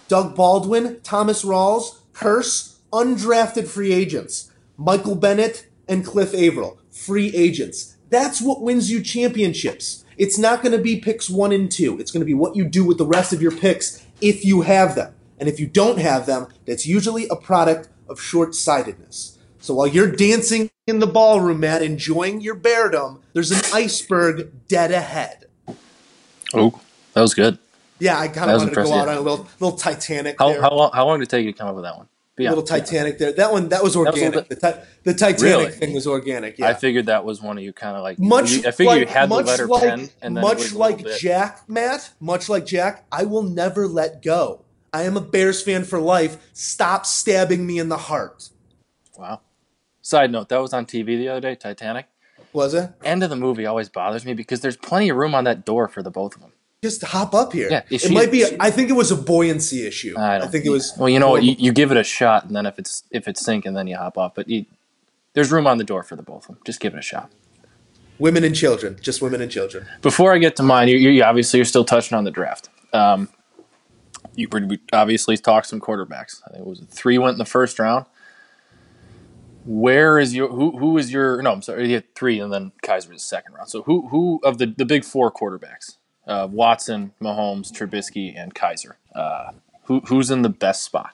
Doug 0.07 0.35
Baldwin, 0.35 0.99
Thomas 1.03 1.43
Rawls, 1.43 1.97
Kearse, 2.13 2.77
undrafted 2.91 3.67
free 3.67 3.91
agents. 3.91 4.51
Michael 4.77 5.15
Bennett 5.15 5.67
and 5.87 6.05
Cliff 6.05 6.33
Avril, 6.33 6.79
free 6.91 7.35
agents. 7.35 7.92
That's 8.13 8.39
what 8.41 8.61
wins 8.61 8.91
you 8.91 9.01
championships. 9.01 10.05
It's 10.17 10.37
not 10.37 10.61
going 10.61 10.77
to 10.77 10.83
be 10.83 10.99
picks 10.99 11.31
one 11.31 11.51
and 11.51 11.71
two. 11.71 11.99
It's 11.99 12.11
going 12.11 12.21
to 12.21 12.25
be 12.25 12.35
what 12.35 12.55
you 12.55 12.63
do 12.63 12.85
with 12.85 12.99
the 12.99 13.07
rest 13.07 13.33
of 13.33 13.41
your 13.41 13.51
picks 13.51 14.05
if 14.21 14.45
you 14.45 14.61
have 14.61 14.93
them. 14.93 15.15
And 15.39 15.49
if 15.49 15.59
you 15.59 15.65
don't 15.65 15.97
have 15.97 16.27
them, 16.27 16.47
that's 16.67 16.85
usually 16.85 17.27
a 17.29 17.35
product 17.35 17.89
of 18.07 18.21
short 18.21 18.53
sightedness. 18.53 19.39
So 19.59 19.73
while 19.73 19.87
you're 19.87 20.11
dancing 20.11 20.69
in 20.85 20.99
the 20.99 21.07
ballroom, 21.07 21.61
Matt, 21.61 21.81
enjoying 21.81 22.41
your 22.41 22.53
beardom, 22.53 23.21
there's 23.33 23.49
an 23.49 23.61
iceberg 23.73 24.67
dead 24.67 24.91
ahead. 24.91 25.45
Oh, 26.53 26.79
that 27.13 27.21
was 27.21 27.33
good. 27.33 27.57
Yeah, 27.97 28.19
I 28.19 28.27
kind 28.27 28.51
of 28.51 28.59
wanted 28.59 28.75
to 28.75 28.83
go 28.83 28.93
out 28.93 29.07
on 29.07 29.17
a 29.17 29.21
little 29.21 29.47
little 29.59 29.77
Titanic. 29.77 30.35
How, 30.37 30.49
there. 30.49 30.61
how, 30.61 30.69
long, 30.69 30.91
how 30.93 31.07
long 31.07 31.19
did 31.19 31.29
it 31.29 31.31
take 31.31 31.45
you 31.45 31.51
to 31.51 31.57
come 31.57 31.67
up 31.67 31.75
with 31.75 31.85
that 31.85 31.97
one? 31.97 32.07
Yeah, 32.37 32.49
little 32.49 32.63
Titanic 32.63 33.19
there. 33.19 33.31
That 33.31 33.51
one 33.51 33.69
that 33.69 33.83
was 33.83 33.95
organic. 33.95 34.33
That 34.33 34.49
was 34.49 34.57
the, 34.59 34.87
the, 35.03 35.13
Titanic 35.13 35.41
really? 35.41 35.71
thing 35.71 35.93
was 35.93 36.07
organic. 36.07 36.57
Yeah, 36.57 36.69
I 36.69 36.73
figured 36.73 37.05
that 37.05 37.23
was 37.23 37.43
one 37.43 37.59
of 37.59 37.63
you 37.63 37.73
kind 37.73 37.95
of 37.95 38.01
like 38.01 38.17
much. 38.17 38.51
You, 38.51 38.63
I 38.67 38.71
figured 38.71 38.87
like, 38.87 38.99
you 39.01 39.13
had 39.13 39.29
the 39.29 39.35
letter 39.35 39.67
like, 39.67 39.83
pen, 39.83 40.09
and 40.19 40.33
much 40.33 40.73
like 40.73 41.05
Jack, 41.19 41.69
Matt. 41.69 42.09
Much 42.19 42.49
like 42.49 42.65
Jack, 42.65 43.05
I 43.11 43.25
will 43.25 43.43
never 43.43 43.87
let 43.87 44.23
go. 44.23 44.65
I 44.91 45.03
am 45.03 45.15
a 45.15 45.21
Bears 45.21 45.61
fan 45.61 45.83
for 45.83 45.99
life. 45.99 46.37
Stop 46.53 47.05
stabbing 47.05 47.67
me 47.67 47.77
in 47.77 47.89
the 47.89 47.97
heart. 47.97 48.49
Wow. 49.15 49.41
Side 50.01 50.31
note: 50.31 50.49
That 50.49 50.57
was 50.57 50.73
on 50.73 50.87
TV 50.87 51.17
the 51.17 51.29
other 51.29 51.41
day. 51.41 51.55
Titanic. 51.55 52.07
Was 52.51 52.73
it? 52.73 52.91
End 53.03 53.21
of 53.21 53.29
the 53.29 53.35
movie 53.35 53.67
always 53.67 53.89
bothers 53.89 54.25
me 54.25 54.33
because 54.33 54.61
there's 54.61 54.77
plenty 54.77 55.09
of 55.09 55.17
room 55.17 55.35
on 55.35 55.43
that 55.43 55.65
door 55.65 55.87
for 55.87 56.01
the 56.01 56.11
both 56.11 56.35
of 56.35 56.41
them 56.41 56.52
just 56.83 57.01
hop 57.01 57.33
up 57.33 57.53
here. 57.53 57.69
Yeah, 57.71 57.81
it 57.89 58.11
might 58.11 58.31
be. 58.31 58.45
I 58.59 58.69
think 58.69 58.89
it 58.89 58.93
was 58.93 59.09
a 59.09 59.15
buoyancy 59.15 59.87
issue. 59.87 60.15
I, 60.17 60.41
I 60.41 60.47
think 60.47 60.65
it 60.65 60.69
was. 60.69 60.93
Well, 60.99 61.09
you 61.09 61.17
know? 61.17 61.37
You, 61.37 61.55
you, 61.57 61.71
give 61.71 61.91
it 61.91 61.97
a 61.97 62.03
shot, 62.03 62.45
and 62.45 62.55
then 62.55 62.65
if 62.65 62.77
it's 62.77 63.03
if 63.09 63.27
it's 63.27 63.43
sinking, 63.43 63.73
then 63.73 63.87
you 63.87 63.95
hop 63.95 64.17
off. 64.17 64.35
But 64.35 64.49
you, 64.49 64.65
there's 65.33 65.51
room 65.51 65.65
on 65.65 65.79
the 65.79 65.83
door 65.83 66.03
for 66.03 66.15
the 66.15 66.21
both 66.21 66.43
of 66.43 66.55
them. 66.55 66.57
Just 66.65 66.79
give 66.79 66.93
it 66.93 66.99
a 66.99 67.01
shot. 67.01 67.31
Women 68.19 68.43
and 68.43 68.55
children, 68.55 68.97
just 69.01 69.21
women 69.21 69.41
and 69.41 69.49
children. 69.49 69.87
Before 70.01 70.33
I 70.33 70.37
get 70.37 70.55
to 70.57 70.63
mine, 70.63 70.87
you, 70.89 70.97
you 70.97 71.23
obviously 71.23 71.57
you're 71.57 71.65
still 71.65 71.85
touching 71.85 72.15
on 72.15 72.25
the 72.25 72.31
draft. 72.31 72.69
Um, 72.91 73.29
you 74.35 74.47
obviously 74.91 75.37
talked 75.37 75.67
some 75.67 75.79
quarterbacks. 75.79 76.41
I 76.45 76.51
think 76.51 76.61
it 76.61 76.67
was 76.67 76.81
three 76.89 77.17
went 77.17 77.33
in 77.33 77.39
the 77.39 77.45
first 77.45 77.79
round. 77.79 78.05
Where 79.65 80.19
is 80.19 80.35
your 80.35 80.49
who? 80.49 80.77
Who 80.77 80.97
is 80.97 81.11
your? 81.13 81.41
No, 81.41 81.53
I'm 81.53 81.61
sorry. 81.61 81.87
You 81.87 81.95
had 81.95 82.13
three, 82.13 82.39
and 82.39 82.51
then 82.51 82.73
Kizer 82.83 83.07
was 83.07 83.07
the 83.07 83.19
second 83.19 83.53
round. 83.53 83.69
So 83.69 83.83
who? 83.83 84.09
Who 84.09 84.41
of 84.43 84.57
the 84.57 84.65
the 84.65 84.85
big 84.85 85.05
four 85.05 85.31
quarterbacks? 85.31 85.95
Uh, 86.25 86.47
Watson, 86.49 87.11
Mahomes, 87.21 87.71
Trubisky, 87.71 88.33
and 88.35 88.55
Kizer. 88.55 88.93
Uh, 89.13 89.51
who, 89.83 89.99
who's 90.01 90.31
in 90.31 90.41
the 90.41 90.49
best 90.49 90.83
spot? 90.83 91.13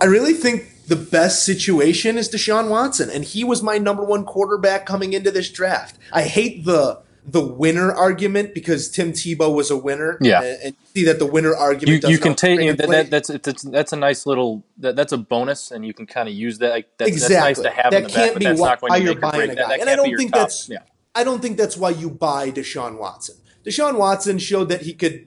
I 0.00 0.04
really 0.04 0.34
think 0.34 0.86
the 0.86 0.96
best 0.96 1.44
situation 1.44 2.18
is 2.18 2.28
Deshaun 2.28 2.68
Watson, 2.68 3.10
and 3.10 3.24
he 3.24 3.44
was 3.44 3.62
my 3.62 3.78
number 3.78 4.04
one 4.04 4.24
quarterback 4.24 4.86
coming 4.86 5.12
into 5.12 5.30
this 5.30 5.50
draft. 5.50 5.98
I 6.12 6.22
hate 6.22 6.64
the 6.64 7.02
the 7.26 7.44
winner 7.44 7.92
argument 7.92 8.54
because 8.54 8.90
Tim 8.90 9.12
Tebow 9.12 9.54
was 9.54 9.70
a 9.70 9.76
winner. 9.76 10.16
Yeah, 10.20 10.42
and, 10.42 10.62
and 10.62 10.76
see 10.94 11.04
that 11.04 11.18
the 11.18 11.26
winner 11.26 11.54
argument. 11.54 12.04
You, 12.04 12.10
you 12.10 12.18
can 12.18 12.34
take 12.34 12.60
you 12.60 12.72
know, 12.72 12.86
that, 12.86 13.10
that's 13.10 13.28
that's 13.28 13.62
that's 13.62 13.92
a 13.92 13.96
nice 13.96 14.24
little 14.24 14.64
that, 14.78 14.96
that's 14.96 15.12
a 15.12 15.18
bonus, 15.18 15.70
and 15.70 15.84
you 15.84 15.92
can 15.92 16.06
kind 16.06 16.28
of 16.28 16.34
use 16.34 16.58
that. 16.58 16.70
Like, 16.70 16.88
that's, 16.96 17.10
exactly. 17.10 17.34
That's 17.34 17.58
nice 17.58 17.62
to 17.64 17.70
have 17.70 17.90
that 17.90 17.96
in 17.96 18.02
the 18.04 18.10
can't 18.10 18.32
back, 18.34 18.38
be 18.38 18.44
but 18.44 18.50
that's 18.50 18.60
why 18.60 18.68
not 18.68 18.80
going 18.80 18.92
to 18.92 19.04
you're 19.04 19.20
buying 19.20 19.50
a 19.50 19.54
guy. 19.54 19.54
That, 19.54 19.68
that 19.68 19.80
and 19.80 19.90
I 19.90 19.96
don't 19.96 20.16
think 20.16 20.32
top. 20.32 20.40
that's. 20.40 20.68
Yeah. 20.68 20.78
I 21.14 21.24
don't 21.24 21.40
think 21.40 21.56
that's 21.56 21.76
why 21.76 21.90
you 21.90 22.10
buy 22.10 22.50
Deshaun 22.50 22.98
Watson. 22.98 23.36
Deshaun 23.64 23.98
Watson 23.98 24.38
showed 24.38 24.68
that 24.68 24.82
he 24.82 24.94
could 24.94 25.26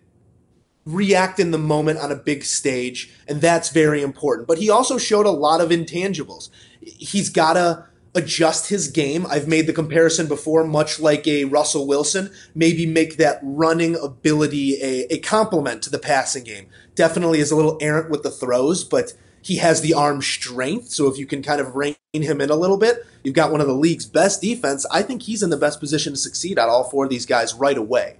react 0.86 1.40
in 1.40 1.52
the 1.52 1.58
moment 1.58 2.00
on 2.00 2.12
a 2.12 2.16
big 2.16 2.44
stage, 2.44 3.14
and 3.28 3.42
that's 3.42 3.70
very 3.70 4.02
important. 4.02 4.48
But 4.48 4.58
he 4.58 4.70
also 4.70 4.98
showed 4.98 5.26
a 5.26 5.32
lot 5.32 5.62
of 5.62 5.70
intangibles. 5.70 6.50
He's 6.82 7.30
got 7.30 7.54
to 7.54 7.86
adjust 8.14 8.70
his 8.70 8.88
game. 8.88 9.26
I've 9.30 9.48
made 9.48 9.68
the 9.68 9.74
comparison 9.74 10.28
before, 10.28 10.66
much 10.66 11.00
like 11.00 11.28
a 11.28 11.46
Russell 11.46 11.88
Wilson, 11.88 12.32
maybe 12.54 12.86
make 12.86 13.18
that 13.18 13.40
running 13.42 13.96
ability 13.96 14.82
a, 14.82 15.14
a 15.14 15.20
complement 15.20 15.82
to 15.84 15.90
the 15.90 16.00
passing 16.00 16.44
game. 16.44 16.68
Definitely 16.96 17.40
is 17.40 17.52
a 17.52 17.56
little 17.56 17.78
errant 17.80 18.10
with 18.10 18.24
the 18.24 18.32
throws, 18.32 18.84
but 18.84 19.14
he 19.42 19.58
has 19.58 19.82
the 19.82 19.94
arm 19.94 20.22
strength. 20.22 20.90
So 20.90 21.08
if 21.08 21.18
you 21.18 21.26
can 21.26 21.42
kind 21.42 21.60
of 21.60 21.76
rein 21.76 21.96
him 22.14 22.42
in 22.42 22.50
a 22.50 22.56
little 22.56 22.78
bit, 22.78 23.06
you've 23.24 23.36
got 23.36 23.52
one 23.52 23.62
of 23.62 23.68
the 23.68 23.74
league's 23.74 24.06
best 24.06 24.42
defense. 24.42 24.86
I 24.92 25.02
think 25.02 25.24
he's 25.24 25.42
in 25.42 25.50
the 25.50 25.58
best 25.58 25.80
position 25.80 26.14
to 26.14 26.18
succeed 26.18 26.60
out 26.60 26.70
all 26.70 26.84
four 26.84 27.06
of 27.06 27.10
these 27.10 27.26
guys 27.26 27.54
right 27.54 27.78
away. 27.78 28.18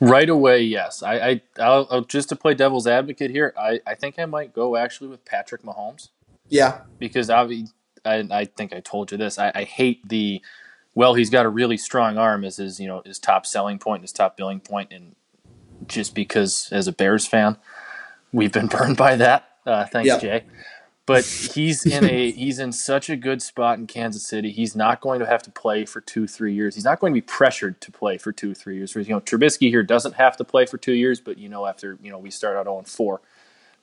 Right 0.00 0.30
away, 0.30 0.62
yes. 0.62 1.02
I, 1.02 1.14
I 1.14 1.42
I'll, 1.58 1.86
I'll, 1.90 2.00
just 2.04 2.30
to 2.30 2.36
play 2.36 2.54
devil's 2.54 2.86
advocate 2.86 3.30
here. 3.30 3.52
I, 3.58 3.80
I 3.86 3.94
think 3.94 4.18
I 4.18 4.24
might 4.24 4.54
go 4.54 4.76
actually 4.76 5.08
with 5.08 5.24
Patrick 5.26 5.62
Mahomes. 5.62 6.08
Yeah, 6.48 6.80
because 6.98 7.28
I 7.28 7.42
I, 8.04 8.26
I 8.30 8.44
think 8.46 8.72
I 8.72 8.80
told 8.80 9.12
you 9.12 9.18
this. 9.18 9.38
I, 9.38 9.52
I 9.54 9.64
hate 9.64 10.08
the 10.08 10.40
well. 10.94 11.12
He's 11.12 11.28
got 11.28 11.44
a 11.44 11.50
really 11.50 11.76
strong 11.76 12.16
arm 12.16 12.44
as 12.44 12.56
his 12.56 12.80
you 12.80 12.88
know 12.88 13.02
his 13.04 13.18
top 13.18 13.44
selling 13.44 13.78
point, 13.78 14.00
his 14.02 14.12
top 14.12 14.38
billing 14.38 14.60
point, 14.60 14.90
and 14.90 15.14
just 15.86 16.14
because 16.14 16.70
as 16.72 16.88
a 16.88 16.92
Bears 16.92 17.26
fan, 17.26 17.58
we've 18.32 18.52
been 18.52 18.66
burned 18.68 18.96
by 18.96 19.16
that. 19.16 19.49
Uh, 19.70 19.86
thanks, 19.86 20.08
yep. 20.08 20.20
Jay. 20.20 20.44
but 21.06 21.24
he's 21.24 21.86
in 21.86 22.04
a 22.04 22.30
he's 22.44 22.58
in 22.58 22.72
such 22.72 23.10
a 23.10 23.16
good 23.16 23.42
spot 23.42 23.78
in 23.78 23.86
Kansas 23.86 24.26
City. 24.26 24.50
He's 24.52 24.76
not 24.76 25.00
going 25.00 25.20
to 25.20 25.26
have 25.26 25.42
to 25.44 25.50
play 25.50 25.84
for 25.86 26.00
two 26.00 26.26
three 26.26 26.54
years. 26.54 26.74
He's 26.74 26.84
not 26.84 27.00
going 27.00 27.14
to 27.14 27.16
be 27.16 27.22
pressured 27.26 27.80
to 27.82 27.92
play 27.92 28.18
for 28.18 28.32
two 28.32 28.54
three 28.54 28.76
years. 28.76 28.94
You 28.96 29.04
know, 29.14 29.20
Trubisky 29.20 29.70
here 29.70 29.82
doesn't 29.84 30.14
have 30.16 30.36
to 30.38 30.44
play 30.44 30.66
for 30.66 30.78
two 30.78 30.92
years, 30.94 31.20
but 31.20 31.38
you 31.38 31.48
know 31.48 31.66
after 31.66 31.98
you 32.02 32.10
know 32.10 32.18
we 32.18 32.30
start 32.30 32.56
out 32.56 32.66
0 32.66 32.82
4, 32.86 33.20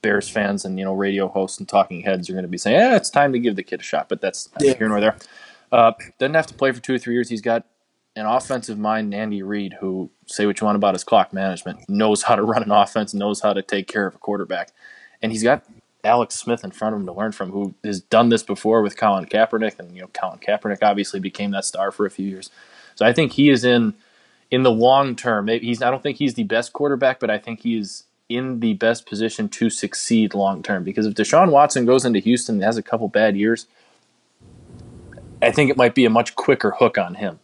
Bears 0.02 0.30
fans 0.30 0.65
and 0.65 0.78
you 0.80 0.86
know 0.86 0.93
radio 0.93 1.28
hosts 1.28 1.60
and 1.60 1.67
talking 1.69 2.02
heads 2.02 2.30
are 2.30 2.34
going 2.34 2.43
to 2.43 2.50
be 2.50 2.58
saying, 2.58 2.78
"Yeah, 2.78 2.95
it's 2.97 3.10
time 3.10 3.34
to 3.34 3.39
give 3.39 3.56
the 3.56 3.63
kid 3.63 3.82
a 3.82 3.84
shot." 3.84 4.10
But 4.10 4.21
that's 4.21 4.50
Yeah. 4.60 4.76
here 4.76 4.89
nor 4.89 5.00
there. 5.02 5.15
Uh, 5.71 5.93
doesn't 6.19 6.36
have 6.36 6.47
to 6.47 6.54
play 6.54 6.71
for 6.71 6.82
two 6.82 6.95
or 6.95 7.00
three 7.00 7.13
years. 7.13 7.30
He's 7.30 7.41
got 7.41 7.65
an 8.15 8.26
offensive 8.26 8.78
mind, 8.80 9.13
Andy 9.13 9.43
Reid, 9.43 9.78
who 9.80 10.10
say 10.28 10.45
what 10.45 10.60
you 10.62 10.65
want 10.65 10.76
about 10.78 10.95
his 10.95 11.04
clock 11.04 11.34
management, 11.34 11.88
knows 11.89 12.23
how 12.23 12.36
to 12.36 12.41
run 12.43 12.63
an 12.63 12.71
offense, 12.71 13.13
knows 13.13 13.41
how 13.41 13.54
to 13.54 13.62
take 13.62 13.88
care 13.88 14.08
of 14.08 14.15
a 14.15 14.17
quarterback, 14.17 14.71
and 15.21 15.32
he's 15.32 15.43
got 15.43 15.63
Alex 16.08 16.36
Smith 16.36 16.63
in 16.63 16.72
front 16.72 16.96
of 16.96 17.02
him 17.02 17.06
to 17.08 17.13
learn 17.13 17.34
from, 17.34 17.52
who 17.52 17.76
has 17.84 18.02
done 18.02 18.30
this 18.30 18.41
before 18.43 18.82
with 18.82 18.98
Colin 18.98 19.26
Kaepernick, 19.26 19.78
and 19.80 19.93
you 19.96 20.02
know 20.02 20.08
Colin 20.13 20.39
Kaepernick 20.39 20.80
obviously 20.82 21.20
became 21.20 21.52
that 21.52 21.65
star 21.65 21.91
for 21.91 22.06
a 22.08 22.10
few 22.10 22.28
years. 22.28 22.50
So 22.96 23.06
I 23.06 23.13
think 23.13 23.34
he 23.34 23.50
is 23.50 23.63
in 23.63 23.93
in 24.50 24.63
the 24.63 24.72
long 24.72 25.15
term. 25.15 25.46
Maybe 25.46 25.67
he's 25.67 25.82
I 25.84 25.91
don't 25.91 26.02
think 26.02 26.17
he's 26.17 26.34
the 26.36 26.43
best 26.46 26.74
quarterback, 26.74 27.20
but 27.20 27.30
I 27.30 27.38
think 27.38 27.62
he 27.62 27.78
is 27.78 28.06
in 28.30 28.60
the 28.62 28.74
best 28.74 29.06
position 29.06 29.48
to 29.50 29.70
succeed 29.70 30.34
long 30.34 30.63
term. 30.63 30.84
Because 30.84 31.06
if 31.06 31.13
Deshaun 31.13 31.52
Watson 31.52 31.86
goes 31.86 32.06
into 32.06 32.20
Houston 32.20 32.56
and 32.56 32.63
has 32.63 32.78
a 32.78 32.84
couple 32.84 33.08
bad 33.08 33.38
years, 33.38 33.67
I 35.41 35.52
think 35.52 35.70
it 35.70 35.78
might 35.78 35.96
be 35.96 36.06
a 36.06 36.10
much 36.10 36.36
quicker 36.36 36.72
hook 36.72 36.98
on 36.98 37.15
him 37.15 37.39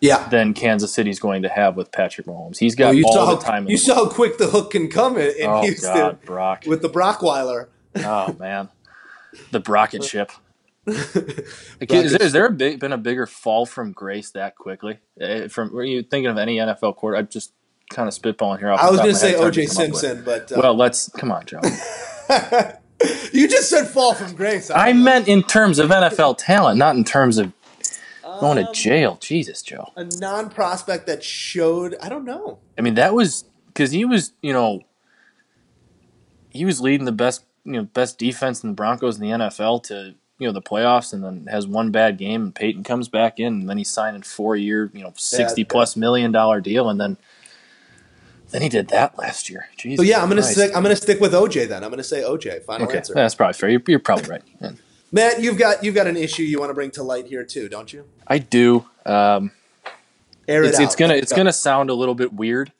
Yeah. 0.00 0.28
than 0.28 0.54
Kansas 0.54 0.92
City's 0.92 1.18
going 1.18 1.42
to 1.42 1.48
have 1.48 1.76
with 1.76 1.90
Patrick 1.92 2.26
Mahomes. 2.26 2.58
He's 2.58 2.74
got 2.74 2.86
Well, 2.86 2.94
you 2.94 3.04
all 3.06 3.12
saw 3.12 3.26
the 3.26 3.36
how, 3.36 3.40
time. 3.50 3.64
you 3.68 3.76
the 3.76 3.82
saw 3.82 3.94
how 3.94 4.08
quick 4.08 4.38
the 4.38 4.48
hook 4.48 4.70
can 4.72 4.88
come 4.88 5.16
in, 5.16 5.30
in 5.38 5.46
Oh, 5.48 5.62
Houston 5.62 5.92
God, 5.94 6.22
Brock. 6.22 6.64
with 6.66 6.82
the 6.82 6.90
Brockweiler. 6.90 7.68
Oh 8.04 8.34
man, 8.38 8.68
the 9.50 9.60
Brocket 9.60 10.04
ship. 10.04 10.30
Like, 10.86 11.92
is, 11.92 12.12
there, 12.12 12.22
is 12.22 12.32
there 12.32 12.46
a 12.46 12.50
big, 12.50 12.80
been 12.80 12.92
a 12.94 12.98
bigger 12.98 13.26
fall 13.26 13.66
from 13.66 13.92
grace 13.92 14.30
that 14.30 14.56
quickly? 14.56 14.98
Uh, 15.20 15.48
from 15.48 15.70
were 15.72 15.84
you 15.84 16.02
thinking 16.02 16.30
of 16.30 16.38
any 16.38 16.56
NFL 16.56 16.96
quarter? 16.96 17.18
I'm 17.18 17.28
just 17.28 17.52
kind 17.90 18.08
of 18.08 18.14
spitballing 18.14 18.58
here. 18.60 18.70
Off 18.70 18.80
I 18.80 18.90
was 18.90 18.98
going 19.00 19.10
to 19.12 19.14
say 19.14 19.32
head. 19.32 19.34
It's 19.34 19.40
hard 19.42 19.54
to 19.54 19.60
O.J. 19.60 19.66
come 19.66 19.84
up 19.84 19.90
with. 19.92 20.00
Simpson, 20.00 20.24
but 20.24 20.52
uh, 20.52 20.60
Well, 20.62 20.74
let's 20.74 21.10
come 21.10 21.30
on, 21.30 21.44
Joe. 21.44 21.60
you 23.32 23.48
just 23.48 23.68
said 23.68 23.86
fall 23.86 24.14
from 24.14 24.34
grace. 24.34 24.70
I 24.70 24.94
meant 24.94 25.28
in 25.28 25.42
terms 25.42 25.78
of 25.78 25.90
NFL 25.90 26.38
talent, 26.38 26.78
not 26.78 26.96
in 26.96 27.04
terms 27.04 27.36
of 27.36 27.52
going 28.40 28.58
Um, 28.58 28.66
to 28.66 28.72
jail. 28.72 29.18
Jesus, 29.20 29.60
Joe. 29.60 29.92
a 29.96 30.04
non-prospect 30.04 31.06
that 31.06 31.22
showed. 31.22 31.96
I 32.00 32.08
don't 32.08 32.24
know. 32.24 32.58
I 32.78 32.80
mean, 32.80 32.94
that 32.94 33.12
was 33.14 33.44
because 33.66 33.90
he 33.90 34.06
was, 34.06 34.32
you 34.42 34.54
know, 34.54 34.80
he 36.50 36.64
was 36.64 36.80
leading 36.80 37.04
the 37.04 37.12
best, 37.12 37.44
you 37.68 37.74
know, 37.74 37.82
best 37.84 38.18
defense 38.18 38.62
in 38.64 38.70
the 38.70 38.74
Broncos 38.74 39.20
in 39.20 39.22
the 39.22 39.36
NFL 39.46 39.82
to 39.84 40.14
you 40.38 40.46
know 40.46 40.52
the 40.52 40.62
playoffs, 40.62 41.12
and 41.12 41.22
then 41.22 41.46
has 41.50 41.66
one 41.66 41.90
bad 41.90 42.16
game, 42.18 42.42
and 42.42 42.54
Peyton 42.54 42.82
comes 42.84 43.08
back 43.08 43.38
in, 43.38 43.60
and 43.60 43.68
then 43.68 43.78
he's 43.78 43.90
signing 43.90 44.22
four 44.22 44.56
year, 44.56 44.90
you 44.94 45.02
know, 45.02 45.12
sixty 45.16 45.64
plus 45.64 45.96
million 45.96 46.32
dollar 46.32 46.60
deal, 46.60 46.88
and 46.88 47.00
then 47.00 47.16
then 48.50 48.62
he 48.62 48.68
did 48.68 48.88
that 48.88 49.18
last 49.18 49.50
year. 49.50 49.68
Jesus 49.76 49.98
So 49.98 50.02
yeah, 50.08 50.22
I'm 50.22 50.28
gonna 50.28 50.40
Christ. 50.40 50.56
stick. 50.56 50.76
I'm 50.76 50.82
gonna 50.82 50.96
stick 50.96 51.20
with 51.20 51.32
OJ 51.32 51.68
then. 51.68 51.84
I'm 51.84 51.90
gonna 51.90 52.02
say 52.02 52.22
OJ. 52.22 52.62
Final 52.64 52.86
Okay, 52.88 52.98
answer. 52.98 53.14
that's 53.14 53.34
probably 53.34 53.54
fair. 53.54 53.68
You're, 53.68 53.82
you're 53.86 53.98
probably 53.98 54.28
right. 54.30 54.42
Yeah. 54.60 54.70
Matt, 55.10 55.40
you've 55.40 55.56
got 55.58 55.82
you've 55.82 55.94
got 55.94 56.06
an 56.06 56.16
issue 56.16 56.42
you 56.42 56.58
want 56.60 56.70
to 56.70 56.74
bring 56.74 56.90
to 56.92 57.02
light 57.02 57.26
here 57.26 57.42
too, 57.44 57.68
don't 57.68 57.92
you? 57.92 58.04
I 58.26 58.38
do. 58.38 58.86
Um, 59.06 59.52
Air 60.46 60.64
it 60.64 60.68
it's, 60.68 60.78
out. 60.78 60.84
it's 60.84 60.96
gonna 60.96 61.14
it's 61.14 61.32
go. 61.32 61.36
gonna 61.38 61.52
sound 61.52 61.90
a 61.90 61.94
little 61.94 62.14
bit 62.14 62.32
weird 62.32 62.72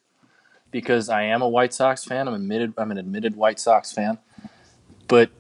because 0.71 1.09
I 1.09 1.23
am 1.25 1.43
a 1.43 1.49
White 1.49 1.73
Sox 1.75 2.05
fan. 2.05 2.29
I'm 2.29 2.35
admitted 2.35 2.75
I'm 2.79 2.91
an 2.91 2.99
admitted 2.99 3.35
White 3.37 3.59
Sox 3.59 3.93
fan, 3.93 4.19
but 5.09 5.31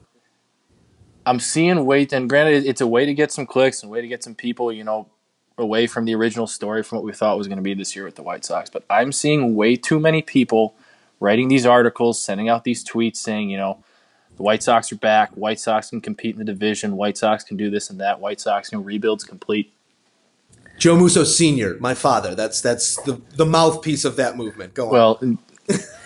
I'm 1.24 1.40
seeing 1.40 1.84
way 1.84 2.08
and 2.10 2.28
granted 2.28 2.66
it's 2.66 2.80
a 2.80 2.86
way 2.86 3.06
to 3.06 3.14
get 3.14 3.30
some 3.30 3.46
clicks 3.46 3.82
and 3.82 3.92
way 3.92 4.00
to 4.00 4.08
get 4.08 4.24
some 4.24 4.34
people 4.34 4.72
you 4.72 4.82
know 4.82 5.08
away 5.56 5.86
from 5.86 6.04
the 6.04 6.14
original 6.14 6.46
story 6.46 6.82
from 6.82 6.96
what 6.96 7.04
we 7.04 7.12
thought 7.12 7.36
was 7.36 7.48
going 7.48 7.58
to 7.58 7.62
be 7.62 7.74
this 7.74 7.94
year 7.94 8.04
with 8.04 8.14
the 8.14 8.22
White 8.22 8.44
Sox. 8.44 8.70
But 8.70 8.84
I'm 8.88 9.12
seeing 9.12 9.54
way 9.54 9.76
too 9.76 9.98
many 9.98 10.22
people 10.22 10.74
writing 11.20 11.48
these 11.48 11.66
articles, 11.66 12.22
sending 12.22 12.48
out 12.48 12.64
these 12.64 12.84
tweets 12.84 13.16
saying 13.16 13.50
you 13.50 13.56
know. 13.56 13.82
The 14.36 14.44
White 14.44 14.62
Sox 14.62 14.92
are 14.92 14.96
back. 14.96 15.32
White 15.32 15.58
Sox 15.58 15.90
can 15.90 16.00
compete 16.00 16.36
in 16.36 16.38
the 16.38 16.44
division. 16.44 16.96
White 16.96 17.18
Sox 17.18 17.42
can 17.42 17.56
do 17.56 17.70
this 17.70 17.90
and 17.90 17.98
that. 17.98 18.20
White 18.20 18.40
Sox, 18.40 18.70
you 18.70 18.78
know, 18.78 18.84
rebuild's 18.84 19.24
complete. 19.24 19.72
Joe 20.78 20.96
Musso 20.96 21.24
Senior, 21.24 21.76
my 21.80 21.92
father. 21.92 22.36
That's 22.36 22.60
that's 22.60 22.94
the 23.02 23.20
the 23.34 23.44
mouthpiece 23.44 24.04
of 24.04 24.14
that 24.14 24.36
movement. 24.36 24.74
Go 24.74 24.86
on. 24.86 24.92
Well, 24.92 25.20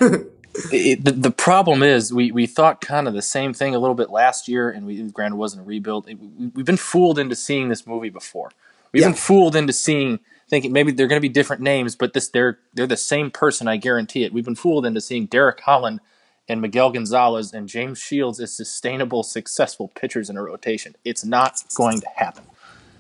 it, 0.73 1.05
the, 1.05 1.13
the 1.13 1.31
problem 1.31 1.83
is 1.83 2.13
we, 2.13 2.31
we 2.33 2.47
thought 2.47 2.81
kind 2.81 3.09
of 3.09 3.15
the 3.15 3.23
same 3.23 3.55
thing 3.55 3.75
a 3.75 3.79
little 3.79 3.95
bit 3.95 4.11
last 4.11 4.49
year, 4.49 4.71
and 4.71 4.87
we 4.87 5.03
granted 5.11 5.37
wasn't 5.37 5.63
a 5.63 5.65
rebuild. 5.65 6.09
It- 6.09 6.19
we, 6.19 6.49
we've 6.55 6.67
been 6.67 6.77
fooled 6.77 7.19
into 7.19 7.35
seeing 7.35 7.69
this 7.69 7.87
movie 7.87 8.11
before. 8.11 8.51
We've 8.93 9.03
Yeah. 9.03 9.09
been 9.09 9.17
fooled 9.17 9.57
into 9.57 9.73
seeing 9.73 10.21
thinking 10.49 10.73
maybe 10.73 10.93
they're 10.93 11.07
going 11.07 11.17
to 11.21 11.27
be 11.27 11.31
different 11.33 11.63
names, 11.63 11.97
but 11.97 12.13
this 12.13 12.29
they're 12.29 12.59
they're 12.75 12.87
the 12.87 12.97
same 12.97 13.31
person. 13.31 13.67
I 13.69 13.79
guarantee 13.79 14.25
it. 14.25 14.35
We've 14.35 14.45
been 14.45 14.55
fooled 14.55 14.85
into 14.85 15.01
seeing 15.01 15.25
Derek 15.27 15.61
Holland 15.61 16.01
and 16.49 16.61
Miguel 16.61 16.91
Gonzalez 16.91 17.55
and 17.55 17.69
James 17.69 17.99
Shields 17.99 18.39
as 18.39 18.53
sustainable, 18.55 19.23
successful 19.23 19.89
pitchers 19.95 20.29
in 20.29 20.37
a 20.37 20.43
rotation. 20.43 20.95
It's 21.05 21.25
not 21.25 21.63
going 21.75 22.01
to 22.01 22.07
happen. 22.17 22.45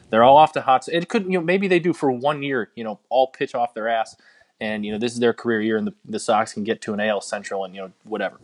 They're 0.09 0.23
all 0.23 0.37
off 0.39 0.53
to 0.53 0.63
hot. 0.63 0.89
It 0.89 1.09
could, 1.09 1.25
you 1.25 1.33
know, 1.33 1.41
maybe 1.43 1.69
they 1.69 1.79
do 1.79 1.93
for 1.93 2.11
one 2.11 2.43
year. 2.43 2.71
You 2.75 2.85
know, 2.85 3.01
all 3.11 3.27
pitch 3.29 3.55
off 3.55 3.75
their 3.75 3.89
ass, 3.89 4.17
and 4.63 4.85
you 4.87 4.93
know 4.93 4.99
this 4.99 5.13
is 5.13 5.19
their 5.19 5.33
career 5.35 5.61
year, 5.61 5.77
and 5.77 5.87
the, 5.87 5.95
the 6.05 6.19
Sox 6.19 6.53
can 6.55 6.63
get 6.65 6.81
to 6.83 6.95
an 6.95 7.01
AL 7.01 7.21
Central, 7.23 7.65
and 7.65 7.75
you 7.75 7.81
know 7.83 7.93
whatever. 8.05 8.39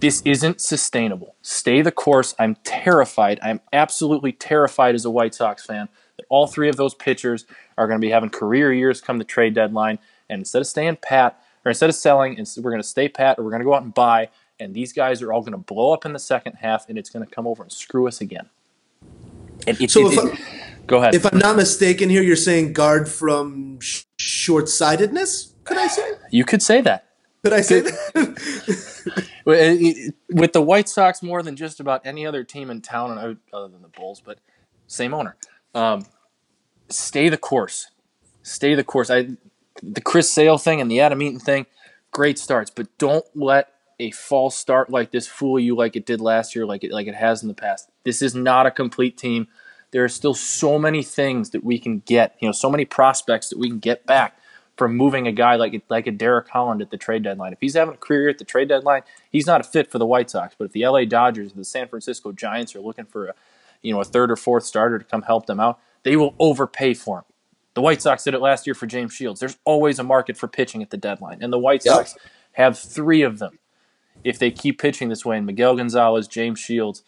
This 0.00 0.20
isn't 0.24 0.60
sustainable. 0.60 1.34
Stay 1.42 1.80
the 1.80 1.92
course. 1.92 2.34
I'm 2.38 2.56
terrified. 2.64 3.38
I'm 3.42 3.60
absolutely 3.72 4.32
terrified 4.32 4.94
as 4.94 5.04
a 5.04 5.10
White 5.10 5.34
Sox 5.34 5.64
fan 5.64 5.88
that 6.16 6.26
all 6.28 6.46
three 6.46 6.68
of 6.68 6.76
those 6.76 6.94
pitchers 6.94 7.46
are 7.78 7.86
going 7.86 8.00
to 8.00 8.04
be 8.04 8.10
having 8.10 8.30
career 8.30 8.72
years 8.72 9.00
come 9.00 9.18
the 9.18 9.24
trade 9.24 9.54
deadline, 9.54 9.98
and 10.28 10.40
instead 10.40 10.60
of 10.60 10.66
staying 10.66 10.96
pat 11.02 11.40
or 11.64 11.70
instead 11.70 11.88
of 11.88 11.94
selling, 11.96 12.34
ins- 12.34 12.58
we're 12.58 12.70
going 12.72 12.82
to 12.82 12.88
stay 12.88 13.08
pat 13.08 13.38
or 13.38 13.44
we're 13.44 13.50
going 13.50 13.60
to 13.60 13.64
go 13.66 13.74
out 13.74 13.82
and 13.84 13.94
buy, 13.94 14.28
and 14.58 14.74
these 14.74 14.92
guys 14.92 15.22
are 15.22 15.32
all 15.32 15.40
going 15.40 15.52
to 15.52 15.58
blow 15.58 15.92
up 15.92 16.04
in 16.04 16.12
the 16.12 16.18
second 16.18 16.54
half, 16.54 16.88
and 16.88 16.98
it's 16.98 17.10
going 17.10 17.24
to 17.24 17.32
come 17.32 17.46
over 17.46 17.62
and 17.62 17.70
screw 17.70 18.08
us 18.08 18.20
again. 18.20 18.48
And 19.66 19.80
it, 19.80 19.90
So 19.90 20.08
it- 20.08 20.12
if 20.18 20.24
it- 20.34 20.40
go 20.86 20.98
ahead. 20.98 21.14
if 21.14 21.24
I'm 21.30 21.38
not 21.38 21.56
mistaken, 21.56 22.08
here 22.10 22.22
you're 22.22 22.36
saying 22.36 22.72
guard 22.72 23.08
from 23.08 23.80
sh- 23.80 24.04
short-sightedness. 24.18 25.54
Could 25.64 25.78
I 25.78 25.86
say? 25.86 26.12
you 26.30 26.44
could 26.44 26.62
say 26.62 26.80
that. 26.82 27.06
Could 27.44 27.52
I 27.52 27.60
say 27.60 27.80
that? 27.80 28.82
It- 29.44 29.82
it- 29.98 30.14
With 30.30 30.52
the 30.52 30.62
White 30.62 30.88
Sox, 30.88 31.22
more 31.22 31.42
than 31.42 31.56
just 31.56 31.80
about 31.80 32.02
any 32.06 32.24
other 32.24 32.44
team 32.44 32.70
in 32.70 32.80
town, 32.80 33.10
and 33.10 33.18
I 33.18 33.26
would- 33.28 33.40
other 33.52 33.66
than 33.68 33.82
the 33.82 33.88
Bulls, 33.88 34.22
but 34.24 34.38
same 34.86 35.12
owner. 35.14 35.36
Um, 35.74 36.06
stay 36.88 37.28
the 37.28 37.36
course. 37.36 37.88
Stay 38.44 38.74
the 38.76 38.84
course. 38.84 39.10
I, 39.10 39.30
the 39.82 40.00
Chris 40.00 40.32
Sale 40.32 40.58
thing 40.58 40.80
and 40.80 40.88
the 40.90 41.00
Adam 41.00 41.20
Eaton 41.22 41.40
thing, 41.40 41.66
great 42.12 42.38
starts, 42.38 42.70
but 42.70 42.86
don't 42.98 43.24
let 43.34 43.68
a 43.98 44.10
false 44.12 44.56
start 44.56 44.90
like 44.90 45.10
this 45.10 45.26
fool 45.26 45.58
you 45.58 45.74
like 45.76 45.96
it 45.96 46.06
did 46.06 46.20
last 46.20 46.54
year, 46.54 46.64
like 46.66 46.84
it 46.84 46.92
like 46.92 47.06
it 47.08 47.14
has 47.16 47.42
in 47.42 47.48
the 47.48 47.54
past. 47.54 47.90
This 48.04 48.22
is 48.22 48.34
not 48.36 48.66
a 48.66 48.70
complete 48.70 49.16
team. 49.18 49.48
There 49.92 50.04
are 50.04 50.08
still 50.08 50.34
so 50.34 50.78
many 50.78 51.02
things 51.02 51.50
that 51.50 51.62
we 51.62 51.78
can 51.78 52.00
get. 52.00 52.36
You 52.40 52.48
know, 52.48 52.52
so 52.52 52.70
many 52.70 52.84
prospects 52.84 53.48
that 53.50 53.58
we 53.58 53.68
can 53.68 53.78
get 53.78 54.04
back 54.06 54.38
from 54.76 54.96
moving 54.96 55.26
a 55.26 55.32
guy 55.32 55.56
like 55.56 55.80
like 55.88 56.06
a 56.06 56.10
Derek 56.10 56.48
Holland 56.48 56.82
at 56.82 56.90
the 56.90 56.96
trade 56.96 57.22
deadline. 57.22 57.52
If 57.52 57.60
he's 57.60 57.74
having 57.74 57.94
a 57.94 57.98
career 57.98 58.28
at 58.28 58.38
the 58.38 58.44
trade 58.44 58.68
deadline, 58.68 59.02
he's 59.30 59.46
not 59.46 59.60
a 59.60 59.64
fit 59.64 59.90
for 59.90 59.98
the 59.98 60.06
White 60.06 60.30
Sox. 60.30 60.54
But 60.58 60.66
if 60.66 60.72
the 60.72 60.86
LA 60.86 61.04
Dodgers, 61.04 61.52
or 61.52 61.56
the 61.56 61.64
San 61.64 61.88
Francisco 61.88 62.32
Giants 62.32 62.74
are 62.74 62.80
looking 62.80 63.04
for 63.04 63.28
a 63.28 63.34
you 63.82 63.92
know 63.92 64.00
a 64.00 64.04
third 64.04 64.30
or 64.30 64.36
fourth 64.36 64.64
starter 64.64 64.98
to 64.98 65.04
come 65.04 65.22
help 65.22 65.46
them 65.46 65.60
out, 65.60 65.78
they 66.02 66.16
will 66.16 66.34
overpay 66.38 66.94
for 66.94 67.18
him. 67.18 67.24
The 67.74 67.82
White 67.82 68.02
Sox 68.02 68.24
did 68.24 68.34
it 68.34 68.40
last 68.40 68.66
year 68.66 68.74
for 68.74 68.86
James 68.86 69.12
Shields. 69.12 69.40
There's 69.40 69.56
always 69.64 69.98
a 69.98 70.04
market 70.04 70.36
for 70.36 70.48
pitching 70.48 70.82
at 70.82 70.90
the 70.90 70.96
deadline, 70.96 71.38
and 71.42 71.52
the 71.52 71.58
White 71.58 71.84
Yep. 71.84 71.94
Sox 71.94 72.16
have 72.52 72.78
three 72.78 73.22
of 73.22 73.38
them. 73.38 73.58
If 74.24 74.38
they 74.38 74.50
keep 74.50 74.80
pitching 74.80 75.08
this 75.08 75.24
way, 75.24 75.36
and 75.36 75.46
Miguel 75.46 75.76
Gonzalez, 75.76 76.28
James 76.28 76.60
Shields, 76.60 77.02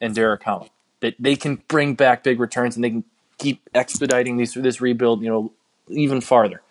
and 0.00 0.14
Derek 0.14 0.42
Holland, 0.42 0.70
that 1.00 1.14
they 1.18 1.36
can 1.36 1.62
bring 1.68 1.94
back 1.94 2.22
big 2.22 2.40
returns 2.40 2.76
and 2.76 2.84
they 2.84 2.90
can 2.90 3.04
keep 3.38 3.68
expediting 3.74 4.36
these 4.36 4.54
this 4.54 4.80
rebuild, 4.80 5.22
you 5.22 5.28
know, 5.28 5.52
even 5.88 6.20
farther. 6.20 6.62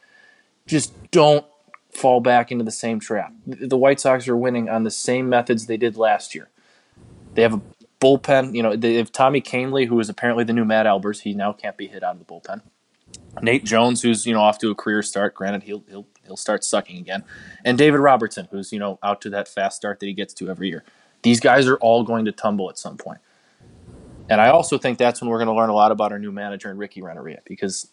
Just 0.68 0.94
don't 1.12 1.46
fall 1.92 2.22
back 2.22 2.52
into 2.52 2.64
the 2.64 2.72
same 2.72 3.00
trap. 3.00 3.34
The 3.46 3.78
White 3.78 4.00
Sox 4.00 4.28
are 4.28 4.38
winning 4.38 4.70
on 4.70 4.84
the 4.84 4.92
same 4.92 5.28
methods 5.30 5.66
they 5.66 5.78
did 5.78 5.98
last 5.98 6.36
year. 6.36 6.50
They 7.34 7.42
have 7.42 7.56
a 7.56 7.62
bullpen. 8.00 8.56
You 8.56 8.64
know, 8.64 8.76
they 8.76 8.96
have 8.96 9.12
Tommy 9.12 9.42
Kahnle, 9.42 9.88
who 9.88 10.00
is 10.00 10.10
apparently 10.10 10.44
the 10.44 10.54
new 10.54 10.66
Matt 10.66 10.86
Albers. 10.86 11.22
He 11.22 11.34
now 11.34 11.54
can't 11.54 11.78
be 11.78 11.88
hit 11.88 12.04
out 12.04 12.16
of 12.16 12.20
the 12.20 12.26
bullpen. 12.26 12.62
Nate 13.42 13.64
Jones, 13.64 14.02
who's 14.02 14.26
you 14.26 14.34
know 14.34 14.42
off 14.42 14.60
to 14.60 14.70
a 14.70 14.76
career 14.76 15.02
start. 15.02 15.34
Granted, 15.34 15.64
he'll 15.64 15.84
he'll 15.90 16.08
he'll 16.26 16.38
start 16.38 16.64
sucking 16.64 16.98
again. 16.98 17.24
And 17.66 17.78
David 17.78 18.00
Robertson, 18.00 18.48
who's 18.52 18.72
you 18.72 18.80
know 18.80 19.00
out 19.04 19.22
to 19.22 19.30
that 19.32 19.48
fast 19.48 19.78
start 19.78 20.00
that 20.00 20.06
he 20.06 20.14
gets 20.14 20.34
to 20.36 20.50
every 20.50 20.70
year. 20.70 20.84
These 21.22 21.40
guys 21.40 21.68
are 21.68 21.78
all 21.78 22.04
going 22.04 22.26
to 22.26 22.32
tumble 22.32 22.70
at 22.70 22.78
some 22.78 22.98
point. 22.98 23.20
And 24.30 24.40
I 24.42 24.50
also 24.50 24.78
think 24.78 24.98
that's 24.98 25.22
when 25.22 25.30
we're 25.30 25.38
going 25.38 25.48
to 25.48 25.54
learn 25.56 25.70
a 25.70 25.74
lot 25.74 25.92
about 25.92 26.12
our 26.12 26.20
new 26.20 26.32
manager 26.32 26.70
and 26.70 26.80
Ricky 26.80 27.02
Renteria 27.02 27.42
because 27.46 27.92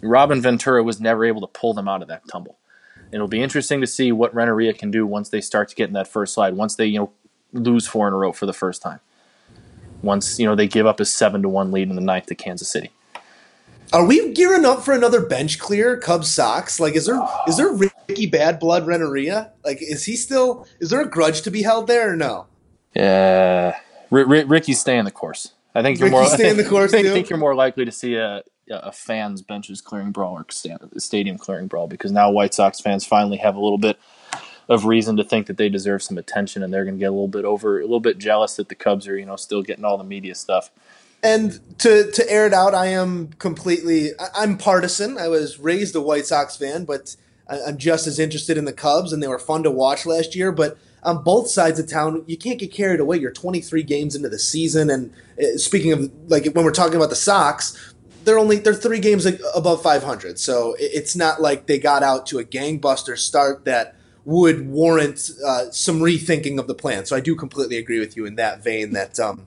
Robin 0.00 0.40
Ventura 0.40 0.82
was 0.82 1.00
never 1.00 1.24
able 1.24 1.40
to 1.42 1.46
pull 1.48 1.74
them 1.74 1.88
out 1.88 2.02
of 2.02 2.08
that 2.08 2.22
tumble. 2.28 2.58
And 2.96 3.14
it'll 3.14 3.28
be 3.28 3.42
interesting 3.42 3.80
to 3.80 3.86
see 3.86 4.12
what 4.12 4.34
Renteria 4.34 4.72
can 4.72 4.90
do 4.90 5.06
once 5.06 5.28
they 5.30 5.40
start 5.40 5.68
to 5.70 5.74
get 5.74 5.88
in 5.88 5.94
that 5.94 6.08
first 6.08 6.34
slide, 6.34 6.54
once 6.54 6.76
they 6.76 6.86
you 6.86 6.98
know 6.98 7.12
lose 7.52 7.86
four 7.86 8.08
in 8.08 8.14
a 8.14 8.16
row 8.16 8.32
for 8.32 8.46
the 8.46 8.52
first 8.52 8.82
time. 8.82 9.00
once 10.02 10.38
you 10.38 10.46
know 10.46 10.54
they 10.54 10.68
give 10.68 10.86
up 10.86 11.00
a 11.00 11.04
seven 11.04 11.42
to 11.42 11.48
one 11.48 11.72
lead 11.72 11.88
in 11.88 11.94
the 11.96 12.00
ninth 12.02 12.26
to 12.26 12.34
Kansas 12.34 12.68
City. 12.68 12.90
Are 13.92 14.04
we 14.04 14.32
gearing 14.34 14.66
up 14.66 14.82
for 14.84 14.92
another 14.92 15.24
bench 15.24 15.58
clear, 15.58 15.96
Cubs 15.96 16.30
Sox? 16.30 16.78
Like, 16.78 16.94
is 16.94 17.06
there 17.06 17.20
is 17.48 17.56
there 17.56 17.72
Ricky 17.72 18.26
Bad 18.26 18.58
Blood 18.60 18.86
Renteria? 18.86 19.52
Like, 19.64 19.78
is 19.80 20.04
he 20.04 20.16
still? 20.16 20.66
Is 20.80 20.90
there 20.90 21.00
a 21.00 21.08
grudge 21.08 21.42
to 21.42 21.50
be 21.50 21.62
held 21.62 21.86
there 21.86 22.12
or 22.12 22.16
no? 22.16 22.46
Yeah, 22.94 23.78
R- 24.12 24.20
R- 24.20 24.46
Ricky's 24.46 24.80
staying 24.80 25.04
the 25.04 25.10
course. 25.10 25.52
I 25.78 25.82
think 25.82 25.98
you're 26.00 26.10
more. 26.10 26.26
staying 26.26 26.56
the 26.56 26.64
course, 26.68 26.92
I 26.92 27.02
think, 27.02 27.30
you're 27.30 27.38
more 27.38 27.54
likely 27.54 27.84
to 27.84 27.92
see 27.92 28.16
a 28.16 28.42
a 28.70 28.92
fans 28.92 29.40
benches 29.40 29.80
clearing 29.80 30.12
brawl 30.12 30.34
or 30.34 30.44
sta- 30.50 30.76
stadium 30.98 31.38
clearing 31.38 31.68
brawl 31.68 31.86
because 31.86 32.12
now 32.12 32.30
White 32.30 32.52
Sox 32.52 32.80
fans 32.80 33.06
finally 33.06 33.38
have 33.38 33.56
a 33.56 33.60
little 33.60 33.78
bit 33.78 33.98
of 34.68 34.84
reason 34.84 35.16
to 35.16 35.24
think 35.24 35.46
that 35.46 35.56
they 35.56 35.70
deserve 35.70 36.02
some 36.02 36.18
attention 36.18 36.62
and 36.62 36.72
they're 36.72 36.84
going 36.84 36.96
to 36.96 37.00
get 37.00 37.06
a 37.06 37.12
little 37.12 37.28
bit 37.28 37.46
over 37.46 37.78
a 37.78 37.82
little 37.84 38.00
bit 38.00 38.18
jealous 38.18 38.56
that 38.56 38.68
the 38.68 38.74
Cubs 38.74 39.08
are 39.08 39.16
you 39.16 39.24
know 39.24 39.36
still 39.36 39.62
getting 39.62 39.84
all 39.84 39.96
the 39.96 40.04
media 40.04 40.34
stuff. 40.34 40.70
And 41.22 41.58
to 41.78 42.10
to 42.10 42.30
air 42.30 42.46
it 42.46 42.52
out, 42.52 42.74
I 42.74 42.86
am 42.86 43.28
completely. 43.38 44.10
I'm 44.34 44.58
partisan. 44.58 45.18
I 45.18 45.28
was 45.28 45.58
raised 45.58 45.96
a 45.96 46.00
White 46.00 46.26
Sox 46.26 46.56
fan, 46.56 46.84
but 46.84 47.16
I'm 47.48 47.78
just 47.78 48.06
as 48.06 48.18
interested 48.18 48.58
in 48.58 48.66
the 48.66 48.72
Cubs, 48.72 49.12
and 49.12 49.22
they 49.22 49.28
were 49.28 49.38
fun 49.38 49.62
to 49.62 49.70
watch 49.70 50.04
last 50.06 50.36
year. 50.36 50.52
But 50.52 50.76
on 51.02 51.22
both 51.22 51.48
sides 51.48 51.78
of 51.78 51.88
town, 51.88 52.24
you 52.26 52.36
can't 52.36 52.58
get 52.58 52.72
carried 52.72 53.00
away. 53.00 53.18
You're 53.18 53.32
23 53.32 53.82
games 53.82 54.14
into 54.14 54.28
the 54.28 54.38
season, 54.38 54.90
and 54.90 55.12
uh, 55.38 55.56
speaking 55.56 55.92
of 55.92 56.10
like 56.28 56.46
when 56.52 56.64
we're 56.64 56.72
talking 56.72 56.96
about 56.96 57.10
the 57.10 57.16
Sox, 57.16 57.94
they're 58.24 58.38
only 58.38 58.58
they're 58.58 58.74
three 58.74 59.00
games 59.00 59.26
above 59.54 59.82
500. 59.82 60.38
So 60.38 60.76
it's 60.78 61.16
not 61.16 61.40
like 61.40 61.66
they 61.66 61.78
got 61.78 62.02
out 62.02 62.26
to 62.26 62.38
a 62.38 62.44
gangbuster 62.44 63.16
start 63.16 63.64
that 63.64 63.96
would 64.24 64.68
warrant 64.68 65.30
uh, 65.46 65.70
some 65.70 66.00
rethinking 66.00 66.58
of 66.58 66.66
the 66.66 66.74
plan. 66.74 67.06
So 67.06 67.16
I 67.16 67.20
do 67.20 67.34
completely 67.34 67.78
agree 67.78 67.98
with 67.98 68.16
you 68.16 68.26
in 68.26 68.34
that 68.36 68.62
vein. 68.62 68.92
That 68.92 69.18
um, 69.18 69.46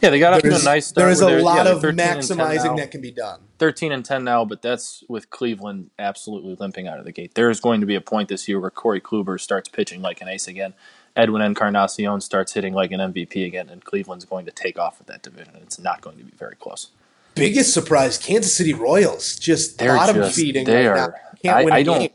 Yeah, 0.00 0.10
they 0.10 0.18
got 0.20 0.32
off 0.34 0.42
to 0.42 0.48
a 0.48 0.62
nice 0.62 0.86
start. 0.86 1.02
there 1.02 1.10
is 1.10 1.20
a 1.20 1.28
lot 1.42 1.66
yeah, 1.66 1.72
of 1.72 1.80
13 1.80 2.00
and 2.00 2.22
10 2.22 2.36
now. 2.36 2.44
maximizing 2.46 2.76
that 2.76 2.90
can 2.90 3.00
be 3.00 3.10
done. 3.10 3.40
13 3.58 3.90
and 3.90 4.04
10 4.04 4.22
now, 4.22 4.44
but 4.44 4.62
that's 4.62 5.02
with 5.08 5.28
Cleveland 5.30 5.90
absolutely 5.98 6.54
limping 6.54 6.86
out 6.86 6.98
of 6.98 7.04
the 7.04 7.12
gate. 7.12 7.34
There's 7.34 7.60
going 7.60 7.80
to 7.80 7.86
be 7.86 7.96
a 7.96 8.00
point 8.00 8.28
this 8.28 8.48
year 8.48 8.60
where 8.60 8.70
Corey 8.70 9.00
Kluber 9.00 9.40
starts 9.40 9.68
pitching 9.68 10.00
like 10.00 10.20
an 10.20 10.28
ace 10.28 10.46
again. 10.46 10.74
Edwin 11.16 11.42
Encarnacion 11.42 12.20
starts 12.20 12.52
hitting 12.52 12.74
like 12.74 12.92
an 12.92 13.00
MVP 13.00 13.44
again, 13.44 13.68
and 13.68 13.84
Cleveland's 13.84 14.24
going 14.24 14.44
to 14.44 14.52
take 14.52 14.78
off 14.78 14.98
with 14.98 15.08
that 15.08 15.22
division. 15.22 15.54
It's 15.62 15.80
not 15.80 16.00
going 16.00 16.16
to 16.18 16.24
be 16.24 16.32
very 16.36 16.54
close. 16.54 16.90
Biggest 17.34 17.74
surprise: 17.74 18.18
Kansas 18.18 18.54
City 18.54 18.72
Royals 18.72 19.36
just 19.36 19.78
They're 19.78 19.96
bottom 19.96 20.16
just, 20.16 20.36
feeding. 20.36 20.64
they 20.64 20.86
right 20.86 20.98
are. 20.98 21.10
now. 21.10 21.14
Can't 21.42 21.56
I, 21.56 21.64
win 21.64 21.72
a 21.72 21.76
I 21.76 21.82
don't. 21.82 21.98
game. 22.00 22.10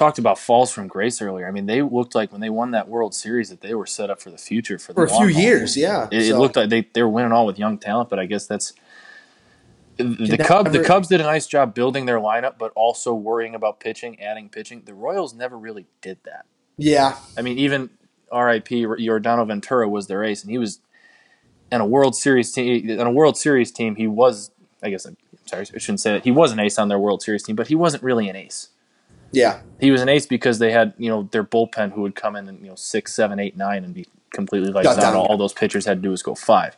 Talked 0.00 0.18
about 0.18 0.38
falls 0.38 0.72
from 0.72 0.88
grace 0.88 1.20
earlier. 1.20 1.46
I 1.46 1.50
mean, 1.50 1.66
they 1.66 1.82
looked 1.82 2.14
like 2.14 2.32
when 2.32 2.40
they 2.40 2.48
won 2.48 2.70
that 2.70 2.88
World 2.88 3.14
Series 3.14 3.50
that 3.50 3.60
they 3.60 3.74
were 3.74 3.84
set 3.84 4.08
up 4.08 4.18
for 4.18 4.30
the 4.30 4.38
future 4.38 4.78
for, 4.78 4.94
the 4.94 5.00
for 5.02 5.04
a 5.04 5.08
few 5.08 5.34
haul. 5.34 5.42
years. 5.42 5.76
Yeah, 5.76 6.08
It, 6.10 6.28
it 6.28 6.36
looked 6.38 6.56
like 6.56 6.70
they, 6.70 6.88
they 6.94 7.02
were 7.02 7.10
winning 7.10 7.32
all 7.32 7.44
with 7.44 7.58
young 7.58 7.76
talent, 7.76 8.08
but 8.08 8.18
I 8.18 8.24
guess 8.24 8.46
that's 8.46 8.72
the 9.98 10.04
that 10.38 10.46
Cubs. 10.46 10.72
The 10.72 10.82
Cubs 10.82 11.08
did 11.08 11.20
a 11.20 11.24
nice 11.24 11.46
job 11.46 11.74
building 11.74 12.06
their 12.06 12.18
lineup, 12.18 12.54
but 12.58 12.72
also 12.74 13.12
worrying 13.12 13.54
about 13.54 13.78
pitching, 13.78 14.18
adding 14.22 14.48
pitching. 14.48 14.84
The 14.86 14.94
Royals 14.94 15.34
never 15.34 15.58
really 15.58 15.84
did 16.00 16.16
that. 16.24 16.46
yeah. 16.78 17.18
I 17.36 17.42
mean, 17.42 17.58
even 17.58 17.90
R.I.P. 18.32 18.86
Yordano 18.86 19.46
Ventura 19.46 19.86
was 19.86 20.06
their 20.06 20.24
ace, 20.24 20.40
and 20.40 20.50
he 20.50 20.56
was 20.56 20.80
in 21.70 21.82
a 21.82 21.86
World 21.86 22.16
Series 22.16 22.50
team. 22.52 22.88
In 22.88 23.00
a 23.00 23.12
World 23.12 23.36
Series 23.36 23.70
team, 23.70 23.96
he 23.96 24.06
was. 24.06 24.50
I 24.82 24.88
guess 24.88 25.04
I'm 25.04 25.18
sorry, 25.44 25.66
I 25.74 25.78
shouldn't 25.78 26.00
say 26.00 26.12
that. 26.12 26.24
He 26.24 26.30
was 26.30 26.52
an 26.52 26.58
ace 26.58 26.78
on 26.78 26.88
their 26.88 26.98
World 26.98 27.20
Series 27.20 27.42
team, 27.42 27.54
but 27.54 27.68
he 27.68 27.74
wasn't 27.74 28.02
really 28.02 28.30
an 28.30 28.36
ace. 28.36 28.70
Yeah, 29.32 29.60
He 29.80 29.90
was 29.90 30.00
an 30.02 30.08
ace 30.08 30.26
because 30.26 30.58
they 30.58 30.72
had 30.72 30.92
you 30.98 31.08
know 31.08 31.28
their 31.30 31.44
bullpen 31.44 31.92
who 31.92 32.02
would 32.02 32.14
come 32.14 32.36
in 32.36 32.48
and 32.48 32.60
you 32.60 32.68
know 32.68 32.74
six, 32.74 33.14
seven, 33.14 33.38
eight, 33.38 33.56
nine, 33.56 33.84
and 33.84 33.94
be 33.94 34.06
completely 34.32 34.72
down. 34.72 34.96
down. 34.96 35.14
All, 35.16 35.36
those 35.38 35.52
pitchers 35.52 35.86
had 35.86 35.98
to 35.98 36.02
do 36.02 36.10
was 36.10 36.22
go 36.22 36.34
five, 36.34 36.76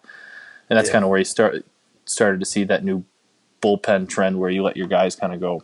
and 0.70 0.78
that's 0.78 0.88
Yeah. 0.88 0.92
kind 0.94 1.04
of 1.04 1.10
where 1.10 1.18
you 1.18 1.24
start 1.24 1.64
started 2.04 2.40
to 2.40 2.46
see 2.46 2.64
that 2.64 2.84
new 2.84 3.04
bullpen 3.62 4.08
trend 4.08 4.38
where 4.40 4.50
you 4.50 4.62
let 4.62 4.76
your 4.76 4.86
guys 4.88 5.14
kind 5.16 5.32
of 5.32 5.40
go 5.40 5.62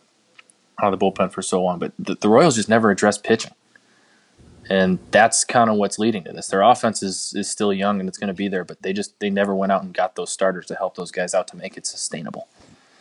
out 0.82 0.92
of 0.92 0.98
the 0.98 1.04
bullpen 1.04 1.30
for 1.32 1.42
so 1.42 1.62
long. 1.62 1.78
But 1.78 1.92
the, 1.98 2.14
the 2.14 2.28
Royals 2.28 2.54
just 2.56 2.68
never 2.68 2.90
addressed 2.90 3.24
pitching, 3.24 3.52
and 4.70 4.98
that's 5.10 5.44
kind 5.44 5.68
of 5.70 5.76
what's 5.76 5.98
leading 5.98 6.24
to 6.24 6.32
this. 6.32 6.48
Their 6.48 6.62
offense 6.62 7.02
is 7.02 7.32
is 7.36 7.50
still 7.50 7.72
young 7.72 8.00
and 8.00 8.08
it's 8.08 8.18
going 8.18 8.28
to 8.28 8.34
be 8.34 8.48
there, 8.48 8.64
but 8.64 8.82
they 8.82 8.92
just 8.92 9.18
they 9.20 9.30
never 9.30 9.54
went 9.54 9.72
out 9.72 9.82
and 9.82 9.92
got 9.94 10.14
those 10.16 10.30
starters 10.30 10.66
to 10.66 10.74
help 10.74 10.96
those 10.96 11.10
guys 11.10 11.34
out 11.34 11.48
to 11.48 11.56
make 11.56 11.76
it 11.76 11.86
sustainable. 11.86 12.48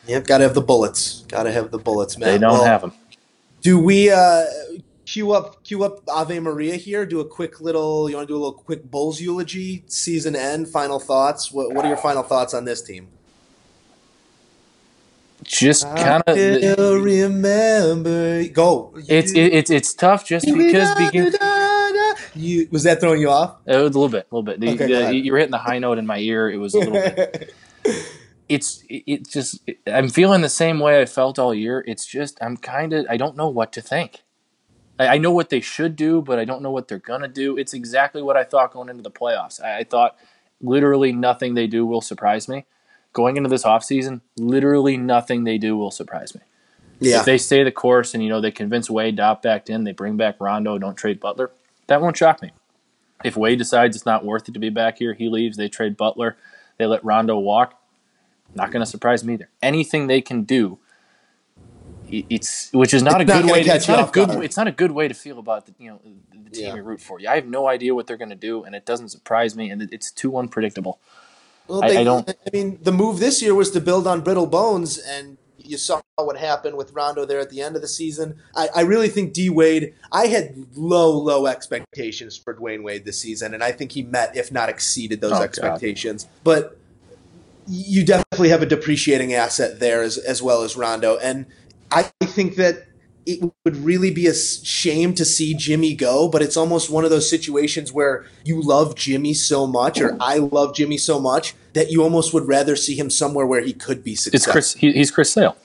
yep. 0.07 0.25
Got 0.25 0.39
to 0.39 0.45
have 0.45 0.53
the 0.55 0.61
bullets. 0.61 1.21
Got 1.27 1.43
to 1.43 1.51
have 1.51 1.71
the 1.71 1.77
bullets, 1.79 2.17
man. 2.17 2.29
They 2.29 2.37
don't 2.37 2.53
Well, 2.53 2.65
have 2.65 2.81
them. 2.81 2.93
Do 3.61 3.79
we 3.79 4.09
uh, 4.11 4.45
queue 5.05 5.31
up 5.31 5.63
queue 5.63 5.83
up 5.83 6.03
Ave 6.07 6.39
Maria 6.39 6.75
here? 6.75 7.05
Do 7.05 7.19
a 7.19 7.25
quick 7.25 7.59
little. 7.59 8.09
You 8.09 8.15
want 8.15 8.27
to 8.27 8.33
do 8.33 8.37
a 8.37 8.43
little 8.43 8.53
quick 8.53 8.89
Bulls 8.89 9.19
eulogy, 9.19 9.83
season 9.87 10.35
end, 10.35 10.67
final 10.69 10.99
thoughts. 10.99 11.51
What 11.51 11.73
What 11.73 11.85
are 11.85 11.89
your 11.89 11.97
final 11.97 12.23
thoughts 12.23 12.53
on 12.53 12.65
this 12.65 12.81
team? 12.81 13.09
Just 15.43 15.83
kind 15.95 16.23
of. 16.27 16.37
Remember. 17.03 18.47
Go. 18.49 18.93
It's 19.07 19.31
it, 19.31 19.53
it's 19.53 19.69
it's 19.69 19.93
tough 19.93 20.25
just 20.25 20.45
because 20.45 20.95
because 20.95 21.37
you 22.35 22.67
was 22.71 22.83
that 22.83 22.99
throwing 22.99 23.21
you 23.21 23.29
off? 23.29 23.57
it 23.65 23.75
was 23.75 23.95
a 23.95 23.99
little 23.99 24.09
bit, 24.09 24.27
a 24.31 24.35
little 24.35 24.43
bit. 24.43 24.57
Okay, 24.57 24.87
go 24.87 24.99
ahead. 24.99 25.15
you 25.15 25.31
were 25.31 25.37
hitting 25.37 25.51
the 25.51 25.57
high 25.57 25.79
note 25.79 25.97
in 25.97 26.05
my 26.05 26.19
ear. 26.19 26.49
It 26.49 26.57
was 26.57 26.73
a 26.73 26.79
little 26.79 26.93
bit. 26.93 27.53
It's 28.49 28.83
it, 28.89 29.03
it 29.05 29.29
just 29.29 29.61
I'm 29.85 30.09
feeling 30.09 30.41
the 30.41 30.49
same 30.49 30.79
way 30.79 31.01
I 31.01 31.05
felt 31.05 31.39
all 31.39 31.53
year. 31.53 31.83
It's 31.87 32.05
just 32.05 32.37
I'm 32.41 32.57
kind 32.57 32.93
of 32.93 33.05
I 33.09 33.17
don't 33.17 33.35
know 33.35 33.47
what 33.49 33.71
to 33.73 33.81
think. 33.81 34.23
I, 34.99 35.07
I 35.07 35.17
know 35.17 35.31
what 35.31 35.49
they 35.49 35.61
should 35.61 35.95
do, 35.95 36.21
but 36.21 36.39
I 36.39 36.45
don't 36.45 36.61
know 36.61 36.71
what 36.71 36.87
they're 36.87 36.99
gonna 36.99 37.27
do. 37.27 37.57
It's 37.57 37.73
exactly 37.73 38.21
what 38.21 38.37
I 38.37 38.43
thought 38.43 38.73
going 38.73 38.89
into 38.89 39.03
the 39.03 39.11
playoffs. 39.11 39.61
I, 39.61 39.79
I 39.79 39.83
thought 39.83 40.17
literally 40.61 41.11
nothing 41.11 41.53
they 41.53 41.67
do 41.67 41.85
will 41.85 42.01
surprise 42.01 42.47
me. 42.47 42.65
Going 43.13 43.37
into 43.37 43.49
this 43.49 43.63
offseason, 43.63 44.21
literally 44.37 44.97
nothing 44.97 45.43
they 45.43 45.57
do 45.57 45.75
will 45.75 45.91
surprise 45.91 46.35
me. 46.35 46.41
Yeah. 46.99 47.19
If 47.19 47.25
they 47.25 47.37
stay 47.37 47.63
the 47.63 47.71
course 47.71 48.13
and 48.13 48.23
you 48.23 48.29
know 48.29 48.41
they 48.41 48.51
convince 48.51 48.89
Wade 48.89 49.17
to 49.17 49.23
opt 49.23 49.43
back 49.43 49.69
in, 49.69 49.83
they 49.83 49.91
bring 49.91 50.17
back 50.17 50.37
Rondo, 50.39 50.77
don't 50.77 50.95
trade 50.95 51.19
Butler, 51.19 51.51
that 51.87 52.01
won't 52.01 52.17
shock 52.17 52.41
me. 52.41 52.51
If 53.23 53.35
Wade 53.35 53.57
decides 53.57 53.95
it's 53.95 54.05
not 54.05 54.25
worth 54.25 54.47
it 54.47 54.53
to 54.53 54.59
be 54.59 54.69
back 54.69 54.99
here, 54.99 55.13
he 55.13 55.29
leaves. 55.29 55.57
They 55.57 55.69
trade 55.69 55.97
Butler, 55.97 56.37
they 56.77 56.85
let 56.85 57.03
Rondo 57.03 57.37
walk. 57.37 57.76
Not 58.57 58.71
going 58.71 58.81
to 58.83 58.89
surprise 58.89 59.23
me 59.23 59.33
either. 59.35 59.49
Anything 59.61 60.07
they 60.07 60.19
can 60.21 60.43
do, 60.43 60.79
it's 62.09 62.71
which 62.73 62.93
is 62.93 63.03
not 63.03 63.21
It's 63.21 63.29
a 63.29 63.33
not 63.33 63.43
good 63.43 63.51
way. 63.51 63.59
To, 63.63 63.65
catch 63.69 63.75
it's 63.77 63.87
not 63.87 64.09
a 64.09 64.11
good. 64.11 64.29
guard. 64.29 64.43
It's 64.45 64.57
not 64.57 64.67
a 64.67 64.71
good 64.71 64.91
way 64.91 65.07
to 65.07 65.13
feel 65.13 65.39
about 65.39 65.65
the 65.65 65.73
you 65.77 65.91
know 65.91 65.99
the 66.43 66.49
team 66.49 66.65
Yeah. 66.67 66.75
you 66.75 66.81
root 66.83 67.01
for. 67.01 67.19
You. 67.19 67.27
I 67.29 67.35
have 67.35 67.45
no 67.45 67.67
idea 67.67 67.93
what 67.93 68.07
they're 68.07 68.17
going 68.17 68.29
to 68.29 68.35
do, 68.35 68.63
and 68.63 68.73
it 68.75 68.85
doesn't 68.85 69.09
surprise 69.09 69.55
me, 69.55 69.69
and 69.69 69.81
it's 69.91 70.11
too 70.11 70.37
unpredictable. 70.37 70.99
Well, 71.67 71.83
I- 71.83 71.89
they, 71.89 71.97
I 71.97 72.03
don't- 72.05 72.29
I 72.29 72.49
mean, 72.53 72.79
the 72.81 72.93
move 72.93 73.19
this 73.19 73.41
year 73.41 73.53
was 73.53 73.71
to 73.71 73.81
build 73.81 74.07
on 74.07 74.21
brittle 74.21 74.47
bones, 74.47 74.97
and 74.97 75.37
you 75.57 75.77
saw 75.77 75.99
what 76.15 76.37
happened 76.37 76.77
with 76.77 76.93
Rondo 76.93 77.25
there 77.25 77.41
at 77.41 77.49
the 77.49 77.61
end 77.61 77.75
of 77.75 77.81
the 77.81 77.89
season. 77.89 78.37
I, 78.55 78.69
I 78.73 78.81
really 78.81 79.09
think 79.09 79.33
D 79.33 79.49
Wade. 79.49 79.93
I 80.09 80.27
had 80.27 80.55
low, 80.75 81.11
low 81.11 81.45
expectations 81.45 82.37
for 82.37 82.55
Dwayne 82.55 82.83
Wade 82.83 83.03
this 83.03 83.19
season, 83.19 83.53
and 83.53 83.61
I 83.61 83.73
think 83.73 83.91
he 83.91 84.01
met, 84.01 84.35
if 84.37 84.49
not 84.49 84.69
exceeded, 84.69 85.19
those 85.19 85.33
Oh, 85.33 85.35
God. 85.39 85.43
expectations. 85.43 86.25
But 86.45 86.76
you 87.67 88.05
definitely 88.05 88.49
have 88.49 88.61
a 88.61 88.65
depreciating 88.65 89.33
asset 89.33 89.79
there 89.79 90.01
as 90.01 90.17
as 90.17 90.41
well 90.41 90.63
as 90.63 90.75
Rondo, 90.75 91.17
and 91.17 91.45
I 91.91 92.03
think 92.23 92.55
that. 92.55 92.83
It 93.29 93.43
would 93.65 93.75
really 93.75 94.09
be 94.09 94.25
a 94.27 94.33
shame 94.33 95.13
to 95.15 95.25
see 95.25 95.53
Jimmy 95.53 95.93
go, 95.93 96.29
but 96.29 96.41
it's 96.41 96.55
almost 96.55 96.89
one 96.89 97.03
of 97.03 97.09
those 97.09 97.29
situations 97.29 97.91
where 97.91 98.25
you 98.45 98.61
love 98.61 98.95
Jimmy 98.95 99.33
so 99.33 99.67
much, 99.67 99.99
or 99.99 100.15
I 100.21 100.37
love 100.37 100.73
Jimmy 100.73 100.97
so 100.97 101.19
much, 101.19 101.53
that 101.73 101.91
you 101.91 102.03
almost 102.03 102.33
would 102.33 102.47
rather 102.47 102.77
see 102.77 102.95
him 102.97 103.09
somewhere 103.09 103.45
where 103.45 103.59
he 103.59 103.73
could 103.73 104.01
be 104.01 104.15
successful. 104.15 104.57
It's. 104.57 104.71
Chris. 104.71 104.73
He, 104.75 104.93
he's 104.93 105.11
Chris 105.11 105.33
Sale. 105.33 105.57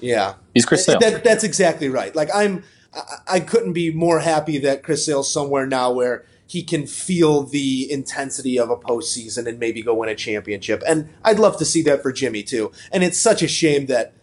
Yeah, 0.00 0.34
He's 0.54 0.64
Chris 0.64 0.84
Sale. 0.84 1.00
that, 1.00 1.24
that's 1.24 1.42
exactly 1.42 1.88
right. 1.88 2.14
Like 2.14 2.28
I'm, 2.32 2.62
I, 2.94 3.00
I 3.26 3.40
couldn't 3.40 3.72
be 3.72 3.90
more 3.90 4.20
happy 4.20 4.58
that 4.58 4.84
Chris 4.84 5.04
Sale's 5.04 5.32
somewhere 5.32 5.66
now 5.66 5.90
where 5.90 6.24
he 6.48 6.62
can 6.62 6.86
feel 6.86 7.42
the 7.42 7.90
intensity 7.92 8.58
of 8.58 8.70
a 8.70 8.76
postseason 8.76 9.46
and 9.46 9.60
maybe 9.60 9.82
go 9.82 9.94
win 9.94 10.08
a 10.08 10.14
championship. 10.14 10.82
And 10.88 11.10
I'd 11.22 11.38
love 11.38 11.58
to 11.58 11.64
see 11.66 11.82
that 11.82 12.02
for 12.02 12.10
Jimmy 12.10 12.42
too. 12.42 12.72
And 12.90 13.04
it's 13.04 13.20
such 13.20 13.42
a 13.42 13.48
shame 13.48 13.86
that 13.86 14.14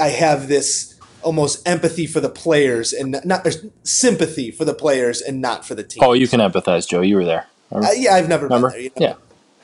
I 0.00 0.08
have 0.08 0.46
this 0.46 0.94
almost 1.22 1.66
empathy 1.66 2.06
for 2.06 2.20
the 2.20 2.28
players 2.28 2.92
and 2.92 3.20
not 3.24 3.44
sympathy 3.82 4.52
for 4.52 4.64
the 4.64 4.72
players 4.72 5.20
and 5.20 5.40
not 5.40 5.66
for 5.66 5.74
the 5.74 5.82
team. 5.82 6.04
oh, 6.04 6.12
you 6.12 6.28
can 6.28 6.38
empathize, 6.38 6.88
Joe. 6.88 7.00
You 7.00 7.16
were 7.16 7.24
there. 7.24 7.46
Uh, 7.72 7.88
yeah, 7.96 8.14
I've 8.14 8.28
never 8.28 8.44
Remember? 8.44 8.70
been 8.70 8.76
there. 8.76 8.82
You 8.82 8.90
know? 8.90 9.06
Yeah. 9.08 9.14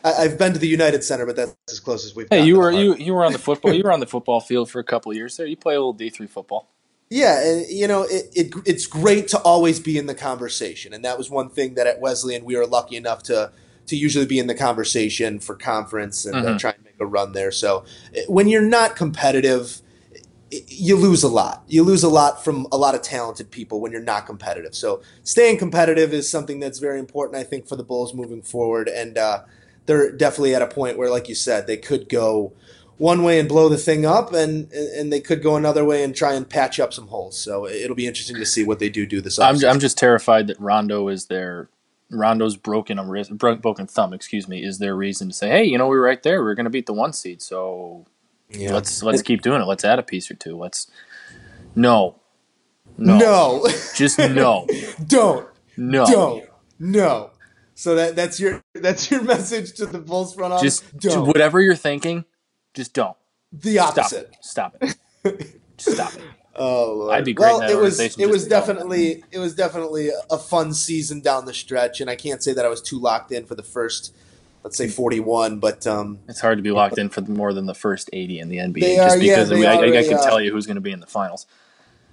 I, 0.02 0.24
I've 0.24 0.36
been 0.36 0.52
to 0.52 0.58
the 0.58 0.68
United 0.68 1.04
Center, 1.04 1.26
but 1.26 1.36
that's 1.36 1.54
as 1.70 1.78
close 1.78 2.04
as 2.04 2.16
we've. 2.16 2.26
Hey, 2.28 2.44
you 2.44 2.58
were 2.58 2.72
you 2.72 2.96
you 2.96 3.14
were 3.14 3.24
on 3.24 3.32
the 3.32 3.38
football. 3.48 3.72
You 3.72 3.84
were 3.84 3.92
on 3.92 4.00
the 4.00 4.06
football 4.06 4.40
field 4.40 4.68
for 4.68 4.80
a 4.80 4.84
couple 4.84 5.12
of 5.12 5.16
years 5.16 5.36
there. 5.36 5.46
You 5.46 5.56
play 5.56 5.74
a 5.74 5.78
little 5.78 5.92
D 5.92 6.10
three 6.10 6.26
football. 6.26 6.73
Yeah, 7.14 7.46
and 7.46 7.66
you 7.70 7.86
know, 7.86 8.02
it, 8.02 8.28
it 8.34 8.54
it's 8.66 8.86
great 8.88 9.28
to 9.28 9.38
always 9.42 9.78
be 9.78 9.98
in 9.98 10.06
the 10.06 10.16
conversation, 10.16 10.92
and 10.92 11.04
that 11.04 11.16
was 11.16 11.30
one 11.30 11.48
thing 11.48 11.74
that 11.74 11.86
at 11.86 12.00
Wesleyan 12.00 12.44
we 12.44 12.56
were 12.56 12.66
lucky 12.66 12.96
enough 12.96 13.22
to 13.24 13.52
to 13.86 13.96
usually 13.96 14.26
be 14.26 14.40
in 14.40 14.48
the 14.48 14.54
conversation 14.54 15.38
for 15.38 15.54
conference 15.54 16.24
and 16.26 16.44
uh, 16.44 16.54
Mhm. 16.54 16.58
try 16.58 16.72
and 16.72 16.84
make 16.84 16.96
a 16.98 17.06
run 17.06 17.30
there. 17.32 17.52
So 17.52 17.84
uh, 18.16 18.22
when 18.26 18.48
you're 18.48 18.62
not 18.62 18.96
competitive, 18.96 19.80
you 20.50 20.96
lose 20.96 21.22
a 21.22 21.28
lot. 21.28 21.62
You 21.68 21.84
lose 21.84 22.02
a 22.02 22.08
lot 22.08 22.42
from 22.42 22.66
a 22.72 22.76
lot 22.76 22.96
of 22.96 23.02
talented 23.02 23.50
people 23.52 23.80
when 23.80 23.92
you're 23.92 24.00
not 24.00 24.26
competitive. 24.26 24.74
So 24.74 25.00
staying 25.22 25.58
competitive 25.58 26.12
is 26.12 26.28
something 26.28 26.58
that's 26.60 26.80
very 26.80 26.98
important, 26.98 27.36
I 27.38 27.44
think, 27.44 27.68
for 27.68 27.76
the 27.76 27.84
Bulls 27.84 28.12
moving 28.14 28.42
forward. 28.42 28.88
And 28.88 29.18
uh, 29.18 29.42
they're 29.86 30.10
definitely 30.10 30.54
at 30.54 30.62
a 30.62 30.66
point 30.66 30.98
where, 30.98 31.10
like 31.10 31.28
you 31.28 31.36
said, 31.36 31.66
they 31.68 31.76
could 31.76 32.08
go 32.08 32.52
one 32.98 33.22
way 33.22 33.38
and 33.40 33.48
blow 33.48 33.68
the 33.68 33.76
thing 33.78 34.06
up, 34.06 34.32
and 34.32 34.70
and 34.72 35.12
they 35.12 35.20
could 35.20 35.42
go 35.42 35.56
another 35.56 35.84
way 35.84 36.04
and 36.04 36.14
try 36.14 36.34
and 36.34 36.48
patch 36.48 36.78
up 36.78 36.92
some 36.92 37.08
holes. 37.08 37.38
So 37.38 37.66
it'll 37.66 37.96
be 37.96 38.06
interesting 38.06 38.36
to 38.36 38.46
see 38.46 38.64
what 38.64 38.78
they 38.78 38.88
do 38.88 39.06
do 39.06 39.20
this. 39.20 39.38
I'm, 39.38 39.56
offseason. 39.56 39.70
I'm 39.70 39.80
just 39.80 39.98
terrified 39.98 40.46
that 40.46 40.60
Rondo 40.60 41.08
is 41.08 41.26
their 41.26 41.68
Rondo's 42.10 42.56
broken 42.56 42.98
um, 42.98 43.08
a 43.08 43.10
wrist, 43.10 43.36
broken 43.36 43.86
thumb, 43.86 44.12
excuse 44.12 44.46
me, 44.48 44.62
is 44.64 44.78
their 44.78 44.94
reason 44.94 45.28
to 45.28 45.34
say, 45.34 45.48
hey, 45.48 45.64
you 45.64 45.78
know, 45.78 45.88
we 45.88 45.96
are 45.96 46.00
right 46.02 46.22
there. 46.22 46.42
We 46.44 46.50
are 46.50 46.54
going 46.54 46.64
to 46.64 46.70
beat 46.70 46.86
the 46.86 46.92
one 46.92 47.12
seed, 47.12 47.42
so 47.42 48.06
Yeah. 48.50 48.72
let's 48.74 49.02
let's 49.02 49.22
keep 49.22 49.42
doing 49.42 49.60
it. 49.60 49.66
Let's 49.66 49.84
add 49.84 49.98
a 49.98 50.02
piece 50.02 50.30
or 50.30 50.34
two. 50.34 50.56
Let's 50.56 50.86
no, 51.74 52.16
no, 52.96 53.18
no, 53.18 53.68
just 53.96 54.18
no, 54.18 54.66
don't, 55.06 55.48
no. 55.76 56.06
don't, 56.06 56.44
no. 56.78 57.30
So 57.74 57.96
that 57.96 58.14
that's 58.14 58.38
your 58.38 58.62
that's 58.74 59.10
your 59.10 59.22
message 59.24 59.72
to 59.74 59.86
the 59.86 59.98
Bulls 59.98 60.34
front 60.34 60.52
office. 60.52 60.80
Just, 60.80 60.96
just 60.98 61.16
don't. 61.16 61.26
whatever 61.26 61.60
you're 61.60 61.74
thinking, 61.74 62.24
just 62.74 62.92
don't. 62.92 63.16
the 63.52 63.74
Stop 63.76 63.98
opposite. 63.98 64.30
it. 64.30 64.36
Stop 64.40 64.76
it. 64.80 65.60
Stop 65.78 66.14
it. 66.14 66.22
Oh, 66.56 66.94
Lord. 66.98 67.14
I'd 67.14 67.24
be 67.24 67.32
great 67.34 67.46
well, 67.52 67.62
it 67.62 67.76
was 67.76 67.98
it 67.98 68.28
was 68.28 68.46
definitely 68.46 69.24
it 69.32 69.38
was 69.40 69.54
definitely 69.56 70.10
a 70.30 70.38
fun 70.38 70.72
season 70.74 71.20
down 71.20 71.46
the 71.46 71.54
stretch, 71.54 72.00
and 72.00 72.08
I 72.08 72.14
can't 72.16 72.42
say 72.42 72.52
that 72.52 72.64
I 72.64 72.68
was 72.68 72.80
too 72.80 73.00
locked 73.00 73.32
in 73.32 73.44
for 73.44 73.56
the 73.56 73.62
first, 73.64 74.14
let's 74.62 74.76
say 74.76 74.86
forty 74.88 75.18
one, 75.18 75.58
but 75.58 75.84
um, 75.86 76.20
It's 76.28 76.40
hard 76.40 76.58
to 76.58 76.62
be 76.62 76.70
locked 76.70 76.96
in 76.98 77.08
for 77.08 77.22
more 77.22 77.52
than 77.52 77.66
the 77.66 77.74
first 77.74 78.08
80 78.12 78.38
in 78.38 78.48
the 78.50 78.58
NBA 78.58 78.80
They 78.80 78.96
just 78.96 79.16
are- 79.16 79.18
yeah, 79.20 79.34
because 79.34 79.48
they 79.48 79.58
we, 79.58 79.66
I, 79.66 79.72
I 79.72 79.76
already 79.78 80.08
can 80.08 80.18
are. 80.18 80.22
tell 80.24 80.40
you 80.40 80.52
who's 80.52 80.66
going 80.66 80.76
to 80.76 80.80
be 80.80 80.92
in 80.92 81.00
the 81.00 81.06
finals. 81.08 81.46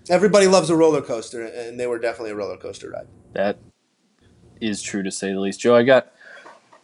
everybody 0.10 0.48
loves 0.48 0.72
a 0.72 0.76
roller 0.76 1.02
coaster, 1.04 1.46
and 1.46 1.80
they 1.80 1.86
were 1.86 2.00
definitely 2.00 2.32
a 2.32 2.36
roller 2.36 2.58
coaster 2.58 2.90
ride. 2.90 3.08
That 3.34 3.60
is 4.60 4.82
true 4.82 5.04
to 5.04 5.12
say 5.12 5.32
the 5.34 5.40
least. 5.40 5.60
Joe, 5.60 5.76
I 5.76 5.84
got 5.84 6.12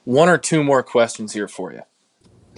one 0.04 0.30
or 0.30 0.38
two 0.38 0.64
more 0.64 0.84
questions 0.84 1.34
here 1.34 1.48
for 1.48 1.74
you. 1.74 1.82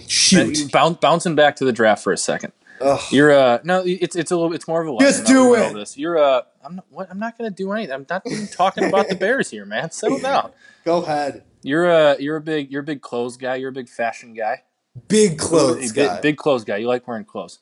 Shoot, 0.08 0.70
Boun- 0.72 0.98
bouncing 1.00 1.34
back 1.34 1.56
to 1.56 1.64
the 1.64 1.72
draft 1.72 2.02
for 2.04 2.12
a 2.12 2.16
second. 2.16 2.52
Ugh. 2.80 3.00
You're 3.10 3.30
uh 3.32 3.58
no, 3.62 3.82
it's 3.84 4.16
it's 4.16 4.30
a 4.30 4.36
little 4.36 4.54
it's 4.54 4.66
more 4.66 4.80
of 4.80 4.88
a. 4.88 4.98
Just 5.00 5.26
do 5.26 5.54
it. 5.54 5.74
This. 5.74 5.98
You're 5.98 6.16
uh 6.16 6.42
I'm 6.64 6.76
not 6.76 6.86
what 6.88 7.10
I'm 7.10 7.18
not 7.18 7.36
going 7.36 7.50
to 7.50 7.54
do 7.54 7.70
anything. 7.72 7.92
I'm 7.92 8.06
not 8.08 8.22
even 8.26 8.46
talking 8.46 8.84
about 8.84 9.08
the 9.08 9.14
Bears 9.16 9.50
here, 9.50 9.66
man. 9.66 9.90
Settle 9.90 10.18
down. 10.22 10.52
go 10.84 11.02
ahead, 11.02 11.44
You're 11.62 11.84
a 11.90 12.16
you're 12.18 12.36
a 12.36 12.40
big 12.40 12.70
you're 12.72 12.80
a 12.80 12.84
big 12.84 13.02
clothes 13.02 13.36
guy. 13.36 13.56
You're 13.56 13.68
a 13.68 13.72
big 13.72 13.88
fashion 13.90 14.32
guy. 14.32 14.62
big 15.08 15.38
clothes 15.38 15.92
big, 15.92 16.06
guy. 16.06 16.20
big 16.22 16.36
clothes 16.38 16.64
guy. 16.64 16.78
You 16.78 16.88
like 16.88 17.06
wearing 17.06 17.24
clothes. 17.26 17.58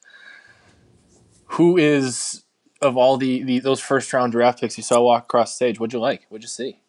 Who 1.52 1.76
is 1.76 2.44
of 2.80 2.96
all 2.96 3.16
the, 3.16 3.42
the 3.42 3.58
those 3.58 3.80
first 3.80 4.12
round 4.12 4.32
draft 4.32 4.60
picks 4.60 4.76
you 4.76 4.84
saw 4.84 5.00
walk 5.00 5.24
across 5.24 5.50
the 5.52 5.56
stage? 5.56 5.80
What'd 5.80 5.92
you 5.92 5.98
like? 6.00 6.26
What'd 6.28 6.44
you 6.44 6.48
see? 6.48 6.80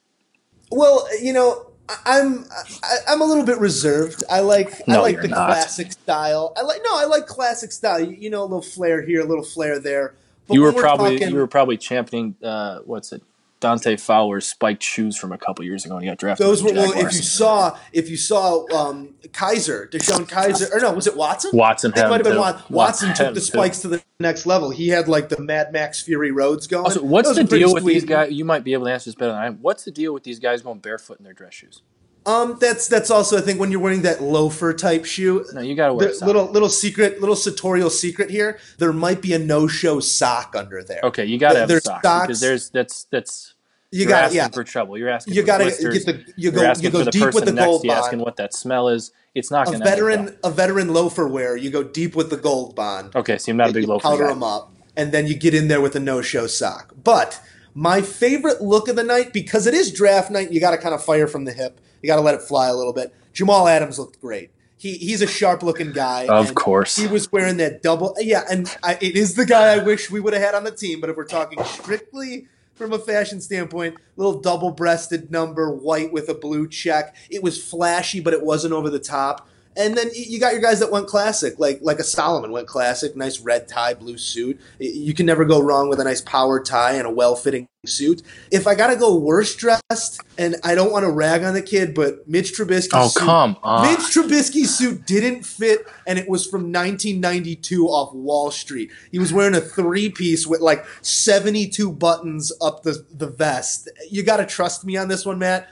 Well, 0.72 1.08
you 1.20 1.34
know, 1.34 1.69
I'm 2.06 2.46
I, 2.84 2.96
I'm 3.10 3.22
a 3.22 3.26
little 3.26 3.46
bit 3.46 3.58
reserved. 3.60 4.24
I 4.30 4.42
like 4.42 4.82
I 4.88 4.98
like 4.98 5.22
the 5.22 5.28
not. 5.28 5.48
classic 5.48 5.92
style. 5.92 6.54
I 6.58 6.62
like 6.62 6.82
no, 6.84 6.92
I 6.98 7.06
like 7.06 7.26
classic 7.28 7.72
style. 7.72 8.00
You, 8.00 8.12
you 8.12 8.30
know, 8.30 8.42
a 8.42 8.46
little 8.46 8.62
flair 8.62 9.02
here, 9.02 9.22
a 9.22 9.26
little 9.26 9.44
flair 9.44 9.80
there. 9.80 10.14
But 10.48 10.54
you 10.56 10.62
were 10.62 10.74
probably 10.74 11.18
talking- 11.20 11.34
you 11.34 11.40
were 11.40 11.48
probably 11.48 11.78
championing 11.78 12.36
uh, 12.44 12.80
what's 12.80 13.12
it? 13.12 13.22
Dante 13.60 13.98
Fowler's 13.98 14.48
spiked 14.48 14.82
shoes 14.82 15.18
from 15.18 15.32
a 15.32 15.38
couple 15.38 15.66
years 15.66 15.86
ago 15.86 15.96
when 15.96 16.04
he 16.04 16.10
got 16.10 16.18
drafted. 16.18 16.46
Those 16.46 16.64
were 16.64 16.72
the 16.72 16.80
well. 16.80 16.92
If 16.94 17.14
you 17.14 17.22
saw, 17.22 17.78
if 17.92 18.10
you 18.10 18.16
saw 18.16 18.66
um, 18.74 19.16
Kizer, 19.28 19.90
DeShone 19.90 20.30
Kizer, 20.30 20.74
or 20.74 20.80
no, 20.80 20.94
was 20.94 21.08
it 21.08 21.18
Watson? 21.18 21.52
Watson 21.54 21.92
I 21.96 22.06
it 22.06 22.10
might 22.10 22.18
have 22.18 22.24
been 22.24 22.34
had 22.34 22.40
Watson. 22.40 22.76
Watson 22.76 23.08
Watson 23.08 23.08
took 23.10 23.18
the 23.18 23.24
had 23.26 23.36
to. 23.36 23.42
spikes 23.42 23.80
to 23.80 23.88
the 23.90 24.04
next 24.20 24.46
level. 24.46 24.70
He 24.70 24.88
had 24.88 25.08
like 25.08 25.30
the 25.30 25.42
Mad 25.42 25.74
Max 25.74 26.02
Fury 26.02 26.32
Roads 26.32 26.68
going. 26.68 26.86
Also, 26.86 27.04
what's 27.04 27.28
Those 27.28 27.38
the 27.38 27.44
deal 27.44 27.74
with 27.74 27.86
these 27.86 28.06
guys? 28.06 28.32
You 28.32 28.46
might 28.46 28.64
be 28.64 28.74
able 28.74 28.86
to 28.86 28.94
answer 28.94 29.10
this 29.10 29.16
better 29.16 29.32
than 29.32 29.42
I 29.42 29.48
am. 29.48 29.58
What's 29.62 29.84
the 29.84 29.92
deal 29.92 30.14
with 30.14 30.24
these 30.24 30.40
guys 30.40 30.62
going 30.62 30.80
barefoot 30.80 31.20
in 31.20 31.26
their 31.26 31.34
dress 31.34 31.54
shoes? 31.54 31.82
Um, 32.26 32.58
that's 32.60 32.88
that's 32.88 33.10
also 33.10 33.38
I 33.38 33.42
think 33.42 33.60
when 33.60 33.72
you're 33.72 33.80
wearing 33.80 34.02
that 34.04 34.22
loafer 34.22 34.74
type 34.74 35.06
shoe. 35.06 35.46
No, 35.54 35.62
you 35.62 35.76
got 35.76 35.88
to 35.88 35.94
wear 35.94 36.08
The 36.14 36.26
little 36.26 36.46
little 36.52 36.70
secret, 36.70 37.20
little 37.22 37.36
sartorial 37.36 37.90
secret 37.90 38.30
here. 38.30 38.60
There 38.78 38.94
might 38.94 39.22
be 39.22 39.34
a 39.34 39.40
no 39.40 39.68
show 39.68 40.00
sock 40.00 40.54
under 40.56 40.84
there. 40.84 41.00
Okay, 41.04 41.26
you 41.26 41.38
got 41.40 41.54
to 41.54 41.60
have 41.60 41.70
a 41.70 41.74
There's 41.74 41.84
sock 41.86 42.04
socks. 42.04 42.28
because 42.28 42.40
there's 42.42 42.70
that's 42.70 43.06
that's 43.06 43.54
You 43.92 44.02
you're 44.02 44.10
got 44.10 44.34
yeah. 44.34 44.50
for 44.50 44.64
trouble. 44.64 44.98
You're 44.98 45.10
asking 45.10 45.34
You 45.34 45.44
gotta 45.44 45.64
blisters. 45.66 46.04
get 46.04 46.26
the- 46.28 46.34
you 46.36 46.52
go- 46.52 46.74
you 46.80 46.90
go 46.92 47.06
deep 47.06 47.34
with 47.34 47.46
the 47.46 47.54
next 47.54 47.66
gold 47.66 47.82
to 47.84 47.88
bond. 47.88 48.00
asking 48.00 48.20
what 48.20 48.36
that 48.36 48.54
smell 48.54 48.90
is. 48.90 49.12
It's 49.34 49.50
not 49.50 49.70
A 49.70 49.72
to 49.72 49.78
veteran 49.80 50.38
a 50.44 50.52
veteran 50.52 50.94
loafer 50.94 51.28
wear. 51.28 51.56
You 51.56 51.70
go 51.72 51.84
deep 51.84 52.16
with 52.16 52.30
the 52.30 52.38
gold 52.38 52.76
bond. 52.76 53.16
Okay, 53.16 53.38
so 53.38 53.52
I'm 53.52 53.58
not 53.58 53.70
a 53.70 53.74
big 53.74 53.84
you 53.84 53.90
loafer 53.90 54.04
powder 54.04 54.24
guy. 54.26 54.30
them 54.34 54.44
up, 54.44 54.72
and 54.98 55.12
then 55.12 55.26
you 55.26 55.36
get 55.36 55.54
in 55.56 55.68
there 55.70 55.82
with 55.82 55.96
a 55.96 56.00
no-show 56.00 56.48
sock. 56.48 56.94
But 57.04 57.40
my 57.74 58.02
favorite 58.02 58.62
look 58.62 58.88
of 58.88 58.96
the 58.96 59.04
night, 59.04 59.34
because 59.34 59.68
it 59.68 59.74
is 59.74 59.92
draft 59.92 60.32
night, 60.32 60.52
you 60.52 60.60
got 60.60 60.72
to 60.72 60.78
kind 60.78 60.96
of 60.96 61.04
fire 61.04 61.28
from 61.28 61.46
the 61.46 61.54
hip. 61.54 61.80
You 62.02 62.08
got 62.08 62.16
to 62.16 62.22
let 62.22 62.36
it 62.36 62.42
fly 62.42 62.68
a 62.68 62.74
little 62.74 62.94
bit. 62.94 63.14
Jamal 63.34 63.68
Adams 63.68 64.00
looked 64.00 64.20
great. 64.22 64.52
He 64.78 64.94
he's 64.94 65.22
a 65.22 65.28
sharp-looking 65.28 65.92
guy. 65.92 66.28
Of 66.28 66.56
course. 66.56 66.96
he 66.96 67.08
was 67.08 67.30
wearing 67.32 67.58
that 67.58 67.84
double. 67.84 68.16
Yeah, 68.18 68.44
and 68.50 68.74
I, 68.82 68.98
it 69.02 69.18
is 69.18 69.36
the 69.36 69.46
guy 69.46 69.74
I 69.74 69.84
wish 69.84 70.10
we 70.10 70.22
would 70.22 70.32
have 70.34 70.42
had 70.42 70.56
on 70.56 70.64
the 70.64 70.72
team. 70.72 71.02
But 71.02 71.10
if 71.10 71.18
we're 71.18 71.26
talking 71.26 71.62
strictly 71.66 72.48
from 72.76 72.94
a 72.94 72.98
fashion 72.98 73.42
standpoint, 73.42 73.98
little 74.16 74.40
double-breasted 74.40 75.30
number, 75.30 75.70
white 75.70 76.14
with 76.14 76.30
a 76.30 76.34
blue 76.34 76.66
check. 76.66 77.14
It 77.30 77.44
was 77.44 77.62
flashy, 77.62 78.22
but 78.22 78.34
it 78.34 78.42
wasn't 78.42 78.74
over 78.74 78.90
the 78.90 79.00
top. 79.00 79.49
And 79.80 79.98
then 79.98 80.10
you 80.14 80.42
got 80.42 80.52
your 80.52 80.62
guys 80.62 80.82
that 80.82 80.92
went 80.92 81.08
classic, 81.08 81.58
like 81.58 81.80
like 81.82 82.00
a 82.00 82.04
Solomon 82.04 82.52
went 82.52 82.68
classic, 82.68 83.16
nice 83.16 83.40
red 83.40 83.70
tie, 83.70 83.94
blue 83.94 84.18
suit. 84.18 84.60
You 84.78 85.14
can 85.14 85.26
never 85.26 85.46
go 85.46 85.62
wrong 85.62 85.88
with 85.88 86.02
a 86.02 86.04
nice 86.04 86.20
power 86.20 86.62
tie 86.62 86.96
and 86.96 87.08
a 87.08 87.10
well-fitting 87.10 87.70
suit. 87.86 88.22
If 88.52 88.68
I 88.68 88.76
gotta 88.76 88.98
go 88.98 89.16
worst 89.16 89.58
dressed, 89.58 90.22
and 90.38 90.58
I 90.66 90.76
don't 90.76 90.92
want 90.92 91.06
to 91.06 91.12
rag 91.12 91.44
on 91.44 91.54
the 91.54 91.62
kid, 91.62 91.96
but 91.96 92.28
Mitch 92.28 92.52
Trubisky. 92.52 92.90
Oh, 92.92 93.08
suit, 93.08 93.24
come 93.24 93.56
on. 93.64 93.88
Mitch 93.88 94.02
Trubisky's 94.02 94.78
suit 94.78 95.06
didn't 95.06 95.46
fit, 95.46 95.88
and 96.06 96.20
it 96.20 96.28
was 96.28 96.46
from 96.46 96.74
1992 96.74 97.88
off 97.88 98.14
Wall 98.14 98.52
Street. 98.52 98.92
He 99.14 99.18
was 99.20 99.32
wearing 99.32 99.56
a 99.56 99.62
three-piece 99.62 100.46
with 100.46 100.60
like 100.60 100.86
72 101.02 101.90
buttons 101.94 102.52
up 102.62 102.84
the 102.84 103.06
the 103.12 103.28
vest. 103.28 103.90
You 104.10 104.24
got 104.24 104.38
to 104.38 104.46
trust 104.46 104.84
me 104.84 104.98
on 104.98 105.08
this 105.08 105.26
one, 105.26 105.40
Matt. 105.40 105.70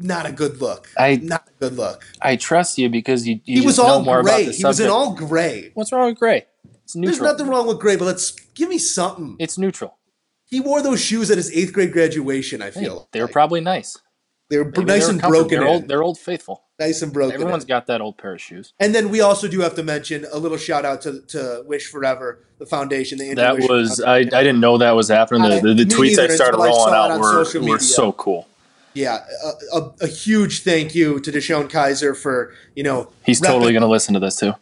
Not 0.00 0.26
a 0.26 0.32
good 0.32 0.60
look. 0.60 0.88
I- 0.98 1.16
not 1.22 1.46
a 1.46 1.64
good 1.64 1.76
look. 1.76 2.04
I 2.22 2.36
trust 2.36 2.78
you 2.78 2.88
because 2.88 3.28
you, 3.28 3.40
you 3.44 3.60
He 3.60 3.66
was 3.66 3.78
all 3.78 4.02
gray. 4.02 4.44
He 4.50 4.64
was 4.64 4.80
in 4.80 4.88
all 4.90 5.14
gray. 5.14 5.70
What's 5.74 5.92
wrong 5.92 6.06
with 6.10 6.18
gray? 6.18 6.46
It's 6.84 6.96
neutral. 6.96 7.18
There's 7.18 7.32
nothing 7.38 7.48
wrong 7.52 7.66
with 7.68 7.78
gray, 7.78 7.96
but 7.96 8.06
let's 8.06 8.30
give 8.54 8.68
me 8.68 8.78
something. 8.78 9.36
It's 9.38 9.58
neutral. 9.58 9.98
He 10.46 10.58
wore 10.58 10.82
those 10.82 11.00
shoes 11.00 11.30
at 11.30 11.36
his 11.36 11.52
eighth 11.52 11.72
grade 11.72 11.92
graduation. 11.92 12.62
I 12.62 12.70
Hey, 12.70 12.80
feel 12.80 13.08
they 13.12 13.20
were 13.20 13.26
like. 13.26 13.32
probably 13.32 13.60
nice. 13.60 13.96
they 14.48 14.58
were 14.58 14.64
Maybe 14.64 14.84
nice 14.84 15.02
they 15.02 15.06
were 15.06 15.10
and 15.12 15.20
broken. 15.20 15.60
They're 15.60 15.68
old. 15.68 15.86
They're 15.88 16.02
old 16.02 16.18
faithful. 16.18 16.64
nice 16.80 17.02
and 17.02 17.12
broken. 17.12 17.34
Everyone's 17.34 17.62
in. 17.64 17.68
got 17.68 17.86
that 17.86 18.00
old 18.00 18.18
pair 18.18 18.32
of 18.34 18.40
shoes. 18.40 18.72
And 18.80 18.92
then 18.94 19.10
we 19.10 19.20
also 19.20 19.46
do 19.46 19.60
have 19.60 19.76
to 19.76 19.84
mention 19.84 20.26
a 20.32 20.38
little 20.38 20.58
shout 20.58 20.84
out 20.84 21.02
to, 21.02 21.20
to 21.28 21.62
Wish 21.66 21.86
Forever, 21.86 22.40
the 22.58 22.66
foundation. 22.66 23.18
The 23.18 23.34
That 23.34 23.58
was 23.60 24.00
I, 24.00 24.16
I 24.16 24.24
didn't 24.24 24.58
know 24.60 24.78
that 24.78 24.96
was 24.96 25.06
happening. 25.08 25.42
The, 25.48 25.60
the, 25.60 25.84
the 25.84 25.94
tweets 25.94 26.18
I 26.18 26.26
started 26.34 26.56
rolling 26.56 26.94
out 26.94 27.20
were, 27.20 27.44
were 27.68 27.78
so 27.78 28.10
cool. 28.12 28.48
Yeah, 29.00 29.24
a, 29.72 29.78
a, 29.78 29.92
a 30.02 30.06
huge 30.06 30.62
thank 30.62 30.94
you 30.94 31.20
to 31.20 31.30
DeShone 31.32 31.68
Kizer 31.70 32.16
for 32.16 32.54
you 32.74 32.82
know 32.82 33.10
He's 33.24 33.40
repping- 33.40 33.46
totally 33.46 33.72
going 33.72 33.82
to 33.82 33.88
listen 33.88 34.14
to 34.14 34.20
this 34.20 34.36
too. 34.36 34.52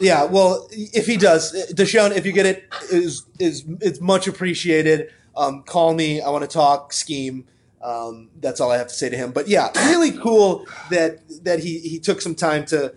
Yeah, 0.00 0.24
well, 0.24 0.68
if 0.70 1.06
he 1.06 1.16
does, 1.16 1.52
DeShone, 1.72 2.16
if 2.16 2.24
you 2.24 2.32
get 2.32 2.46
it, 2.46 2.72
is 2.90 3.24
is 3.38 3.64
it's 3.80 4.00
much 4.00 4.28
appreciated. 4.28 5.12
Um, 5.36 5.62
call 5.64 5.94
me. 5.94 6.20
I 6.20 6.30
want 6.30 6.42
to 6.42 6.48
talk 6.48 6.92
scheme. 6.92 7.46
Um, 7.82 8.30
that's 8.40 8.60
all 8.60 8.70
I 8.70 8.76
have 8.78 8.88
to 8.88 8.94
say 8.94 9.08
to 9.08 9.16
him. 9.16 9.32
But 9.32 9.48
yeah, 9.48 9.70
really 9.88 10.12
cool 10.12 10.66
that 10.90 11.20
that 11.44 11.60
he 11.60 11.78
he 11.80 11.98
took 11.98 12.20
some 12.20 12.34
time 12.34 12.64
to 12.66 12.94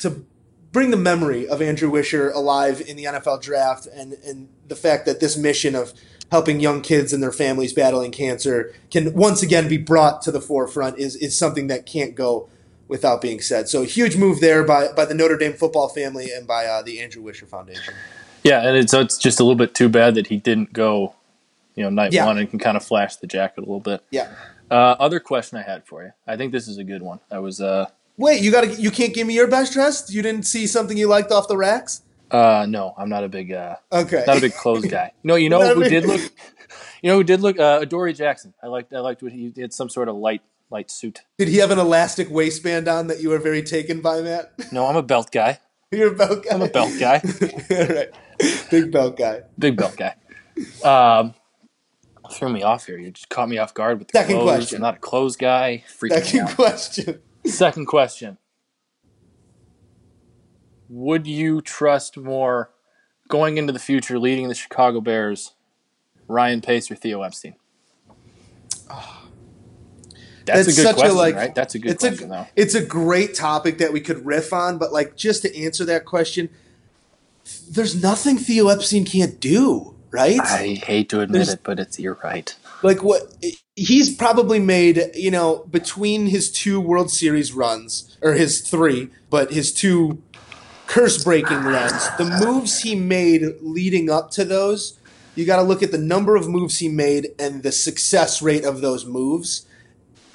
to 0.00 0.24
bring 0.72 0.90
the 0.90 0.96
memory 0.96 1.48
of 1.48 1.62
Andrew 1.62 1.90
Wisher 1.90 2.30
alive 2.30 2.82
in 2.86 2.96
the 2.96 3.04
NFL 3.04 3.40
draft, 3.42 3.86
and 3.86 4.12
and 4.24 4.48
the 4.66 4.76
fact 4.76 5.06
that 5.06 5.20
this 5.20 5.36
mission 5.36 5.74
of 5.76 5.92
helping 6.30 6.60
young 6.60 6.82
kids 6.82 7.12
and 7.12 7.22
their 7.22 7.32
families 7.32 7.72
battling 7.72 8.10
cancer 8.10 8.74
can 8.90 9.12
once 9.14 9.42
again 9.42 9.68
be 9.68 9.78
brought 9.78 10.22
to 10.22 10.30
the 10.30 10.40
forefront 10.40 10.98
is 10.98 11.16
is 11.16 11.36
something 11.36 11.66
that 11.68 11.86
can't 11.86 12.14
go 12.14 12.48
without 12.88 13.20
being 13.20 13.40
said. 13.40 13.68
So 13.68 13.82
huge 13.82 14.16
move 14.16 14.40
there 14.40 14.64
by 14.64 14.88
by 14.92 15.04
the 15.04 15.14
Notre 15.14 15.36
Dame 15.36 15.52
football 15.54 15.88
family 15.88 16.30
and 16.30 16.46
by 16.46 16.66
uh, 16.66 16.82
the 16.82 17.00
Andrew 17.00 17.22
Wisher 17.22 17.46
Foundation. 17.46 17.94
Yeah, 18.42 18.66
and 18.66 18.76
it's 18.76 18.94
it's 18.94 19.18
just 19.18 19.40
a 19.40 19.42
little 19.44 19.56
bit 19.56 19.74
too 19.74 19.88
bad 19.88 20.14
that 20.14 20.28
he 20.28 20.36
didn't 20.36 20.72
go, 20.72 21.14
you 21.74 21.82
know, 21.82 21.90
night 21.90 22.12
Yeah. 22.12 22.26
one 22.26 22.38
and 22.38 22.48
can 22.48 22.58
kind 22.58 22.76
of 22.76 22.84
flash 22.84 23.16
the 23.16 23.26
jacket 23.26 23.58
a 23.58 23.60
little 23.62 23.80
bit. 23.80 24.02
Yeah. 24.10 24.32
Uh, 24.70 24.96
other 24.98 25.20
question 25.20 25.58
I 25.58 25.62
had 25.62 25.86
for 25.86 26.02
you. 26.02 26.10
I 26.26 26.36
think 26.36 26.52
this 26.52 26.66
is 26.68 26.78
a 26.78 26.84
good 26.84 27.02
one. 27.02 27.20
I 27.30 27.38
was 27.38 27.60
uh 27.60 27.86
Wait, 28.18 28.40
you 28.40 28.50
got 28.50 28.62
to 28.62 28.68
you 28.80 28.90
can't 28.90 29.14
give 29.14 29.26
me 29.26 29.34
your 29.34 29.46
best 29.46 29.72
dressed? 29.72 30.12
You 30.12 30.22
didn't 30.22 30.44
see 30.44 30.66
something 30.66 30.96
you 30.96 31.06
liked 31.06 31.30
off 31.30 31.48
the 31.48 31.56
racks? 31.56 32.02
Uh 32.30 32.66
no, 32.68 32.94
I'm 32.98 33.08
not 33.08 33.24
a 33.24 33.28
big 33.28 33.52
uh 33.52 33.76
Okay. 33.92 34.24
not 34.26 34.38
a 34.38 34.40
big 34.40 34.54
clothes 34.54 34.84
guy. 34.90 35.12
No, 35.22 35.34
you 35.36 35.48
know 35.48 35.74
who 35.74 35.80
big- 35.80 35.90
did 35.90 36.06
look 36.06 36.20
you 37.02 37.10
know 37.10 37.16
who 37.16 37.24
did 37.24 37.40
look 37.40 37.58
uh 37.58 37.84
Dory 37.84 38.12
Jackson. 38.12 38.54
I 38.62 38.66
liked 38.66 38.92
I 38.92 38.98
liked 39.00 39.22
what 39.22 39.32
he 39.32 39.48
did 39.48 39.72
some 39.72 39.88
sort 39.88 40.08
of 40.08 40.16
light 40.16 40.42
light 40.70 40.90
suit. 40.90 41.22
Did 41.38 41.48
he 41.48 41.58
have 41.58 41.70
an 41.70 41.78
elastic 41.78 42.28
waistband 42.30 42.88
on 42.88 43.06
that 43.06 43.20
you 43.20 43.28
were 43.28 43.38
very 43.38 43.62
taken 43.62 44.00
by, 44.00 44.20
Matt? 44.22 44.52
No, 44.72 44.86
I'm 44.86 44.96
a 44.96 45.02
belt 45.02 45.30
guy. 45.30 45.60
You're 45.92 46.12
a 46.12 46.16
belt 46.16 46.44
guy. 46.44 46.54
I'm 46.54 46.62
a 46.62 46.68
belt 46.68 46.92
guy. 46.98 47.22
All 47.70 47.86
right. 47.86 48.08
Big 48.70 48.90
belt 48.90 49.16
guy. 49.16 49.42
Big 49.58 49.76
belt 49.76 49.96
guy. 49.96 50.14
Um 50.84 51.34
threw 52.32 52.48
me 52.48 52.64
off 52.64 52.86
here. 52.86 52.98
You 52.98 53.12
just 53.12 53.28
caught 53.28 53.48
me 53.48 53.58
off 53.58 53.72
guard 53.72 54.00
with 54.00 54.08
the 54.08 54.18
Second 54.18 54.34
clothes. 54.38 54.50
question. 54.56 54.76
I'm 54.78 54.82
not 54.82 54.96
a 54.96 54.98
clothes 54.98 55.36
guy. 55.36 55.84
Freaking 56.00 56.24
Second 56.24 56.40
out. 56.40 56.56
question. 56.56 57.20
Second 57.44 57.86
question. 57.86 58.38
Would 60.88 61.26
you 61.26 61.60
trust 61.60 62.16
more 62.16 62.70
going 63.28 63.58
into 63.58 63.72
the 63.72 63.78
future, 63.78 64.18
leading 64.18 64.48
the 64.48 64.54
Chicago 64.54 65.00
Bears, 65.00 65.54
Ryan 66.28 66.60
Pace 66.60 66.90
or 66.90 66.94
Theo 66.94 67.22
Epstein? 67.22 67.56
That's, 70.44 70.66
That's 70.66 70.78
a 70.78 70.80
good 70.80 70.86
such 70.86 70.96
a, 70.96 70.98
question, 71.00 71.16
like- 71.16 71.34
right? 71.34 71.54
That's 71.54 71.74
a 71.74 71.78
good 71.80 71.90
it's 71.92 72.04
question, 72.04 72.26
a 72.30 72.34
though. 72.34 72.46
it's 72.54 72.74
a 72.76 72.84
great 72.84 73.34
topic 73.34 73.78
that 73.78 73.92
we 73.92 74.00
could 74.00 74.24
riff 74.24 74.52
on, 74.52 74.78
but 74.78 74.92
like 74.92 75.16
just 75.16 75.42
to 75.42 75.56
answer 75.60 75.84
that 75.86 76.04
question, 76.04 76.48
there's 77.68 78.00
nothing 78.00 78.38
Theo 78.38 78.68
Epstein 78.68 79.04
can't 79.04 79.40
do, 79.40 79.96
right? 80.12 80.38
I 80.40 80.74
hate 80.84 81.08
to 81.08 81.20
admit 81.20 81.32
There's- 81.34 81.54
it, 81.54 81.60
but 81.64 81.80
it's 81.80 81.98
you're 81.98 82.18
right. 82.22 82.54
like 82.84 83.02
what 83.02 83.22
he's 83.74 84.14
probably 84.14 84.60
made 84.60 85.10
you 85.14 85.30
know 85.32 85.66
between 85.70 86.26
his 86.26 86.50
two 86.52 86.78
world 86.80 87.10
series 87.10 87.52
runs 87.52 88.16
or 88.22 88.34
his 88.34 88.60
three 88.60 89.10
but 89.30 89.50
his 89.52 89.72
two 89.72 90.22
curse 90.86 91.22
breaking 91.24 91.62
runs 91.62 92.08
the 92.16 92.24
moves 92.44 92.80
he 92.80 92.94
made 92.94 93.42
leading 93.60 94.10
up 94.10 94.30
to 94.30 94.44
those 94.44 94.98
you 95.34 95.44
got 95.44 95.56
to 95.56 95.62
look 95.62 95.82
at 95.82 95.92
the 95.92 95.98
number 95.98 96.36
of 96.36 96.48
moves 96.48 96.78
he 96.78 96.88
made 96.88 97.28
and 97.38 97.62
the 97.62 97.72
success 97.72 98.40
rate 98.40 98.64
of 98.64 98.80
those 98.80 99.04
moves 99.04 99.66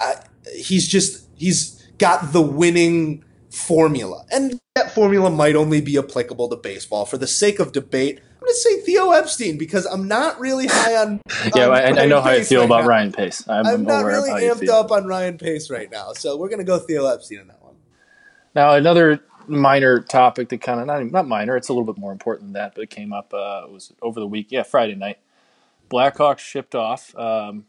I, 0.00 0.16
he's 0.54 0.86
just 0.86 1.26
he's 1.36 1.82
got 1.98 2.32
the 2.32 2.42
winning 2.42 3.24
formula 3.50 4.24
and 4.32 4.58
that 4.74 4.92
formula 4.94 5.30
might 5.30 5.56
only 5.56 5.80
be 5.80 5.98
applicable 5.98 6.48
to 6.48 6.56
baseball 6.56 7.04
for 7.04 7.18
the 7.18 7.26
sake 7.26 7.58
of 7.58 7.72
debate 7.72 8.18
i'm 8.18 8.40
going 8.40 8.52
to 8.52 8.54
say 8.54 8.80
theo 8.80 9.10
epstein 9.10 9.58
because 9.58 9.84
i'm 9.86 10.08
not 10.08 10.40
really 10.40 10.66
high 10.66 10.96
on 10.96 11.20
Yeah, 11.54 11.68
on 11.68 11.98
I, 11.98 12.02
I 12.02 12.06
know 12.06 12.20
how 12.20 12.30
you 12.30 12.44
feel 12.44 12.60
right 12.60 12.66
about 12.66 12.82
now. 12.82 12.88
Ryan 12.88 13.12
Pace. 13.12 13.46
I'm, 13.48 13.66
I'm 13.66 13.82
not 13.84 14.04
really 14.04 14.30
amped 14.30 14.68
up 14.68 14.90
on 14.90 15.06
Ryan 15.06 15.38
Pace 15.38 15.70
right 15.70 15.90
now, 15.90 16.12
so 16.12 16.36
we're 16.36 16.48
gonna 16.48 16.64
go 16.64 16.78
Theo 16.78 17.06
Epstein 17.06 17.40
on 17.40 17.48
that 17.48 17.62
one. 17.62 17.74
Now, 18.54 18.74
another 18.74 19.20
minor 19.48 20.00
topic 20.00 20.48
that 20.50 20.60
kind 20.60 20.80
of 20.80 20.86
not 20.86 21.04
not 21.10 21.28
minor, 21.28 21.56
it's 21.56 21.68
a 21.68 21.72
little 21.72 21.90
bit 21.90 21.98
more 22.00 22.12
important 22.12 22.48
than 22.48 22.52
that, 22.54 22.74
but 22.74 22.82
it 22.82 22.90
came 22.90 23.12
up. 23.12 23.32
Uh, 23.32 23.62
it 23.64 23.72
was 23.72 23.92
over 24.02 24.20
the 24.20 24.26
week, 24.26 24.48
yeah, 24.50 24.62
Friday 24.62 24.94
night. 24.94 25.18
Blackhawks 25.90 26.38
shipped 26.38 26.74
off 26.74 27.14
um, 27.16 27.66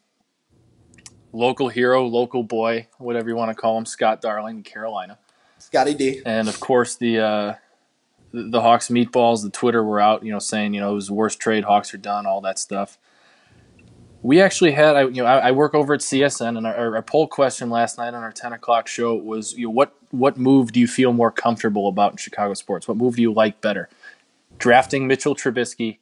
local 1.33 1.69
hero, 1.69 2.05
local 2.05 2.43
boy, 2.43 2.87
whatever 2.97 3.29
you 3.29 3.35
want 3.35 3.49
to 3.49 3.55
call 3.55 3.77
him, 3.77 3.85
Scott 3.85 4.21
Darling, 4.21 4.63
to 4.63 4.69
Carolina, 4.69 5.17
Scotty 5.57 5.93
D. 5.93 6.21
and 6.25 6.47
of 6.47 6.59
course 6.59 6.95
the 6.95 7.19
uh, 7.19 7.53
the, 8.31 8.49
the 8.49 8.61
Hawks 8.61 8.89
meatballs. 8.89 9.43
The 9.43 9.49
Twitter 9.49 9.83
were 9.83 9.99
out, 9.99 10.23
you 10.23 10.31
know, 10.31 10.39
saying 10.39 10.73
you 10.73 10.79
know 10.79 10.91
it 10.91 10.95
was 10.95 11.07
the 11.07 11.13
worst 11.13 11.39
trade. 11.39 11.65
Hawks 11.65 11.93
are 11.93 11.97
done, 11.97 12.25
all 12.25 12.41
that 12.41 12.59
stuff. 12.59 12.97
We 14.21 14.39
actually 14.39 14.71
had, 14.71 14.95
I, 14.95 15.01
you 15.01 15.21
know, 15.21 15.25
I, 15.25 15.49
I 15.49 15.51
work 15.51 15.75
over 15.75 15.93
at 15.93 15.99
CSN, 15.99 16.57
and 16.57 16.65
our, 16.65 16.95
our 16.95 17.01
poll 17.01 17.27
question 17.27 17.69
last 17.69 17.97
night 17.97 18.13
on 18.13 18.23
our 18.23 18.31
ten 18.31 18.53
o'clock 18.53 18.87
show 18.87 19.15
was, 19.15 19.53
you 19.53 19.67
know, 19.67 19.71
what 19.71 19.93
what 20.13 20.37
move 20.37 20.71
do 20.71 20.79
you 20.79 20.87
feel 20.87 21.11
more 21.11 21.31
comfortable 21.31 21.87
about 21.87 22.11
in 22.11 22.17
Chicago 22.17 22.53
sports? 22.53 22.87
What 22.87 22.97
move 22.97 23.15
do 23.15 23.23
you 23.23 23.33
like 23.33 23.61
better? 23.61 23.89
Drafting 24.59 25.07
Mitchell 25.07 25.35
Trubisky, 25.35 25.97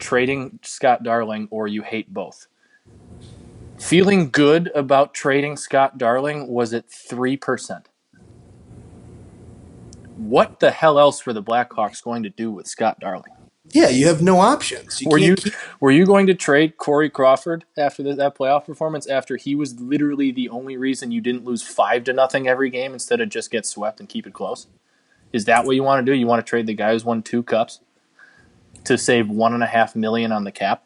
trading 0.00 0.58
Scott 0.64 1.04
Darling, 1.04 1.46
or 1.52 1.68
you 1.68 1.82
hate 1.82 2.12
both? 2.12 2.48
Feeling 3.78 4.30
good 4.30 4.72
about 4.74 5.14
trading 5.14 5.56
Scott 5.56 5.98
Darling 5.98 6.48
was 6.48 6.74
at 6.74 6.90
three 6.90 7.36
percent. 7.36 7.88
What 10.16 10.58
the 10.58 10.72
hell 10.72 10.98
else 10.98 11.24
were 11.24 11.32
the 11.32 11.42
Blackhawks 11.42 12.02
going 12.02 12.24
to 12.24 12.30
do 12.30 12.50
with 12.50 12.66
Scott 12.66 12.98
Darling? 12.98 13.37
Yeah, 13.72 13.88
you 13.88 14.06
have 14.06 14.22
no 14.22 14.40
options. 14.40 15.00
You 15.00 15.08
were 15.10 15.18
you 15.18 15.36
keep- 15.36 15.54
were 15.80 15.90
you 15.90 16.06
going 16.06 16.26
to 16.28 16.34
trade 16.34 16.76
Corey 16.78 17.10
Crawford 17.10 17.64
after 17.76 18.02
the, 18.02 18.14
that 18.14 18.36
playoff 18.36 18.64
performance? 18.64 19.06
After 19.06 19.36
he 19.36 19.54
was 19.54 19.78
literally 19.80 20.30
the 20.32 20.48
only 20.48 20.76
reason 20.76 21.10
you 21.10 21.20
didn't 21.20 21.44
lose 21.44 21.62
five 21.62 22.04
to 22.04 22.12
nothing 22.12 22.48
every 22.48 22.70
game 22.70 22.92
instead 22.92 23.20
of 23.20 23.28
just 23.28 23.50
get 23.50 23.66
swept 23.66 24.00
and 24.00 24.08
keep 24.08 24.26
it 24.26 24.32
close? 24.32 24.66
Is 25.32 25.44
that 25.44 25.64
what 25.66 25.76
you 25.76 25.82
want 25.82 26.04
to 26.04 26.10
do? 26.10 26.16
You 26.16 26.26
want 26.26 26.44
to 26.44 26.48
trade 26.48 26.66
the 26.66 26.74
guy 26.74 26.92
who's 26.92 27.04
won 27.04 27.22
two 27.22 27.42
cups 27.42 27.80
to 28.84 28.96
save 28.96 29.28
one 29.28 29.52
and 29.52 29.62
a 29.62 29.66
half 29.66 29.94
million 29.94 30.32
on 30.32 30.44
the 30.44 30.52
cap? 30.52 30.84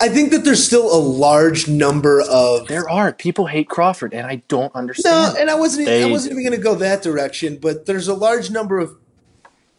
I 0.00 0.08
think 0.08 0.32
that 0.32 0.44
there's 0.44 0.64
still 0.64 0.92
a 0.92 0.98
large 0.98 1.68
number 1.68 2.22
of 2.22 2.66
There 2.66 2.88
are 2.90 3.12
people 3.12 3.46
hate 3.46 3.68
Crawford, 3.68 4.12
and 4.12 4.26
I 4.26 4.36
don't 4.48 4.74
understand. 4.74 5.34
no, 5.34 5.40
and 5.40 5.48
I 5.48 5.54
wasn't. 5.54 5.88
I 5.88 6.10
wasn't 6.10 6.32
even 6.32 6.44
going 6.44 6.56
to 6.56 6.62
go 6.62 6.74
that 6.76 7.02
direction. 7.02 7.58
But 7.60 7.86
there's 7.86 8.08
a 8.08 8.14
large 8.14 8.50
number 8.50 8.78
of 8.80 8.96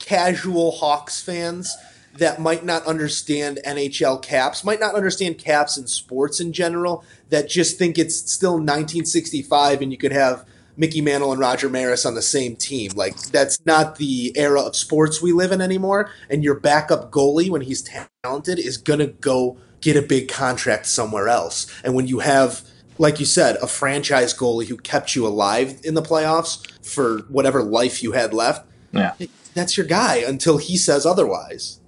casual 0.04 0.72
Hawks 0.72 1.22
fans 1.22 1.76
that 2.18 2.39
might 2.39 2.64
not 2.64 2.86
understand 2.86 3.60
NHL 3.66 4.22
caps, 4.22 4.64
might 4.64 4.80
not 4.80 4.93
understand 4.93 5.38
caps 5.38 5.78
and 5.78 5.89
sports 5.89 6.39
in 6.39 6.54
general. 6.54 7.04
That 7.30 7.49
just 7.49 7.78
think 7.78 7.97
it's 7.97 8.32
still 8.32 8.54
1965, 8.54 9.82
and 9.82 9.91
you 9.91 9.97
could 9.97 10.12
have 10.12 10.45
Mickey 10.76 11.01
Mantle 11.01 11.32
and 11.32 11.39
Roger 11.39 11.70
Maris 11.70 12.06
on 12.06 12.16
the 12.16 12.22
same 12.22 12.56
team. 12.56 12.91
Like 12.95 13.18
that's 13.18 13.64
not 13.66 13.95
the 13.95 14.32
era 14.36 14.62
of 14.62 14.76
sports 14.76 15.22
we 15.22 15.32
live 15.32 15.51
in 15.51 15.62
anymore. 15.62 16.12
And 16.30 16.43
your 16.43 16.60
backup 16.60 17.12
goalie, 17.12 17.49
when 17.49 17.62
he's 17.62 17.88
talented, 18.24 18.60
is 18.60 18.78
gonna 18.78 19.08
go 19.08 19.58
get 19.82 19.95
a 19.95 20.01
big 20.01 20.30
contract 20.30 20.86
somewhere 20.86 21.28
else. 21.28 21.68
And 21.84 21.93
when 21.93 22.08
you 22.08 22.20
have, 22.20 22.62
like 22.97 23.20
you 23.20 23.26
said, 23.26 23.58
a 23.58 23.68
franchise 23.68 24.34
goalie 24.38 24.68
who 24.68 24.78
kept 24.78 25.16
you 25.16 25.26
alive 25.26 25.80
in 25.84 25.93
the 25.93 26.01
playoffs 26.01 26.66
for 26.86 27.20
whatever 27.30 27.62
life 27.64 28.04
you 28.04 28.14
had 28.14 28.34
left, 28.34 28.68
yeah. 28.91 29.14
That's 29.54 29.78
your 29.78 29.86
guy 29.86 30.18
until 30.18 30.58
he 30.58 30.78
says 30.78 31.06
otherwise. 31.06 31.80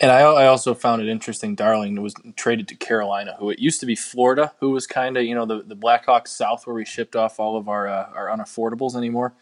And 0.00 0.12
I, 0.12 0.20
I 0.20 0.46
also 0.46 0.74
found 0.74 1.02
it 1.02 1.08
interesting. 1.08 1.56
Darling 1.56 2.00
was 2.00 2.14
traded 2.36 2.68
to 2.68 2.76
Carolina, 2.76 3.34
who 3.38 3.50
it 3.50 3.58
used 3.58 3.80
to 3.80 3.86
be 3.86 3.96
Florida, 3.96 4.52
who 4.60 4.70
was 4.70 4.86
kind 4.86 5.16
of 5.16 5.24
you 5.24 5.34
know 5.34 5.44
the 5.44 5.62
the 5.62 5.74
Blackhawks 5.76 6.28
South, 6.28 6.66
where 6.66 6.74
we 6.74 6.84
shipped 6.84 7.16
off 7.16 7.40
all 7.40 7.56
of 7.56 7.68
our 7.68 7.88
uh, 7.88 8.08
our 8.14 8.28
unaffordables 8.28 8.94
anymore. 8.94 9.34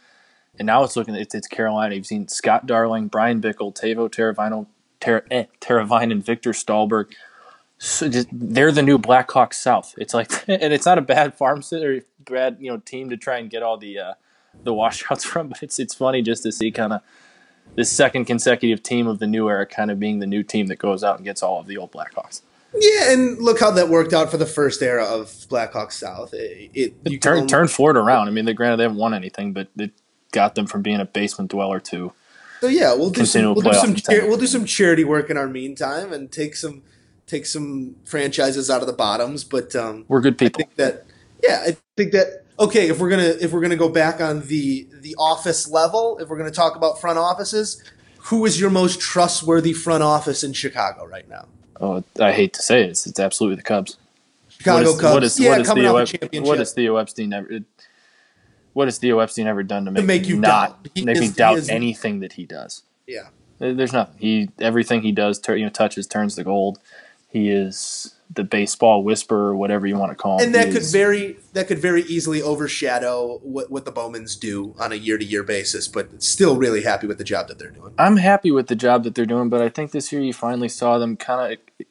And 0.59 0.65
now 0.65 0.83
it's 0.85 0.97
looking 0.97 1.15
it's, 1.15 1.35
it's 1.35 1.47
Carolina. 1.47 1.95
You've 1.95 2.07
seen 2.07 2.29
Scott 2.29 2.67
Darling, 2.67 3.09
Bryan 3.09 3.43
Bickell, 3.43 3.75
Teuvo 3.75 4.09
Teravainen, 4.09 4.67
Ter, 5.01 5.25
eh, 5.31 5.45
Teravine, 5.61 6.11
and 6.11 6.25
Viktor 6.25 6.53
Stalberg. 6.53 7.13
So 7.79 8.09
just, 8.09 8.29
they're 8.33 8.73
the 8.73 8.83
new 8.83 8.99
Blackhawks 8.99 9.55
South. 9.55 9.95
It's 9.99 10.15
like, 10.15 10.33
and 10.49 10.73
it's 10.73 10.87
not 10.87 10.97
a 10.97 11.03
bad 11.03 11.35
farm 11.35 11.61
sit 11.61 11.85
or 11.85 12.01
bad 12.21 12.57
you 12.61 12.71
know 12.71 12.79
team 12.79 13.11
to 13.11 13.19
try 13.19 13.37
and 13.37 13.51
get 13.51 13.63
all 13.63 13.77
the 13.77 13.99
uh, 13.99 14.15
the 14.65 14.75
washouts 14.75 15.25
from, 15.31 15.49
but 15.49 15.63
it's 15.63 15.79
it's 15.79 15.95
funny 15.95 16.23
just 16.23 16.43
to 16.45 16.53
see 16.53 16.71
kind 16.71 16.93
of 16.93 17.01
this 17.75 17.91
second 17.91 18.25
consecutive 18.25 18.83
team 18.83 19.07
of 19.07 19.19
the 19.19 19.27
new 19.27 19.49
era 19.49 19.67
kind 19.67 19.91
of 19.91 19.99
being 20.01 20.19
the 20.21 20.27
new 20.27 20.43
team 20.43 20.67
that 20.69 20.77
goes 20.77 21.03
out 21.05 21.17
and 21.17 21.25
gets 21.25 21.43
all 21.43 21.61
of 21.61 21.67
the 21.67 21.77
old 21.77 21.93
Blackhawks. 21.93 22.41
Yeah, 22.79 23.13
and 23.13 23.39
look 23.39 23.59
how 23.61 23.71
that 23.71 23.89
worked 23.89 24.13
out 24.13 24.31
for 24.31 24.37
the 24.37 24.47
first 24.47 24.83
era 24.83 25.05
of 25.05 25.29
Blackhawks 25.49 25.93
South. 25.93 26.35
It, 26.35 26.71
it 26.75 26.95
you 27.05 27.19
can 27.19 27.21
Turn 27.21 27.37
only- 27.39 27.49
turn 27.49 27.69
Florida 27.69 28.01
around. 28.01 28.29
I 28.29 28.31
mean, 28.33 28.45
they 28.45 28.53
granted 28.55 28.77
they 28.79 28.83
haven't 28.85 28.99
won 28.99 29.15
anything, 29.15 29.53
but 29.53 29.69
it 29.79 29.93
got 30.33 30.55
them 30.55 30.67
from 30.67 30.83
being 30.83 31.01
a 31.01 31.05
basement 31.05 31.51
dweller 31.51 31.81
to 31.81 32.13
So 32.61 32.67
yeah, 32.69 32.93
we'll 32.95 33.11
do 33.11 33.25
some 33.25 33.43
we'll 33.55 33.63
do 33.63 33.73
some 33.73 33.95
char- 33.95 34.27
we'll 34.27 34.37
do 34.37 34.47
some 34.47 34.65
charity 34.65 35.05
work 35.05 35.31
in 35.31 35.37
our 35.37 35.47
meantime 35.49 36.13
and 36.13 36.31
take 36.31 36.55
some 36.57 36.83
take 37.27 37.47
some 37.47 37.97
franchises 38.05 38.69
out 38.71 38.81
of 38.83 38.87
the 38.87 38.93
bottoms. 38.93 39.45
But 39.45 39.75
um, 39.77 40.05
we're 40.09 40.21
good 40.21 40.35
I 40.35 40.37
people. 40.37 40.59
think 40.59 40.75
that 40.77 41.05
yeah, 41.43 41.63
I 41.67 41.77
think 41.97 42.13
that 42.13 42.45
okay. 42.59 42.89
If 42.89 42.99
we're 42.99 43.11
gonna 43.11 43.35
if 43.41 43.53
we're 43.53 43.61
gonna 43.61 43.77
go 43.77 43.89
back 43.89 44.21
on 44.21 44.43
the 44.47 44.87
the 45.01 45.15
office 45.19 45.71
level, 45.71 46.19
if 46.19 46.29
we're 46.29 46.39
gonna 46.39 46.51
talk 46.51 46.77
about 46.77 47.01
front 47.01 47.19
offices, 47.19 47.83
who 48.19 48.45
is 48.47 48.61
your 48.61 48.71
most 48.71 49.01
trustworthy 49.01 49.73
front 49.73 50.03
office 50.03 50.43
in 50.45 50.53
Chicago 50.53 51.07
right 51.07 51.29
now? 51.29 51.47
Oh, 51.81 52.03
I 52.21 52.33
hate 52.33 52.55
to 52.55 52.63
say 52.63 52.83
it, 52.83 52.91
it's, 52.91 53.07
it's 53.07 53.21
absolutely 53.21 53.57
the 53.57 53.63
Cubs. 53.63 53.99
Chicago 54.49 54.77
what 54.79 54.87
is, 54.95 55.01
Cubs. 55.01 55.15
What 55.15 55.25
is, 55.25 55.41
yeah, 55.41 55.51
what 55.51 55.61
is 55.61 55.67
coming 55.69 55.85
Theo 55.85 55.97
off 56.01 56.09
championship. 56.09 56.47
what 56.59 56.69
Theo 56.69 56.97
Epstein 56.97 57.33
ever? 57.35 57.53
it- 57.53 57.65
What 58.73 58.89
has 58.89 58.99
Theo 58.99 59.19
Epstein 59.21 59.47
ever 59.47 59.63
done 59.63 59.85
to 59.85 59.91
make, 59.91 60.05
make 60.07 60.27
you 60.29 60.39
not 60.39 60.83
doubt? 60.83 60.89
He 60.95 61.05
make 61.05 61.19
me 61.19 61.27
is- 61.27 61.31
he 61.33 61.37
doubt 61.37 61.59
is- 61.59 61.69
anything 61.69 62.21
that 62.21 62.33
he 62.35 62.45
does? 62.47 62.83
yeah. 63.07 63.29
There's 63.59 63.93
nothing. 63.95 64.17
He 64.19 64.51
everything 64.61 65.01
he 65.01 65.13
does, 65.13 65.41
you 65.49 65.63
know, 65.65 65.71
touches 65.71 66.07
turns 66.07 66.35
to 66.35 66.45
gold. 66.45 66.79
He 67.31 67.51
is 67.51 68.15
the 68.33 68.45
baseball 68.45 69.03
whisperer, 69.03 69.57
whatever 69.57 69.87
you 69.87 69.97
want 69.97 70.11
to 70.11 70.17
call 70.17 70.39
him. 70.39 70.47
and 70.47 70.55
that 70.55 70.73
could 70.73 70.83
very 70.85 71.37
that 71.53 71.69
could 71.69 71.79
very 71.79 72.03
easily 72.03 72.43
overshadow 72.43 73.39
what, 73.43 73.71
what 73.71 73.85
the 73.85 73.93
Bowmans 73.93 74.39
do 74.39 74.75
on 74.79 74.93
a 74.93 74.97
year 74.97 75.17
to 75.17 75.25
year 75.25 75.43
basis. 75.43 75.89
But 75.89 76.23
still, 76.23 76.57
really 76.57 76.83
happy 76.83 77.07
with 77.07 77.19
the 77.19 77.25
job 77.25 77.49
that 77.49 77.59
they're 77.59 77.71
doing. 77.71 77.95
I'm 77.99 78.17
happy 78.17 78.51
with 78.51 78.67
the 78.67 78.77
job 78.77 79.05
that 79.05 79.15
they're 79.15 79.27
doing, 79.27 79.49
but 79.49 79.63
I 79.63 79.69
think 79.69 79.93
this 79.93 80.13
year 80.13 80.21
you 80.21 80.33
finally 80.33 80.69
saw 80.69 80.99
them 80.99 81.17
kind 81.17 81.53
of. 81.55 81.87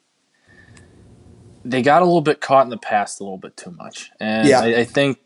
They 1.64 1.82
got 1.82 2.02
a 2.02 2.04
little 2.04 2.20
bit 2.20 2.40
caught 2.40 2.64
in 2.64 2.70
the 2.70 2.76
past 2.78 3.18
a 3.20 3.24
little 3.24 3.38
bit 3.38 3.56
too 3.56 3.72
much, 3.72 4.12
and 4.20 4.46
Yeah. 4.46 4.60
I, 4.60 4.80
I 4.80 4.84
think 4.84 5.18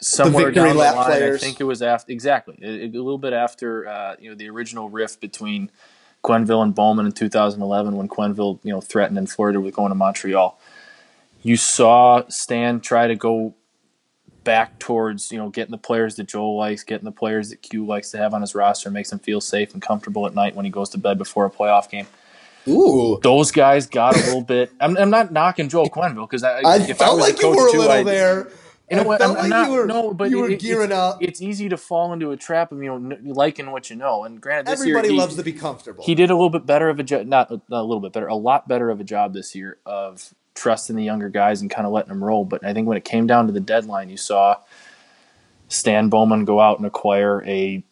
somewhere 0.00 0.46
victory 0.46 0.68
down 0.68 0.76
the 0.76 0.82
line, 0.82 1.04
players. 1.06 1.42
I 1.42 1.46
think 1.46 1.60
it 1.60 1.64
was 1.64 1.82
after 1.82 2.12
exactly 2.12 2.58
a, 2.62 2.84
a 2.84 2.88
little 2.88 3.18
bit 3.18 3.32
after 3.32 3.88
uh, 3.88 4.16
you 4.20 4.30
know 4.30 4.36
the 4.36 4.48
original 4.50 4.88
rift 4.88 5.20
between 5.20 5.70
Quenneville 6.24 6.62
and 6.62 6.74
Bowman 6.74 7.06
in 7.06 7.12
2011 7.12 7.96
when 7.96 8.08
Quenneville 8.08 8.58
you 8.64 8.72
know 8.72 8.80
threatened 8.80 9.18
and 9.18 9.30
flirted 9.30 9.62
with 9.62 9.74
going 9.74 9.90
to 9.90 9.94
Montreal. 9.94 10.58
You 11.42 11.56
saw 11.56 12.22
Stan 12.28 12.80
try 12.80 13.06
to 13.06 13.14
go 13.14 13.54
back 14.42 14.78
towards 14.78 15.30
you 15.30 15.38
know 15.38 15.48
getting 15.50 15.70
the 15.72 15.78
players 15.78 16.16
that 16.16 16.24
Joel 16.28 16.56
likes, 16.56 16.82
getting 16.82 17.04
the 17.04 17.12
players 17.12 17.50
that 17.50 17.62
Q 17.62 17.86
likes 17.86 18.10
to 18.12 18.18
have 18.18 18.34
on 18.34 18.40
his 18.40 18.54
roster, 18.54 18.90
makes 18.90 19.12
him 19.12 19.18
feel 19.18 19.40
safe 19.40 19.72
and 19.74 19.82
comfortable 19.82 20.26
at 20.26 20.34
night 20.34 20.54
when 20.54 20.64
he 20.64 20.70
goes 20.70 20.88
to 20.90 20.98
bed 20.98 21.18
before 21.18 21.44
a 21.46 21.50
playoff 21.50 21.88
game. 21.90 22.06
Ooh, 22.66 23.20
Those 23.22 23.50
guys 23.52 23.86
got 23.86 24.16
a 24.16 24.20
little 24.20 24.40
bit. 24.40 24.72
I'm, 24.80 24.96
I'm 24.96 25.10
not 25.10 25.30
knocking 25.32 25.68
Joel 25.68 25.90
Quenneville 25.90 26.26
because 26.28 26.42
I, 26.42 26.60
I 26.62 26.76
if 26.78 26.96
felt 26.96 27.18
a 27.18 27.22
like 27.22 27.38
you 27.42 27.50
were 27.50 27.68
a 27.68 27.72
too, 27.72 27.78
little 27.80 27.92
I'd- 27.92 28.08
there. 28.08 28.48
You 28.48 28.50
know 28.90 29.10
I 29.10 29.18
felt 29.18 29.20
I'm, 29.22 29.36
I'm 29.36 29.42
like 29.42 29.50
not, 29.50 29.66
you 29.68 29.72
were- 29.74 29.86
no, 29.86 30.14
but 30.14 30.30
you 30.30 30.38
were 30.40 30.50
it- 30.50 30.60
gearing 30.60 30.90
it's, 30.90 30.98
up. 30.98 31.18
It's 31.22 31.42
easy 31.42 31.68
to 31.70 31.76
fall 31.76 32.12
into 32.12 32.30
a 32.32 32.36
trap 32.36 32.72
of 32.72 32.82
you 32.82 32.98
know 32.98 33.16
liking 33.24 33.70
what 33.70 33.90
you 33.90 33.96
know. 33.96 34.24
And 34.24 34.40
granted, 34.40 34.66
this 34.66 34.80
Everybody 34.80 35.08
year 35.08 35.12
he, 35.14 35.18
loves 35.20 35.36
to 35.36 35.42
be 35.42 35.52
comfortable. 35.52 36.04
he 36.04 36.14
did 36.14 36.30
a 36.30 36.34
little 36.34 36.50
bit 36.50 36.66
better 36.66 36.88
of 36.90 37.00
a 37.00 37.02
job, 37.02 37.26
not, 37.26 37.50
not 37.50 37.62
a 37.70 37.82
little 37.82 38.00
bit 38.00 38.12
better, 38.12 38.26
a 38.28 38.34
lot 38.36 38.68
better 38.68 38.90
of 38.90 39.00
a 39.00 39.04
job 39.04 39.32
this 39.32 39.54
year 39.54 39.78
of 39.86 40.34
trusting 40.54 40.96
the 40.96 41.04
younger 41.04 41.28
guys 41.28 41.60
and 41.62 41.70
kind 41.70 41.86
of 41.86 41.92
letting 41.92 42.10
them 42.10 42.22
roll. 42.22 42.44
But 42.44 42.64
I 42.64 42.74
think 42.74 42.86
when 42.88 42.96
it 42.96 43.04
came 43.04 43.26
down 43.26 43.46
to 43.46 43.52
the 43.52 43.60
deadline, 43.60 44.10
you 44.10 44.16
saw 44.16 44.56
Stan 45.68 46.08
Bowman 46.10 46.44
go 46.44 46.60
out 46.60 46.78
and 46.78 46.86
acquire 46.86 47.42
a 47.46 47.82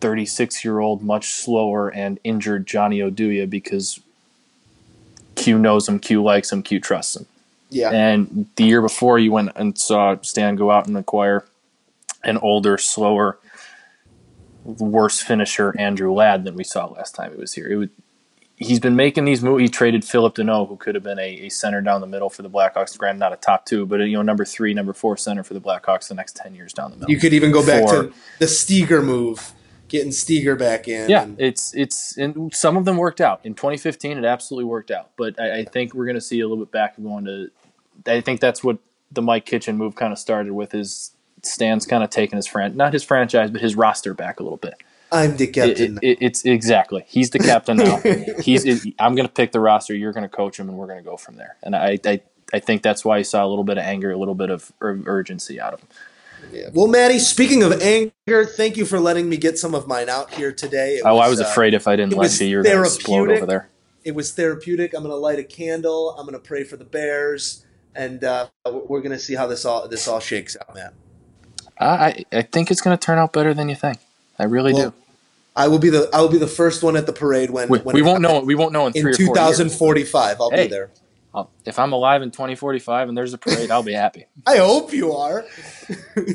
36 0.00 0.64
year 0.64 0.80
old, 0.80 1.02
much 1.02 1.30
slower 1.30 1.88
and 1.88 2.20
injured 2.24 2.66
Johnny 2.66 2.98
Oduya 3.00 3.48
because 3.48 4.00
Q 5.36 5.58
knows 5.58 5.88
him, 5.88 5.98
Q 6.00 6.22
likes 6.22 6.52
him, 6.52 6.62
Q 6.62 6.80
trusts 6.80 7.16
him. 7.16 7.26
Yeah. 7.70 7.90
And 7.90 8.48
the 8.56 8.64
year 8.64 8.80
before, 8.80 9.18
you 9.18 9.32
went 9.32 9.52
and 9.56 9.76
saw 9.76 10.16
Stan 10.22 10.56
go 10.56 10.70
out 10.70 10.86
and 10.86 10.96
acquire 10.96 11.46
an 12.24 12.38
older, 12.38 12.78
slower, 12.78 13.38
worse 14.64 15.20
finisher, 15.20 15.74
Andrew 15.78 16.12
Ladd, 16.12 16.44
than 16.44 16.54
we 16.54 16.64
saw 16.64 16.86
last 16.86 17.14
time 17.14 17.32
he 17.32 17.40
was 17.40 17.52
here. 17.52 17.68
It 17.68 17.76
was, 17.76 17.88
he's 18.56 18.80
been 18.80 18.96
making 18.96 19.24
these 19.24 19.42
moves. 19.42 19.62
He 19.62 19.68
traded 19.68 20.04
Phillip 20.04 20.34
Danault, 20.34 20.68
who 20.68 20.76
could 20.76 20.94
have 20.94 21.04
been 21.04 21.18
a, 21.18 21.46
a 21.46 21.48
center 21.48 21.80
down 21.80 22.00
the 22.00 22.06
middle 22.06 22.28
for 22.28 22.42
the 22.42 22.50
Blackhawks. 22.50 22.96
Granted, 22.98 23.20
not 23.20 23.32
a 23.32 23.36
top 23.36 23.66
two, 23.66 23.86
but 23.86 24.00
a, 24.00 24.08
you 24.08 24.16
know, 24.16 24.22
number 24.22 24.44
three, 24.44 24.74
number 24.74 24.92
four 24.92 25.16
center 25.16 25.42
for 25.42 25.54
the 25.54 25.60
Blackhawks 25.60 26.08
the 26.08 26.14
next 26.14 26.36
ten 26.36 26.54
years 26.54 26.72
down 26.72 26.90
the 26.90 26.96
middle. 26.96 27.10
You 27.10 27.18
could 27.18 27.32
even 27.32 27.52
go 27.52 27.64
back 27.64 27.86
to 27.88 28.12
the 28.40 28.48
Steger 28.48 29.00
move, 29.00 29.52
getting 29.88 30.12
Steger 30.12 30.56
back 30.56 30.88
in. 30.88 31.08
Yeah, 31.10 31.22
and- 31.22 31.40
it's 31.40 31.74
it's 31.74 32.16
and 32.16 32.54
some 32.54 32.76
of 32.76 32.84
them 32.84 32.96
worked 32.96 33.20
out. 33.20 33.40
In 33.44 33.54
2015, 33.54 34.18
it 34.18 34.24
absolutely 34.24 34.64
worked 34.66 34.90
out. 34.90 35.10
But 35.16 35.40
I, 35.40 35.58
I 35.60 35.64
think 35.64 35.94
we're 35.94 36.04
going 36.06 36.14
to 36.16 36.20
see 36.20 36.40
a 36.40 36.48
little 36.48 36.64
bit 36.64 36.72
back 36.72 36.96
going 37.02 37.24
to. 37.26 37.50
I 38.06 38.20
think 38.20 38.40
that's 38.40 38.62
what 38.62 38.78
the 39.10 39.22
Mike 39.22 39.46
Kitchen 39.46 39.76
move 39.76 39.94
kind 39.96 40.12
of 40.12 40.18
started 40.18 40.52
with. 40.52 40.74
Is 40.74 41.12
Stan's 41.42 41.86
kind 41.86 42.02
of 42.04 42.10
taking 42.10 42.36
his 42.36 42.46
friend 42.46 42.74
not 42.76 42.92
his 42.92 43.02
franchise, 43.04 43.50
but 43.50 43.60
his 43.60 43.74
roster 43.76 44.14
back 44.14 44.40
a 44.40 44.42
little 44.42 44.58
bit. 44.58 44.74
I'm 45.10 45.36
the 45.38 45.46
captain. 45.46 45.98
it, 46.02 46.06
it- 46.12 46.18
it's 46.20 46.44
exactly 46.44 47.04
he's 47.08 47.30
the 47.30 47.38
captain 47.38 47.78
now. 47.78 47.96
he's 48.42 48.64
it, 48.64 48.94
I'm 48.98 49.14
going 49.14 49.26
to 49.26 49.32
pick 49.32 49.52
the 49.52 49.60
roster. 49.60 49.94
You're 49.94 50.12
going 50.12 50.22
to 50.22 50.28
coach 50.28 50.58
him, 50.60 50.68
and 50.68 50.76
we're 50.76 50.86
going 50.86 50.98
to 50.98 51.04
go 51.04 51.16
from 51.16 51.36
there. 51.36 51.56
And 51.62 51.74
I, 51.74 51.98
I 52.04 52.20
I 52.52 52.58
think 52.60 52.82
that's 52.82 53.04
why 53.04 53.18
you 53.18 53.24
saw 53.24 53.44
a 53.44 53.48
little 53.48 53.64
bit 53.64 53.78
of 53.78 53.84
anger, 53.84 54.10
a 54.10 54.16
little 54.18 54.34
bit 54.34 54.50
of 54.50 54.72
ur- 54.80 55.02
urgency 55.06 55.60
out 55.60 55.74
of 55.74 55.80
him. 55.80 55.88
Yeah. 56.52 56.70
Well, 56.72 56.86
Maddie, 56.86 57.18
speaking 57.18 57.62
of 57.62 57.80
anger, 57.82 58.44
thank 58.44 58.76
you 58.76 58.84
for 58.84 59.00
letting 59.00 59.28
me 59.28 59.36
get 59.36 59.58
some 59.58 59.74
of 59.74 59.86
mine 59.86 60.08
out 60.08 60.34
here 60.34 60.52
today. 60.52 60.96
It 60.96 61.02
Oh, 61.04 61.18
I 61.18 61.28
was 61.28 61.40
uh, 61.40 61.44
afraid 61.44 61.74
if 61.74 61.88
I 61.88 61.96
didn't 61.96 62.14
let 62.16 62.40
you, 62.40 62.46
you 62.46 62.56
were 62.58 62.62
going 62.62 62.76
to 62.76 62.84
explode 62.84 63.30
over 63.30 63.46
there. 63.46 63.68
It 64.04 64.14
was 64.14 64.32
therapeutic. 64.32 64.94
I'm 64.94 65.02
going 65.02 65.12
to 65.12 65.16
light 65.16 65.38
a 65.38 65.44
candle. 65.44 66.16
I'm 66.18 66.26
going 66.26 66.40
to 66.40 66.46
pray 66.46 66.64
for 66.64 66.76
the 66.76 66.84
Bears, 66.84 67.64
and 67.94 68.24
uh, 68.24 68.48
we're 68.66 69.00
going 69.00 69.12
to 69.12 69.18
see 69.18 69.34
how 69.34 69.46
this 69.46 69.64
all 69.64 69.88
this 69.88 70.08
all 70.08 70.20
shakes 70.20 70.56
out, 70.60 70.74
man. 70.74 70.92
I 71.80 72.24
I 72.32 72.42
think 72.42 72.70
it's 72.70 72.80
going 72.80 72.96
to 72.96 73.04
turn 73.04 73.18
out 73.18 73.32
better 73.32 73.54
than 73.54 73.68
you 73.68 73.74
think. 73.74 73.98
I 74.38 74.44
really 74.44 74.72
Well, 74.72 74.90
do. 74.90 74.94
I 75.56 75.68
will 75.68 75.78
be 75.80 75.90
the 75.90 76.08
I 76.12 76.20
will 76.20 76.28
be 76.28 76.38
the 76.38 76.46
first 76.46 76.82
one 76.82 76.96
at 76.96 77.06
the 77.06 77.12
parade 77.12 77.50
when 77.50 77.68
We, 77.68 77.78
when 77.80 77.96
we 77.96 78.02
won't 78.02 78.22
know. 78.22 78.28
happens. 78.30 78.46
We 78.46 78.54
won't 78.54 78.72
know 78.72 78.86
in 78.86 78.92
three 78.94 79.12
in 79.12 79.14
or 79.14 79.18
four 79.18 79.36
years. 79.38 79.58
2045. 79.60 80.40
I'll 80.40 80.50
Hey. 80.50 80.64
be 80.64 80.68
there. 80.68 80.90
I'll- 81.34 81.50
if 81.64 81.78
I'm 81.78 81.92
alive 81.92 82.22
in 82.22 82.30
2045 82.30 83.08
and 83.08 83.16
there's 83.16 83.34
a 83.34 83.38
parade, 83.38 83.70
I'll 83.70 83.82
be 83.82 83.92
happy. 83.92 84.26
I 84.46 84.56
hope 84.58 84.92
you 84.92 85.12
are. 85.12 85.44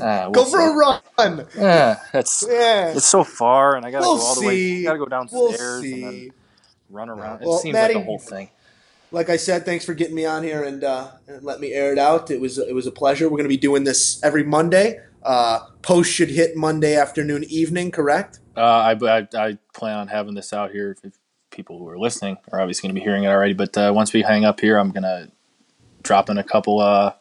Uh, 0.02 0.30
Go 0.30 0.32
we'll 0.32 0.46
for 0.46 0.60
a 0.60 0.74
run. 0.76 1.48
Yeah, 1.58 2.00
that's 2.12 2.44
Yeah. 2.48 2.90
it's 2.96 3.06
so 3.06 3.24
far, 3.24 3.76
and 3.76 3.86
I 3.86 3.92
gotta 3.92 4.04
We'll 4.06 4.18
go 4.18 4.24
all 4.24 4.36
the 4.40 4.48
way. 4.48 4.56
see. 4.56 4.84
Gotta 4.84 4.98
go 5.00 5.08
We'll 5.10 5.50
downstairs 5.52 5.84
and 5.84 6.04
then 6.04 6.12
see. 6.12 6.32
run 6.90 7.10
around. 7.10 7.42
It 7.42 7.48
Well, 7.48 7.58
seems 7.58 7.74
Maddie- 7.74 7.96
like 7.96 8.04
a 8.04 8.06
whole 8.06 8.20
thing. 8.20 8.50
Like 9.12 9.30
I 9.30 9.38
said, 9.38 9.64
thanks 9.66 9.86
for 9.86 9.94
getting 9.94 10.16
me 10.16 10.26
on 10.26 10.42
here 10.44 10.64
and, 10.64 10.84
uh, 10.84 11.10
and 11.28 11.44
let 11.44 11.60
me 11.60 11.72
air 11.72 11.92
it 11.92 12.00
out. 12.00 12.32
It 12.32 12.42
was 12.42 12.58
it 12.58 12.74
was 12.74 12.88
a 12.88 12.92
pleasure. 12.92 13.26
We're 13.26 13.38
going 13.38 13.44
to 13.44 13.50
be 13.50 13.58
doing 13.58 13.84
this 13.84 14.20
every 14.24 14.44
Monday. 14.44 15.00
Uh, 15.22 15.60
post 15.84 16.12
should 16.12 16.30
hit 16.32 16.56
Monday 16.58 16.96
afternoon, 16.96 17.44
evening. 17.48 17.92
Correct? 17.92 18.40
Uh, 18.58 18.62
I, 18.62 18.92
I 19.20 19.28
I 19.36 19.58
plan 19.74 19.98
on 20.00 20.08
having 20.08 20.34
this 20.34 20.52
out 20.52 20.72
here. 20.72 20.96
If 21.04 21.14
people 21.54 21.78
who 21.78 21.88
are 21.88 21.98
listening 21.98 22.38
are 22.52 22.60
obviously 22.60 22.88
going 22.88 22.96
to 22.96 23.00
be 23.00 23.04
hearing 23.04 23.24
it 23.24 23.28
already, 23.28 23.54
but 23.54 23.78
uh, 23.78 23.92
once 23.96 24.12
we 24.12 24.22
hang 24.22 24.44
up 24.44 24.60
here, 24.60 24.78
I'm 24.78 24.92
gonna 24.92 25.30
drop 26.02 26.30
in 26.30 26.38
a 26.38 26.44
couple 26.44 26.80
uh 26.82 27.14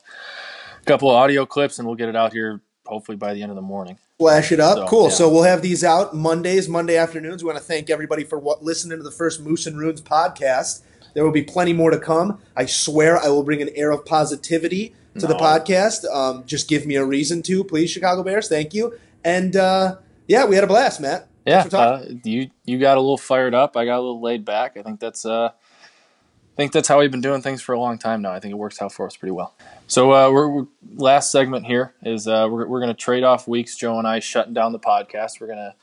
couple 0.87 1.11
of 1.11 1.17
audio 1.17 1.47
clips, 1.47 1.79
and 1.79 1.87
we'll 1.87 1.97
get 1.97 2.09
it 2.09 2.17
out 2.17 2.33
here 2.33 2.61
hopefully 2.87 3.17
by 3.17 3.33
the 3.35 3.43
end 3.43 3.51
of 3.51 3.57
the 3.57 3.63
morning. 3.63 3.97
Flash 4.19 4.53
it 4.53 4.61
up. 4.61 4.77
So, 4.77 4.87
cool. 4.87 5.05
yeah. 5.05 5.11
So 5.11 5.29
we'll 5.29 5.45
have 5.45 5.63
these 5.63 5.85
out 5.85 6.15
Mondays, 6.15 6.69
Monday 6.69 6.97
afternoons. 6.97 7.43
We 7.43 7.47
want 7.47 7.59
to 7.59 7.65
thank 7.65 7.91
everybody 7.91 8.25
for 8.25 8.39
what, 8.39 8.63
listening 8.63 8.99
to 8.99 9.05
the 9.05 9.11
first 9.11 9.41
Moose 9.41 9.67
and 9.67 9.79
Runes 9.79 10.01
podcast. 10.01 10.83
There 11.15 11.25
will 11.25 11.33
be 11.33 11.43
plenty 11.43 11.73
more 11.73 11.91
to 11.91 11.99
come. 11.99 12.41
I 12.57 12.67
swear 12.67 13.19
I 13.19 13.29
will 13.29 13.43
bring 13.43 13.63
an 13.63 13.71
air 13.75 13.91
of 13.91 14.05
positivity 14.05 14.95
to 15.19 15.27
the 15.27 15.35
podcast. 15.35 16.11
Um, 16.11 16.45
just 16.47 16.69
give 16.69 16.87
me 16.87 16.97
a 16.97 17.05
reason 17.05 17.43
to, 17.43 17.65
please, 17.65 17.91
Chicago 17.91 18.23
Bears. 18.23 18.49
Thank 18.49 18.73
you. 18.73 18.99
And 19.23 19.55
uh, 19.55 19.97
yeah, 20.27 20.47
we 20.47 20.55
had 20.55 20.65
a 20.65 20.67
blast, 20.67 21.01
Matt. 21.01 21.29
Yeah, 21.45 21.63
Thanks 21.63 21.75
for 21.75 21.77
talking. 21.77 22.17
uh, 22.17 22.21
you 22.25 22.51
you 22.65 22.79
got 22.79 22.97
a 22.97 23.01
little 23.01 23.19
fired 23.19 23.55
up. 23.55 23.77
I 23.77 23.85
got 23.85 23.97
a 23.99 24.03
little 24.03 24.21
laid 24.21 24.45
back. 24.45 24.77
I 24.77 24.83
think 24.83 25.01
that's 25.01 25.27
uh, 25.27 25.49
I 25.49 26.57
think 26.57 26.73
that's 26.73 26.87
how 26.87 27.01
we've 27.01 27.11
been 27.11 27.21
doing 27.23 27.43
things 27.43 27.63
for 27.63 27.73
a 27.73 27.81
long 27.81 27.99
time 27.99 28.23
now. 28.23 28.33
I 28.33 28.39
think 28.39 28.53
it 28.53 28.59
works 28.59 28.81
out 28.83 28.93
for 28.93 29.07
us 29.07 29.17
pretty 29.17 29.33
well. 29.33 29.55
So 29.87 30.13
uh, 30.13 30.31
we're, 30.31 30.49
we're 30.49 30.67
last 30.95 31.33
segment 31.33 31.67
here 31.67 31.95
is 32.03 32.29
uh, 32.29 32.47
we're 32.51 32.67
we're 32.67 32.81
gonna 32.81 32.95
trade 32.95 33.25
off 33.25 33.49
weeks. 33.49 33.77
Joe 33.77 33.99
and 33.99 34.07
I 34.07 34.21
shutting 34.21 34.55
down 34.55 34.73
the 34.73 34.79
podcast. 34.79 35.41
We're 35.41 35.49
gonna 35.49 35.75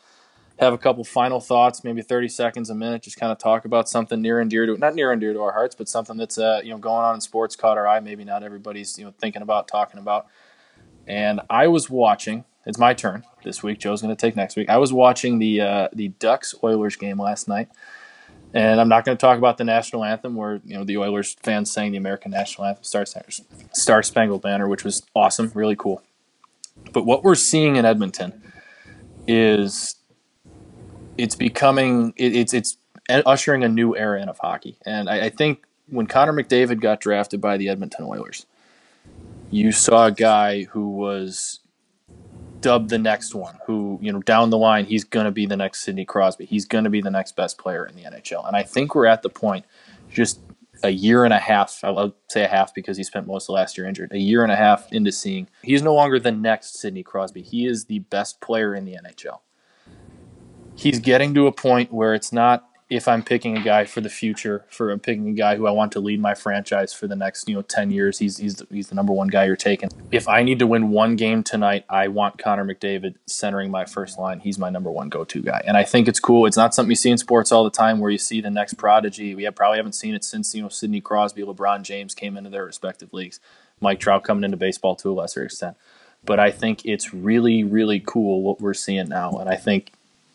have 0.60 0.74
a 0.74 0.78
couple 0.78 1.04
final 1.04 1.40
thoughts, 1.40 1.84
maybe 1.84 2.02
thirty 2.04 2.30
seconds 2.30 2.70
a 2.70 2.76
minute, 2.76 3.02
just 3.02 3.18
kind 3.18 3.32
of 3.32 3.38
talk 3.38 3.66
about 3.66 3.90
something 3.90 4.22
near 4.22 4.40
and 4.40 4.50
dear 4.50 4.66
to 4.66 4.78
not 4.78 4.96
near 4.96 5.12
and 5.12 5.20
dear 5.20 5.34
to 5.34 5.42
our 5.42 5.52
hearts, 5.52 5.76
but 5.76 5.90
something 5.90 6.16
that's 6.18 6.38
uh, 6.38 6.62
you 6.64 6.70
know 6.70 6.78
going 6.78 7.04
on 7.04 7.16
in 7.16 7.22
sports 7.22 7.56
caught 7.56 7.78
our 7.78 7.88
eye. 7.88 8.00
Maybe 8.00 8.24
not 8.24 8.44
everybody's 8.44 8.98
you 8.98 9.06
know 9.06 9.14
thinking 9.20 9.42
about 9.42 9.68
talking 9.68 10.00
about. 10.00 10.28
And 11.08 11.42
I 11.50 11.68
was 11.68 11.90
watching. 11.90 12.46
It's 12.66 12.78
my 12.78 12.94
turn 12.94 13.24
this 13.44 13.64
week. 13.64 13.80
Joe's 13.80 14.02
going 14.02 14.16
to 14.16 14.20
take 14.20 14.36
next 14.36 14.56
week. 14.56 14.70
I 14.70 14.78
was 14.78 14.92
watching 14.92 15.40
the 15.40 15.62
uh, 15.62 15.88
the 15.94 16.10
Ducks 16.10 16.54
Oilers 16.64 16.96
game 16.96 17.20
last 17.20 17.48
night, 17.48 17.70
and 18.54 18.82
I'm 18.82 18.90
not 18.90 19.06
going 19.06 19.18
to 19.18 19.22
talk 19.22 19.38
about 19.38 19.58
the 19.58 19.64
national 19.64 20.04
anthem 20.04 20.36
where 20.36 20.62
you 20.66 20.78
know 20.78 20.84
the 20.84 20.98
Oilers 20.98 21.36
fans 21.42 21.72
sang 21.72 21.92
the 21.92 21.98
American 21.98 22.32
national 22.32 22.68
anthem, 22.68 22.84
Star 22.84 23.06
Star 23.74 24.04
Spangled 24.04 24.42
Banner, 24.42 24.68
which 24.68 24.84
was 24.84 25.04
awesome, 25.16 25.52
really 25.56 25.76
cool. 25.76 26.02
But 26.92 27.06
what 27.06 27.24
we're 27.24 27.36
seeing 27.36 27.76
in 27.76 27.86
Edmonton 27.86 28.42
is 29.28 29.96
it's 31.18 31.36
becoming 31.36 32.14
it, 32.18 32.36
it's 32.36 32.54
it's 32.54 32.78
ushering 33.10 33.64
a 33.64 33.70
new 33.70 33.96
era 33.96 34.22
in 34.22 34.30
of 34.30 34.38
hockey, 34.40 34.78
and 34.86 35.10
I, 35.10 35.26
I 35.26 35.30
think 35.30 35.66
when 35.88 36.08
Connor 36.08 36.34
McDavid 36.34 36.82
got 36.82 37.00
drafted 37.00 37.42
by 37.42 37.58
the 37.58 37.70
Edmonton 37.70 38.06
Oilers, 38.06 38.46
you 39.50 39.72
saw 39.72 40.08
a 40.08 40.12
guy 40.12 40.64
who 40.64 40.90
was 40.90 41.60
dubbed 42.62 42.90
the 42.90 42.98
next 42.98 43.34
one, 43.34 43.58
who, 43.66 44.00
you 44.02 44.12
know, 44.12 44.22
down 44.22 44.50
the 44.50 44.58
line, 44.58 44.86
he's 44.86 45.04
going 45.04 45.26
to 45.26 45.32
be 45.32 45.46
the 45.46 45.58
next 45.58 45.82
Sidney 45.82 46.06
Crosby. 46.06 46.46
He's 46.46 46.66
going 46.66 46.84
to 46.84 46.90
be 46.90 47.02
the 47.02 47.12
next 47.12 47.36
best 47.36 47.58
player 47.58 47.86
in 47.86 47.96
the 47.96 48.04
NHL. 48.04 48.48
And 48.48 48.56
I 48.56 48.64
think 48.64 48.96
we're 48.96 49.06
at 49.06 49.22
the 49.22 49.30
point, 49.30 49.66
just 50.10 50.40
a 50.84 50.90
year 50.90 51.26
and 51.26 51.34
a 51.34 51.40
half, 51.40 51.80
I'll 51.84 52.16
say 52.30 52.44
a 52.44 52.48
half 52.48 52.74
because 52.74 52.98
he 52.98 53.04
spent 53.04 53.28
most 53.28 53.50
of 53.50 53.54
last 53.54 53.78
year 53.78 53.88
injured, 53.88 54.12
a 54.12 54.20
year 54.20 54.44
and 54.44 54.52
a 54.52 54.56
half 54.56 54.92
into 54.92 55.12
seeing 55.12 55.48
he's 55.62 55.82
no 55.82 55.94
longer 55.94 56.20
the 56.20 56.32
next 56.32 56.80
Sidney 56.80 57.04
Crosby. 57.04 57.42
He 57.42 57.66
is 57.66 57.86
the 57.86 58.00
best 58.00 58.40
player 58.42 58.74
in 58.76 58.86
the 58.86 58.94
NHL. 58.94 59.40
He's 60.76 61.00
getting 61.00 61.34
to 61.34 61.48
a 61.48 61.52
point 61.52 61.92
where 61.92 62.14
it's 62.14 62.32
not 62.32 62.69
if 62.90 63.08
I'm 63.08 63.22
picking 63.22 63.56
a 63.56 63.62
guy 63.62 63.86
for 63.86 64.02
the 64.02 64.10
future, 64.10 64.66
for 64.68 64.90
I'm 64.90 65.00
picking 65.00 65.28
a 65.30 65.34
guy 65.34 65.56
who 65.56 65.68
I 65.68 65.72
want 65.72 65.92
to 65.92 66.00
lead 66.00 66.20
my 66.20 66.34
franchise 66.34 66.92
for 66.92 67.06
the 67.06 67.16
next 67.16 67.48
you 67.48 67.54
know 67.54 67.62
ten 67.62 67.92
years, 67.92 68.18
he's 68.18 68.38
he's 68.38 68.56
the, 68.56 68.68
he's 68.72 68.88
the 68.88 68.96
number 68.96 69.14
one 69.14 69.28
guy 69.28 69.46
you're 69.46 69.56
taking. 69.56 69.90
If 70.12 70.28
I 70.28 70.42
need 70.42 70.58
to 70.60 70.68
win 70.68 70.90
one 70.90 71.16
game 71.16 71.44
tonight, 71.44 71.86
I 71.88 72.08
want 72.08 72.40
Connor 72.40 72.66
McDavid 72.66 73.16
centering 73.28 73.70
my 73.70 73.86
first 73.86 74.18
line. 74.18 74.40
He's 74.40 74.58
my 74.58 74.72
number 74.72 74.90
one 74.90 75.10
go-to 75.10 75.42
guy, 75.42 75.62
and 75.66 75.78
I 75.78 75.84
think 75.84 76.08
it's 76.08 76.20
cool. 76.20 76.48
It's 76.48 76.58
not 76.58 76.74
something 76.74 76.90
you 76.90 76.96
see 76.96 77.12
in 77.12 77.20
sports 77.20 77.52
all 77.52 77.64
the 77.64 77.70
time, 77.70 78.00
where 78.00 78.10
you 78.10 78.18
see 78.18 78.42
the 78.42 78.50
next 78.50 78.74
prodigy. 78.74 79.36
We 79.36 79.44
have, 79.44 79.56
probably 79.56 79.78
haven't 79.78 79.94
seen 79.94 80.16
it 80.16 80.24
since 80.24 80.56
you 80.56 80.64
know 80.64 80.70
Sidney 80.70 81.02
Crosby, 81.02 81.44
LeBron 81.44 81.84
James 81.84 82.16
came 82.16 82.38
into 82.38 82.50
their 82.50 82.66
respective 82.66 83.14
leagues, 83.14 83.40
Mike 83.80 84.00
Trout 84.00 84.24
coming 84.24 84.44
into 84.44 84.58
baseball 84.58 84.96
to 84.96 85.12
a 85.12 85.14
lesser 85.14 85.44
extent. 85.44 85.78
But 86.26 86.40
I 86.40 86.50
think 86.50 86.86
it's 86.86 87.14
really 87.14 87.64
really 87.64 88.00
cool 88.00 88.42
what 88.42 88.60
we're 88.60 88.74
seeing 88.74 89.10
now, 89.10 89.34
and 89.34 89.48
I 89.48 89.58
think 89.58 89.92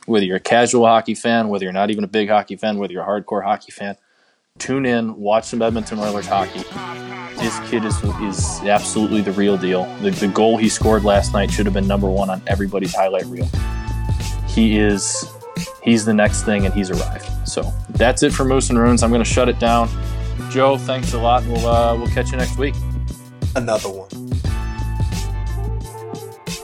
whether 0.06 0.24
you're 0.24 0.36
a 0.36 0.40
casual 0.40 0.86
hockey 0.86 1.14
fan, 1.14 1.48
whether 1.48 1.64
you're 1.64 1.72
not 1.72 1.90
even 1.90 2.04
a 2.04 2.08
big 2.08 2.28
hockey 2.28 2.56
fan, 2.56 2.78
whether 2.78 2.92
you're 2.92 3.02
a 3.02 3.06
hardcore 3.06 3.42
hockey 3.42 3.72
fan, 3.72 3.96
tune 4.58 4.86
in, 4.86 5.16
watch 5.16 5.44
some 5.44 5.62
Edmonton 5.62 5.98
Oilers 5.98 6.26
hockey. 6.26 6.62
This 7.38 7.58
kid 7.70 7.84
is 7.84 8.02
is 8.22 8.60
absolutely 8.62 9.20
the 9.20 9.32
real 9.32 9.56
deal. 9.56 9.84
The, 10.00 10.10
the 10.10 10.28
goal 10.28 10.56
he 10.56 10.68
scored 10.68 11.04
last 11.04 11.32
night 11.32 11.50
should 11.50 11.66
have 11.66 11.74
been 11.74 11.86
number 11.86 12.08
one 12.08 12.30
on 12.30 12.40
everybody's 12.46 12.94
highlight 12.94 13.26
reel. 13.26 13.48
He 14.48 14.78
is 14.78 15.28
he's 15.82 16.04
the 16.04 16.14
next 16.14 16.44
thing, 16.44 16.64
and 16.64 16.72
he's 16.72 16.90
arrived. 16.90 17.28
So 17.46 17.72
that's 17.90 18.22
it 18.22 18.32
for 18.32 18.44
Moose 18.44 18.70
and 18.70 18.78
Runes. 18.78 19.02
I'm 19.02 19.10
going 19.10 19.22
to 19.22 19.28
shut 19.28 19.48
it 19.48 19.58
down. 19.58 19.88
Joe, 20.50 20.76
thanks 20.78 21.12
a 21.12 21.18
lot. 21.18 21.44
We'll 21.46 21.66
uh, 21.66 21.96
we'll 21.96 22.08
catch 22.08 22.30
you 22.30 22.38
next 22.38 22.56
week. 22.56 22.74
Another 23.56 23.88
one. 23.88 24.08